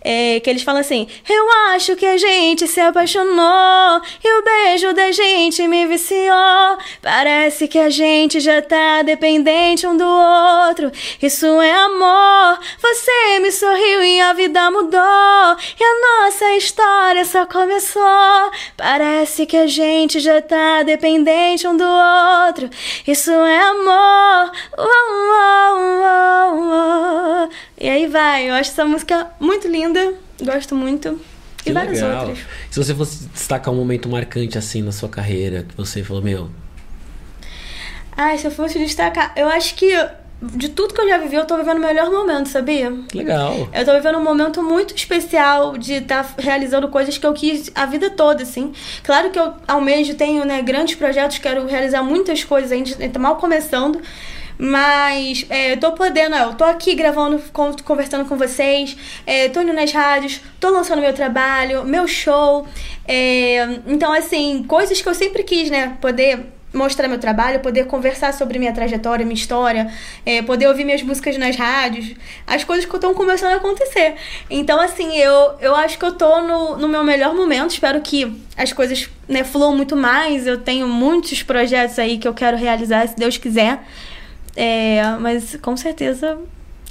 É, 0.00 0.40
que 0.40 0.48
eles 0.48 0.62
falam 0.62 0.80
assim: 0.80 1.08
Eu 1.28 1.50
acho 1.74 1.96
que 1.96 2.06
a 2.06 2.16
gente 2.16 2.66
se 2.66 2.80
apaixonou 2.80 4.00
e 4.24 4.38
o 4.38 4.44
beijo 4.44 4.92
da 4.92 5.10
gente 5.12 5.66
me 5.66 5.86
viciou. 5.86 6.78
Parece 7.02 7.66
que 7.66 7.78
a 7.78 7.90
gente 7.90 8.40
já 8.40 8.62
tá 8.62 9.02
dependente 9.02 9.86
um 9.86 9.96
do 9.96 10.04
outro. 10.04 10.90
Isso 11.20 11.46
é 11.60 11.72
amor. 11.72 12.58
Você 12.80 13.40
me 13.40 13.50
sorriu 13.50 14.02
e 14.04 14.20
a 14.20 14.32
vida 14.32 14.70
mudou. 14.70 14.98
E 15.00 15.84
a 15.84 16.24
nossa 16.24 16.56
história 16.56 17.24
só 17.24 17.44
começou. 17.46 18.50
Parece 18.76 19.46
que 19.46 19.56
a 19.56 19.66
gente 19.66 20.20
já 20.20 20.40
tá 20.40 20.82
dependente 20.82 21.66
um 21.66 21.76
do 21.76 21.84
outro. 21.84 22.70
Isso 23.06 23.30
é 23.30 23.60
amor. 23.60 24.52
Uh, 24.78 25.08
uh, 25.98 27.44
uh, 27.44 27.48
e 27.80 27.88
aí 27.88 28.06
vai. 28.06 28.48
Eu 28.48 28.54
acho 28.54 28.70
essa 28.70 28.84
música 28.84 29.28
muito 29.40 29.68
linda 29.68 30.14
gosto 30.44 30.74
muito. 30.74 31.20
Que 31.62 31.70
e 31.70 31.72
várias 31.72 32.00
legal. 32.00 32.28
outras. 32.28 32.46
Se 32.70 32.82
você 32.82 32.94
fosse 32.94 33.24
destacar 33.26 33.72
um 33.74 33.76
momento 33.76 34.08
marcante 34.08 34.56
assim 34.56 34.82
na 34.82 34.92
sua 34.92 35.08
carreira, 35.08 35.64
que 35.64 35.76
você 35.76 36.02
falou, 36.02 36.22
meu. 36.22 36.50
Ai, 38.16 38.38
se 38.38 38.46
eu 38.46 38.50
fosse 38.50 38.78
destacar, 38.78 39.32
eu 39.36 39.48
acho 39.48 39.74
que 39.74 39.92
de 40.40 40.68
tudo 40.68 40.94
que 40.94 41.00
eu 41.00 41.08
já 41.08 41.18
vivi, 41.18 41.34
eu 41.34 41.44
tô 41.44 41.56
vivendo 41.56 41.78
o 41.78 41.80
melhor 41.80 42.10
momento, 42.10 42.48
sabia? 42.48 42.92
Legal. 43.12 43.68
Eu 43.72 43.84
tô 43.84 43.92
vivendo 43.92 44.18
um 44.18 44.22
momento 44.22 44.62
muito 44.62 44.94
especial 44.94 45.76
de 45.76 45.94
estar 45.94 46.22
tá 46.22 46.34
realizando 46.40 46.86
coisas 46.88 47.18
que 47.18 47.26
eu 47.26 47.32
quis 47.32 47.72
a 47.74 47.86
vida 47.86 48.08
toda, 48.10 48.44
assim. 48.44 48.72
Claro 49.02 49.30
que 49.30 49.38
eu 49.38 49.52
almejo, 49.66 50.14
tenho 50.14 50.44
né, 50.44 50.62
grandes 50.62 50.94
projetos, 50.94 51.38
quero 51.38 51.66
realizar 51.66 52.04
muitas 52.04 52.44
coisas 52.44 52.70
ainda, 52.70 53.08
tá 53.08 53.18
mal 53.18 53.36
começando. 53.36 54.00
Mas 54.58 55.46
é, 55.48 55.76
tô 55.76 55.92
podendo, 55.92 56.34
eu 56.34 56.54
tô 56.54 56.64
aqui 56.64 56.94
gravando, 56.94 57.40
conversando 57.84 58.28
com 58.28 58.36
vocês, 58.36 58.96
é, 59.24 59.48
tô 59.48 59.62
indo 59.62 59.72
nas 59.72 59.92
rádios, 59.92 60.40
tô 60.58 60.70
lançando 60.70 61.00
meu 61.00 61.14
trabalho, 61.14 61.84
meu 61.84 62.08
show. 62.08 62.66
É, 63.06 63.62
então, 63.86 64.12
assim, 64.12 64.64
coisas 64.66 65.00
que 65.00 65.08
eu 65.08 65.14
sempre 65.14 65.44
quis, 65.44 65.70
né? 65.70 65.96
Poder 66.00 66.44
mostrar 66.72 67.08
meu 67.08 67.18
trabalho, 67.18 67.60
poder 67.60 67.86
conversar 67.86 68.32
sobre 68.34 68.58
minha 68.58 68.72
trajetória, 68.72 69.24
minha 69.24 69.34
história, 69.34 69.90
é, 70.26 70.42
poder 70.42 70.66
ouvir 70.68 70.84
minhas 70.84 71.02
músicas 71.02 71.38
nas 71.38 71.56
rádios, 71.56 72.14
as 72.46 72.62
coisas 72.64 72.84
que 72.84 72.94
estão 72.94 73.14
começando 73.14 73.52
a 73.52 73.56
acontecer. 73.56 74.16
Então, 74.50 74.80
assim, 74.80 75.16
eu, 75.16 75.54
eu 75.60 75.74
acho 75.74 75.98
que 75.98 76.04
eu 76.04 76.12
tô 76.12 76.42
no, 76.42 76.76
no 76.76 76.88
meu 76.88 77.02
melhor 77.02 77.34
momento, 77.34 77.70
espero 77.70 78.00
que 78.00 78.36
as 78.56 78.72
coisas 78.72 79.08
né, 79.28 79.44
fluam 79.44 79.74
muito 79.74 79.96
mais, 79.96 80.46
eu 80.46 80.58
tenho 80.58 80.86
muitos 80.86 81.42
projetos 81.42 81.98
aí 81.98 82.18
que 82.18 82.28
eu 82.28 82.34
quero 82.34 82.56
realizar, 82.56 83.06
se 83.08 83.16
Deus 83.16 83.38
quiser. 83.38 83.80
É, 84.60 85.16
mas 85.20 85.56
com 85.62 85.76
certeza 85.76 86.36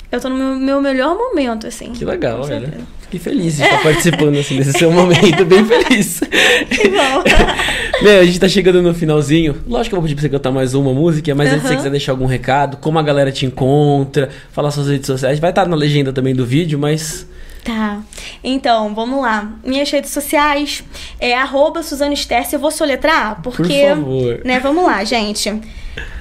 eu 0.10 0.22
tô 0.22 0.30
no 0.30 0.38
meu, 0.38 0.56
meu 0.56 0.82
melhor 0.82 1.18
momento, 1.18 1.68
assim. 1.68 1.92
Que 1.92 2.06
legal, 2.06 2.42
velho. 2.44 2.72
Fiquei 3.02 3.20
feliz 3.20 3.58
de 3.58 3.64
estar 3.64 3.84
participando 3.84 4.38
assim, 4.38 4.58
desse 4.58 4.72
seu 4.72 4.90
momento, 4.90 5.44
bem 5.44 5.64
feliz. 5.68 6.22
Que 6.70 6.90
bom. 6.90 7.24
Meu, 8.04 8.20
a 8.20 8.26
gente 8.26 8.40
tá 8.40 8.48
chegando 8.48 8.82
no 8.82 8.94
finalzinho. 8.94 9.58
Lógico 9.66 9.92
que 9.92 9.96
eu 9.96 10.02
vou 10.02 10.04
pedir 10.04 10.16
pra 10.16 10.22
você 10.22 10.30
cantar 10.30 10.52
mais 10.52 10.74
uma 10.74 10.94
música, 10.94 11.34
mas 11.34 11.50
uhum. 11.50 11.56
antes 11.56 11.64
se 11.64 11.70
você 11.70 11.78
quiser 11.78 11.90
deixar 11.90 12.12
algum 12.12 12.26
recado, 12.26 12.78
como 12.78 13.00
a 13.00 13.02
galera 13.02 13.32
te 13.32 13.46
encontra, 13.46 14.30
falar 14.52 14.72
suas 14.72 14.88
redes 14.88 15.08
sociais, 15.08 15.40
vai 15.40 15.50
estar 15.50 15.68
na 15.68 15.76
legenda 15.76 16.14
também 16.14 16.36
do 16.36 16.46
vídeo, 16.46 16.78
mas. 16.78 17.28
Tá. 17.64 18.02
Então, 18.44 18.94
vamos 18.94 19.22
lá. 19.22 19.54
Minhas 19.66 19.90
redes 19.90 20.12
sociais 20.12 20.84
é 21.20 21.34
arroba 21.34 21.82
Sterce. 21.82 22.54
Eu 22.54 22.60
vou 22.60 22.72
soletrar, 22.72 23.42
porque. 23.42 23.64
Por 23.64 23.96
favor. 23.96 24.42
Né, 24.44 24.60
vamos 24.60 24.86
lá, 24.86 25.04
gente. 25.04 25.50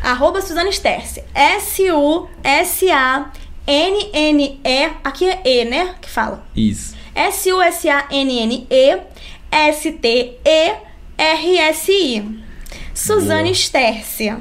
Arroba 0.02 0.40
Suzane 0.40 0.72
Sterce. 0.72 1.22
S-U-S-A-N-N-E. 1.34 2.26
Aqui 5.04 5.28
é 5.28 5.40
E, 5.44 5.64
né? 5.64 5.94
Que 6.00 6.08
fala. 6.10 6.44
Isso. 6.54 6.96
S-U-S-A-N-N-E. 7.14 8.98
S-T-E-R-S-I. 9.50 10.86
Suzane 12.94 13.54
Sterce. 13.54 14.34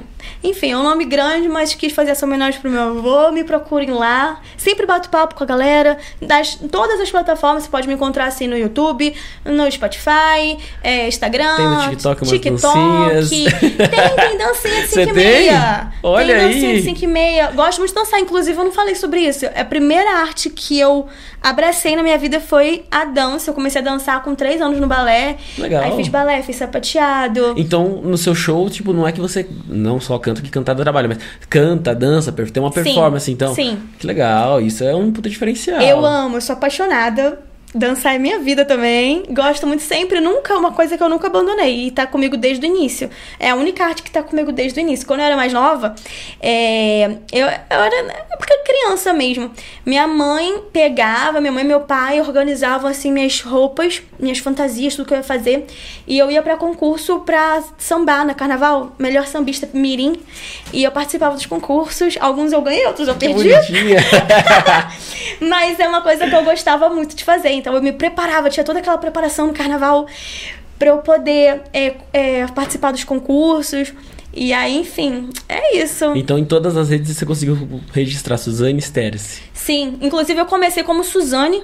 Enfim, 0.45 0.71
é 0.71 0.77
um 0.77 0.83
nome 0.83 1.05
grande, 1.05 1.47
mas 1.47 1.73
quis 1.73 1.91
fazer 1.93 2.11
essa 2.11 2.25
homenagem 2.25 2.59
pro 2.61 2.69
meu 2.69 2.81
avô. 2.81 3.31
Me 3.31 3.43
procurem 3.43 3.91
lá. 3.91 4.39
Sempre 4.57 4.85
bato 4.85 5.09
papo 5.09 5.35
com 5.35 5.43
a 5.43 5.47
galera. 5.47 5.97
Das 6.21 6.55
todas 6.71 6.99
as 6.99 7.09
plataformas, 7.09 7.63
você 7.63 7.69
pode 7.69 7.87
me 7.87 7.93
encontrar 7.93 8.25
assim 8.27 8.47
no 8.47 8.57
YouTube, 8.57 9.13
no 9.43 9.71
Spotify, 9.71 10.57
é, 10.83 11.07
Instagram. 11.07 11.55
Tem 11.55 11.67
no 11.67 11.89
TikTok 11.89 12.21
umas 12.21 12.29
TikTok. 12.29 12.61
dancinhas. 12.61 13.29
Tem, 13.29 13.45
tem 13.49 14.37
dancinha 14.37 14.81
de 14.81 14.87
5 14.93 15.09
e 15.09 15.13
meia. 15.13 15.91
Olha 16.03 16.35
tem 16.35 16.47
dancinha 16.47 16.69
aí. 16.71 16.77
de 16.77 16.83
5 16.83 17.03
e 17.03 17.07
meia. 17.07 17.51
Gosto 17.51 17.79
muito 17.79 17.89
de 17.93 17.95
dançar, 17.95 18.19
inclusive 18.19 18.57
eu 18.57 18.63
não 18.65 18.71
falei 18.71 18.95
sobre 18.95 19.21
isso. 19.21 19.45
É 19.45 19.61
a 19.61 19.65
primeira 19.65 20.19
arte 20.19 20.49
que 20.49 20.79
eu 20.79 21.07
abracei 21.41 21.95
na 21.95 22.03
minha 22.03 22.17
vida 22.17 22.39
foi 22.39 22.85
a 22.91 23.05
dança. 23.05 23.49
Eu 23.49 23.53
comecei 23.53 23.81
a 23.81 23.83
dançar 23.83 24.21
com 24.23 24.35
3 24.35 24.61
anos 24.61 24.79
no 24.79 24.87
balé. 24.87 25.37
Legal. 25.57 25.83
Aí 25.83 25.95
fiz 25.95 26.07
balé, 26.07 26.41
fiz 26.41 26.55
sapateado. 26.55 27.53
Então, 27.57 28.01
no 28.03 28.17
seu 28.17 28.35
show, 28.35 28.69
tipo, 28.69 28.93
não 28.93 29.07
é 29.07 29.11
que 29.11 29.19
você 29.21 29.47
não 29.67 29.99
só 29.99 30.17
canta 30.19 30.34
que 30.41 30.49
cantar 30.49 30.73
do 30.73 30.83
trabalho, 30.83 31.09
mas 31.09 31.19
canta, 31.49 31.93
dança, 31.93 32.31
tem 32.31 32.61
uma 32.61 32.71
performance, 32.71 33.25
sim, 33.25 33.31
então. 33.31 33.53
Sim. 33.53 33.79
Que 33.99 34.05
legal, 34.07 34.61
isso 34.61 34.83
é 34.83 34.95
um 34.95 35.11
puta 35.11 35.29
diferencial. 35.29 35.81
Eu 35.81 36.05
amo, 36.05 36.37
eu 36.37 36.41
sou 36.41 36.53
apaixonada 36.53 37.39
Dançar 37.75 38.15
é 38.15 38.17
minha 38.17 38.39
vida 38.39 38.63
também. 38.63 39.23
Gosto 39.31 39.67
muito 39.67 39.83
sempre, 39.83 40.21
nunca, 40.21 40.53
é 40.53 40.55
uma 40.55 40.71
coisa 40.71 40.95
que 40.95 41.03
eu 41.03 41.09
nunca 41.09 41.27
abandonei. 41.27 41.87
E 41.87 41.91
tá 41.91 42.07
comigo 42.07 42.37
desde 42.37 42.65
o 42.65 42.69
início. 42.69 43.09
É 43.37 43.49
a 43.49 43.55
única 43.55 43.83
arte 43.83 44.01
que 44.01 44.09
tá 44.09 44.23
comigo 44.23 44.53
desde 44.53 44.79
o 44.79 44.81
início. 44.81 45.05
Quando 45.05 45.19
eu 45.19 45.25
era 45.25 45.35
mais 45.35 45.51
nova, 45.51 45.93
é, 46.39 47.17
eu, 47.33 47.45
eu 47.45 47.49
era. 47.69 47.95
É 48.31 48.37
porque 48.37 48.53
criança 48.75 49.13
mesmo. 49.13 49.49
Minha 49.85 50.05
mãe 50.05 50.61
pegava, 50.73 51.39
minha 51.39 51.51
mãe 51.51 51.63
e 51.63 51.67
meu 51.67 51.81
pai 51.81 52.19
organizavam 52.19 52.89
assim 52.89 53.11
minhas 53.11 53.41
roupas, 53.41 54.01
minhas 54.19 54.39
fantasias, 54.39 54.95
tudo 54.95 55.07
que 55.07 55.13
eu 55.13 55.17
ia 55.17 55.23
fazer. 55.23 55.65
E 56.05 56.17
eu 56.17 56.29
ia 56.29 56.41
para 56.41 56.57
concurso 56.57 57.19
pra 57.21 57.63
sambar 57.77 58.25
na 58.25 58.33
carnaval, 58.33 58.93
melhor 58.99 59.25
sambista 59.27 59.67
mirim. 59.73 60.19
E 60.73 60.83
eu 60.83 60.91
participava 60.91 61.35
dos 61.35 61.45
concursos. 61.45 62.17
Alguns 62.19 62.51
eu 62.51 62.61
ganhei, 62.61 62.85
outros 62.85 63.07
eu 63.07 63.15
perdi. 63.15 63.49
Mas 65.39 65.79
é 65.79 65.87
uma 65.87 66.01
coisa 66.01 66.27
que 66.27 66.35
eu 66.35 66.43
gostava 66.43 66.89
muito 66.89 67.15
de 67.15 67.23
fazer. 67.23 67.51
Então 67.51 67.73
eu 67.73 67.81
me 67.81 67.93
preparava, 67.93 68.49
tinha 68.49 68.63
toda 68.63 68.79
aquela 68.79 68.97
preparação 68.97 69.47
no 69.47 69.53
carnaval 69.53 70.05
para 70.77 70.89
eu 70.89 70.97
poder 70.97 71.61
é, 71.73 71.93
é, 72.11 72.47
participar 72.47 72.91
dos 72.91 73.05
concursos. 73.05 73.93
E 74.35 74.51
aí, 74.51 74.77
enfim, 74.77 75.29
é 75.47 75.77
isso. 75.77 76.11
Então, 76.13 76.37
em 76.37 76.43
todas 76.43 76.75
as 76.75 76.89
redes 76.89 77.15
você 77.15 77.25
conseguiu 77.25 77.81
registrar 77.93 78.37
Suzane 78.37 78.81
Sterce? 78.81 79.41
Sim, 79.53 79.97
inclusive 80.01 80.39
eu 80.39 80.45
comecei 80.45 80.83
como 80.83 81.05
Suzane, 81.05 81.63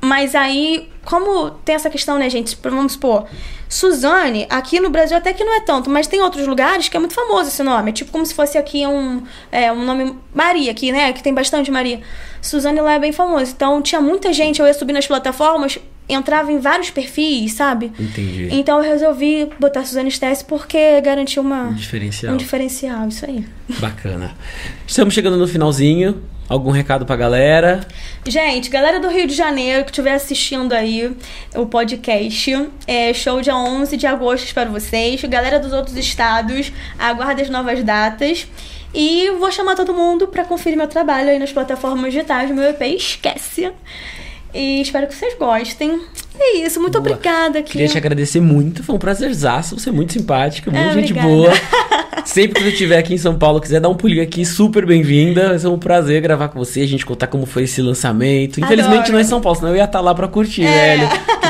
mas 0.00 0.34
aí, 0.34 0.88
como 1.04 1.50
tem 1.50 1.76
essa 1.76 1.88
questão, 1.88 2.18
né, 2.18 2.28
gente? 2.28 2.58
Vamos 2.60 2.92
supor, 2.92 3.26
Suzane, 3.68 4.46
aqui 4.50 4.80
no 4.80 4.90
Brasil 4.90 5.16
até 5.16 5.32
que 5.32 5.44
não 5.44 5.56
é 5.56 5.60
tanto, 5.60 5.88
mas 5.88 6.06
tem 6.06 6.20
outros 6.20 6.46
lugares 6.46 6.88
que 6.88 6.96
é 6.96 7.00
muito 7.00 7.14
famoso 7.14 7.48
esse 7.48 7.62
nome. 7.62 7.90
É 7.90 7.92
tipo 7.92 8.10
como 8.10 8.24
se 8.26 8.34
fosse 8.34 8.58
aqui 8.58 8.86
um, 8.86 9.22
é, 9.52 9.70
um 9.70 9.84
nome 9.84 10.16
Maria, 10.34 10.70
aqui, 10.70 10.90
né? 10.90 11.12
Que 11.12 11.22
tem 11.22 11.32
bastante 11.32 11.70
Maria. 11.70 12.00
Suzane 12.40 12.80
lá 12.80 12.94
é 12.94 12.98
bem 12.98 13.12
famoso. 13.12 13.52
Então 13.52 13.80
tinha 13.82 14.00
muita 14.00 14.32
gente, 14.32 14.60
eu 14.60 14.66
ia 14.66 14.74
subir 14.74 14.92
nas 14.92 15.06
plataformas, 15.06 15.78
entrava 16.08 16.50
em 16.50 16.58
vários 16.58 16.90
perfis, 16.90 17.52
sabe? 17.52 17.92
Entendi. 17.98 18.48
Então 18.50 18.82
eu 18.82 18.90
resolvi 18.90 19.48
botar 19.58 19.84
Suzane 19.84 20.10
Stess 20.10 20.42
porque 20.42 21.00
garantiu 21.00 21.42
uma, 21.42 21.64
um 21.64 21.74
diferencial. 21.74 22.34
Um 22.34 22.36
diferencial, 22.36 23.08
isso 23.08 23.24
aí. 23.26 23.44
Bacana. 23.78 24.34
Estamos 24.86 25.12
chegando 25.12 25.36
no 25.36 25.46
finalzinho. 25.46 26.22
Algum 26.48 26.70
recado 26.70 27.04
pra 27.04 27.14
galera? 27.14 27.86
Gente, 28.26 28.70
galera 28.70 28.98
do 28.98 29.08
Rio 29.08 29.26
de 29.26 29.34
Janeiro 29.34 29.84
que 29.84 29.90
estiver 29.90 30.14
assistindo 30.14 30.72
aí 30.72 31.14
o 31.54 31.66
podcast, 31.66 32.70
é 32.86 33.12
show 33.12 33.42
dia 33.42 33.54
11 33.54 33.94
de 33.98 34.06
agosto, 34.06 34.46
espero 34.46 34.70
vocês. 34.70 35.22
Galera 35.24 35.60
dos 35.60 35.74
outros 35.74 35.94
estados, 35.98 36.72
aguarde 36.98 37.42
as 37.42 37.50
novas 37.50 37.84
datas. 37.84 38.46
E 38.94 39.30
vou 39.38 39.52
chamar 39.52 39.76
todo 39.76 39.92
mundo 39.92 40.26
para 40.26 40.42
conferir 40.42 40.78
meu 40.78 40.88
trabalho 40.88 41.28
aí 41.28 41.38
nas 41.38 41.52
plataformas 41.52 42.14
digitais, 42.14 42.50
meu 42.50 42.64
EP 42.64 42.80
Esquece. 42.80 43.70
E 44.54 44.80
espero 44.80 45.06
que 45.06 45.14
vocês 45.14 45.34
gostem. 45.38 46.00
É 46.38 46.56
isso, 46.58 46.80
muito 46.80 47.00
boa. 47.00 47.14
obrigada. 47.14 47.58
Aqui. 47.58 47.72
Queria 47.72 47.88
te 47.88 47.98
agradecer 47.98 48.40
muito, 48.40 48.82
foi 48.82 48.94
um 48.94 48.98
prazerzaço, 48.98 49.78
você 49.78 49.88
é 49.88 49.92
muito 49.92 50.12
simpática, 50.12 50.70
muito 50.70 50.84
é, 50.84 50.92
gente 50.92 51.12
obrigada. 51.12 51.28
boa. 51.28 51.52
Sempre 52.24 52.56
que 52.56 52.62
você 52.62 52.72
estiver 52.72 52.98
aqui 52.98 53.14
em 53.14 53.18
São 53.18 53.38
Paulo, 53.38 53.58
quiser 53.58 53.80
dar 53.80 53.88
um 53.88 53.94
pulinho 53.94 54.22
aqui, 54.22 54.44
super 54.44 54.84
bem-vinda. 54.84 55.48
Vai 55.48 55.58
ser 55.58 55.68
um 55.68 55.78
prazer 55.78 56.20
gravar 56.20 56.48
com 56.48 56.58
você, 56.58 56.82
a 56.82 56.86
gente 56.86 57.06
contar 57.06 57.26
como 57.26 57.46
foi 57.46 57.62
esse 57.62 57.80
lançamento. 57.80 58.60
Infelizmente 58.60 58.96
Adoro. 58.96 59.12
não 59.12 59.18
é 59.18 59.22
em 59.22 59.24
São 59.24 59.40
Paulo, 59.40 59.58
senão 59.58 59.70
eu 59.70 59.76
ia 59.76 59.84
estar 59.84 59.98
tá 59.98 60.04
lá 60.04 60.14
pra 60.14 60.28
curtir, 60.28 60.64
é. 60.64 60.96
velho. 60.96 61.08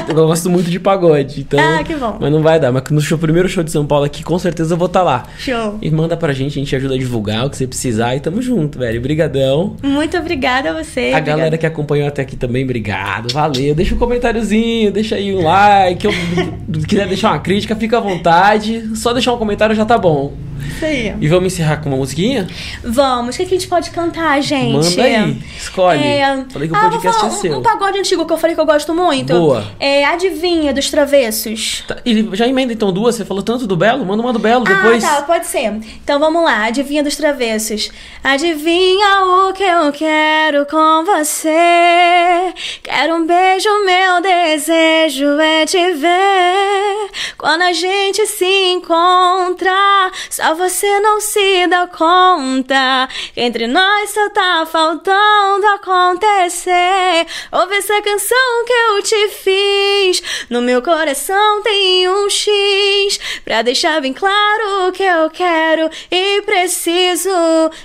Eu 0.09 0.15
gosto 0.15 0.49
muito 0.49 0.71
de 0.71 0.81
pagode, 0.81 1.41
então... 1.41 1.61
Ah, 1.61 1.83
que 1.85 1.95
bom. 1.95 2.17
Mas 2.21 2.33
não 2.33 2.43
vai 2.43 2.59
dar, 2.59 2.73
mas 2.73 2.83
no 2.91 3.01
show, 3.01 3.19
primeiro 3.19 3.49
show 3.49 3.63
de 3.63 3.71
São 3.71 3.85
Paulo 3.85 4.05
aqui, 4.05 4.23
com 4.23 4.39
certeza 4.39 4.73
eu 4.73 4.79
vou 4.79 4.87
estar 4.87 5.01
tá 5.01 5.05
lá. 5.05 5.25
Show. 5.37 5.79
E 5.83 5.91
manda 5.91 6.17
pra 6.17 6.33
gente, 6.33 6.53
a 6.53 6.63
gente 6.63 6.75
ajuda 6.75 6.95
a 6.95 6.99
divulgar 6.99 7.47
o 7.47 7.51
que 7.51 7.57
você 7.57 7.67
precisar 7.67 8.17
e 8.17 8.21
tamo 8.21 8.41
junto, 8.41 8.79
velho. 8.79 9.01
Obrigadão. 9.01 9.77
Muito 9.83 10.17
obrigada 10.17 10.71
a 10.71 10.73
você. 10.73 11.01
A 11.01 11.19
obrigada. 11.19 11.23
galera 11.25 11.59
que 11.59 11.67
acompanhou 11.67 12.09
até 12.09 12.23
aqui 12.23 12.37
também, 12.37 12.65
obrigado, 12.65 13.33
valeu. 13.33 13.75
Deixa 13.75 13.95
um 13.95 13.99
comentáriozinho, 13.99 14.78
deixa 14.91 15.17
aí 15.17 15.35
um 15.35 15.43
like, 15.43 16.07
eu, 16.07 16.13
quiser 16.87 17.07
deixar 17.07 17.33
uma 17.33 17.39
crítica, 17.39 17.77
fica 17.77 17.99
à 17.99 18.01
vontade. 18.01 18.97
Só 18.97 19.13
deixar 19.13 19.33
um 19.33 19.39
comentário 19.39 19.75
já 19.75 19.85
tá 19.85 19.99
bom. 19.99 20.33
Isso 20.69 20.85
aí. 20.85 21.15
E 21.21 21.29
vamos 21.29 21.53
encerrar 21.53 21.79
com 21.79 21.89
uma 21.89 21.99
musiquinha? 21.99 22.47
Vamos. 22.85 23.35
O 23.35 23.39
que, 23.39 23.45
a 23.45 23.49
gente 23.49 23.67
pode 23.67 23.91
cantar, 23.91 24.41
gente? 24.43 24.73
Manda 24.73 25.03
aí. 25.03 25.37
Escolhe. 25.57 26.03
É... 26.03 26.45
Falei 26.51 26.69
que 26.69 26.75
o 26.75 26.77
ah, 26.77 26.91
podcast 26.91 27.27
é 27.27 27.31
seu. 27.31 27.55
Um, 27.55 27.59
um 27.59 27.63
pagode 27.63 27.99
antigo 27.99 28.27
que 28.27 28.33
eu 28.33 28.39
falei 28.39 28.55
que 28.55 28.61
eu 28.61 28.67
gosto 28.67 28.95
muito. 28.95 29.33
Boa. 29.33 29.65
É 29.81 30.05
Adivinha, 30.05 30.73
dos 30.73 30.91
Travessos. 30.91 31.85
Tá. 31.87 31.97
E 32.05 32.29
já 32.35 32.47
emenda 32.47 32.73
então 32.73 32.93
duas. 32.93 33.15
Você 33.15 33.25
falou 33.25 33.43
tanto 33.43 33.67
do 33.67 33.77
Belo? 33.77 34.05
Manda 34.05 34.23
uma 34.23 34.33
do 34.33 34.39
Belo 34.39 34.65
depois. 34.65 35.03
Ah, 35.05 35.17
tá. 35.17 35.23
Pode 35.23 35.47
ser. 35.47 35.73
Então 36.03 36.19
vamos 36.21 36.43
lá. 36.45 36.67
Adivinha 36.67 37.03
dos 37.03 37.17
Travessos. 37.17 37.91
Adivinha 38.23 39.49
o 39.49 39.53
que 39.53 39.65
eu 39.65 39.93
quero 39.93 40.67
com 40.67 41.05
você. 41.05 42.53
Quero 42.83 43.17
um 43.17 43.27
beijo, 43.27 43.69
meu 43.85 44.21
desejo 44.21 45.39
é 45.41 45.67
te 45.67 45.93
ver. 45.93 47.11
Quando 47.37 47.63
a 47.63 47.73
gente 47.73 48.27
se 48.27 48.73
encontra, 48.73 50.11
só 50.31 50.55
você 50.59 50.99
não 50.99 51.21
se 51.21 51.69
dá 51.69 51.87
conta. 51.87 53.09
Entre 53.37 53.69
nós 53.69 54.11
só 54.11 54.29
tá 54.31 54.67
faltando 54.67 55.65
acontecer. 55.69 57.27
Ouve 57.53 57.77
essa 57.77 58.03
canção 58.03 58.65
que 58.67 58.73
eu 58.73 59.03
te 59.03 59.29
fiz. 59.29 60.47
No 60.51 60.61
meu 60.61 60.83
coração 60.83 61.63
tem 61.63 62.09
um 62.09 62.29
X. 62.29 63.21
Pra 63.45 63.63
deixar 63.63 64.01
bem 64.01 64.13
claro 64.13 64.89
o 64.89 64.93
que 64.93 65.05
eu 65.05 65.31
quero 65.31 65.89
e 66.11 66.43
preciso 66.43 67.31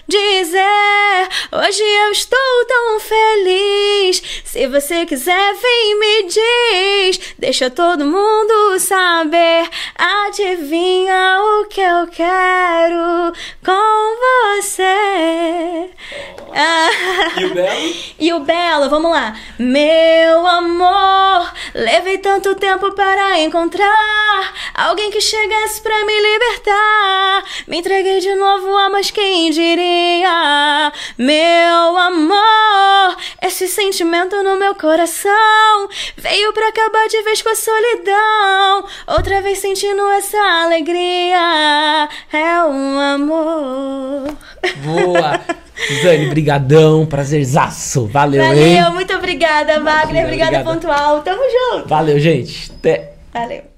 dizer. 0.07 1.29
Hoje 1.51 1.83
eu 1.83 2.11
estou 2.11 2.65
tão 2.67 2.99
feliz. 2.99 4.23
Se 4.45 4.65
você 4.65 5.05
quiser, 5.05 5.53
vem 5.53 5.99
me 5.99 6.23
diz. 6.23 7.35
Deixa 7.37 7.69
todo 7.69 8.03
mundo 8.03 8.79
saber. 8.79 9.69
Adivinha 9.95 11.39
o 11.39 11.65
que 11.65 11.79
eu 11.79 12.07
quero 12.07 12.62
com 13.65 14.15
você. 14.61 15.89
E 17.37 17.45
o 17.45 17.53
Belo? 17.53 17.95
e 18.19 18.33
o 18.33 18.39
Belo, 18.41 18.89
vamos 18.89 19.11
lá. 19.11 19.35
Meu 19.57 20.45
amor, 20.45 21.51
levei 21.73 22.17
tanto 22.19 22.55
tempo 22.55 22.91
para 22.93 23.39
encontrar 23.39 24.53
alguém 24.75 25.09
que 25.09 25.21
chegasse 25.21 25.81
para 25.81 26.05
me 26.05 26.13
libertar. 26.21 27.43
Me 27.67 27.77
entreguei 27.77 28.19
de 28.19 28.35
novo 28.35 28.75
a 28.77 28.89
mais 28.89 29.09
quem 29.09 29.49
diria. 29.51 30.91
Meu 31.17 31.97
amor, 31.97 33.17
esse 33.41 33.67
sentimento 33.67 34.41
no 34.43 34.57
meu 34.57 34.75
coração 34.75 35.89
veio 36.17 36.53
pra 36.53 36.67
acabar 36.67 37.07
de 37.07 37.21
vez 37.23 37.41
com 37.41 37.49
a 37.49 37.55
solidão. 37.55 38.85
Outra 39.07 39.41
vez 39.41 39.59
sentindo 39.59 40.07
essa 40.11 40.37
alegria. 40.63 42.09
É 42.31 42.52
um 42.67 42.99
amor. 42.99 44.35
Boa! 44.83 45.41
Suzane, 45.87 46.29
brigadão, 46.29 47.05
prazerzaço. 47.05 48.05
Valeu, 48.07 48.43
Valeu, 48.43 48.63
hein? 48.63 48.91
muito 48.93 49.13
obrigada, 49.13 49.79
Wagner. 49.79 50.23
Obrigada, 50.25 50.59
obrigada, 50.59 50.63
pontual. 50.63 51.21
Tamo 51.21 51.41
junto. 51.41 51.89
Valeu, 51.89 52.19
gente. 52.19 52.71
Até. 52.71 53.13
Valeu. 53.33 53.72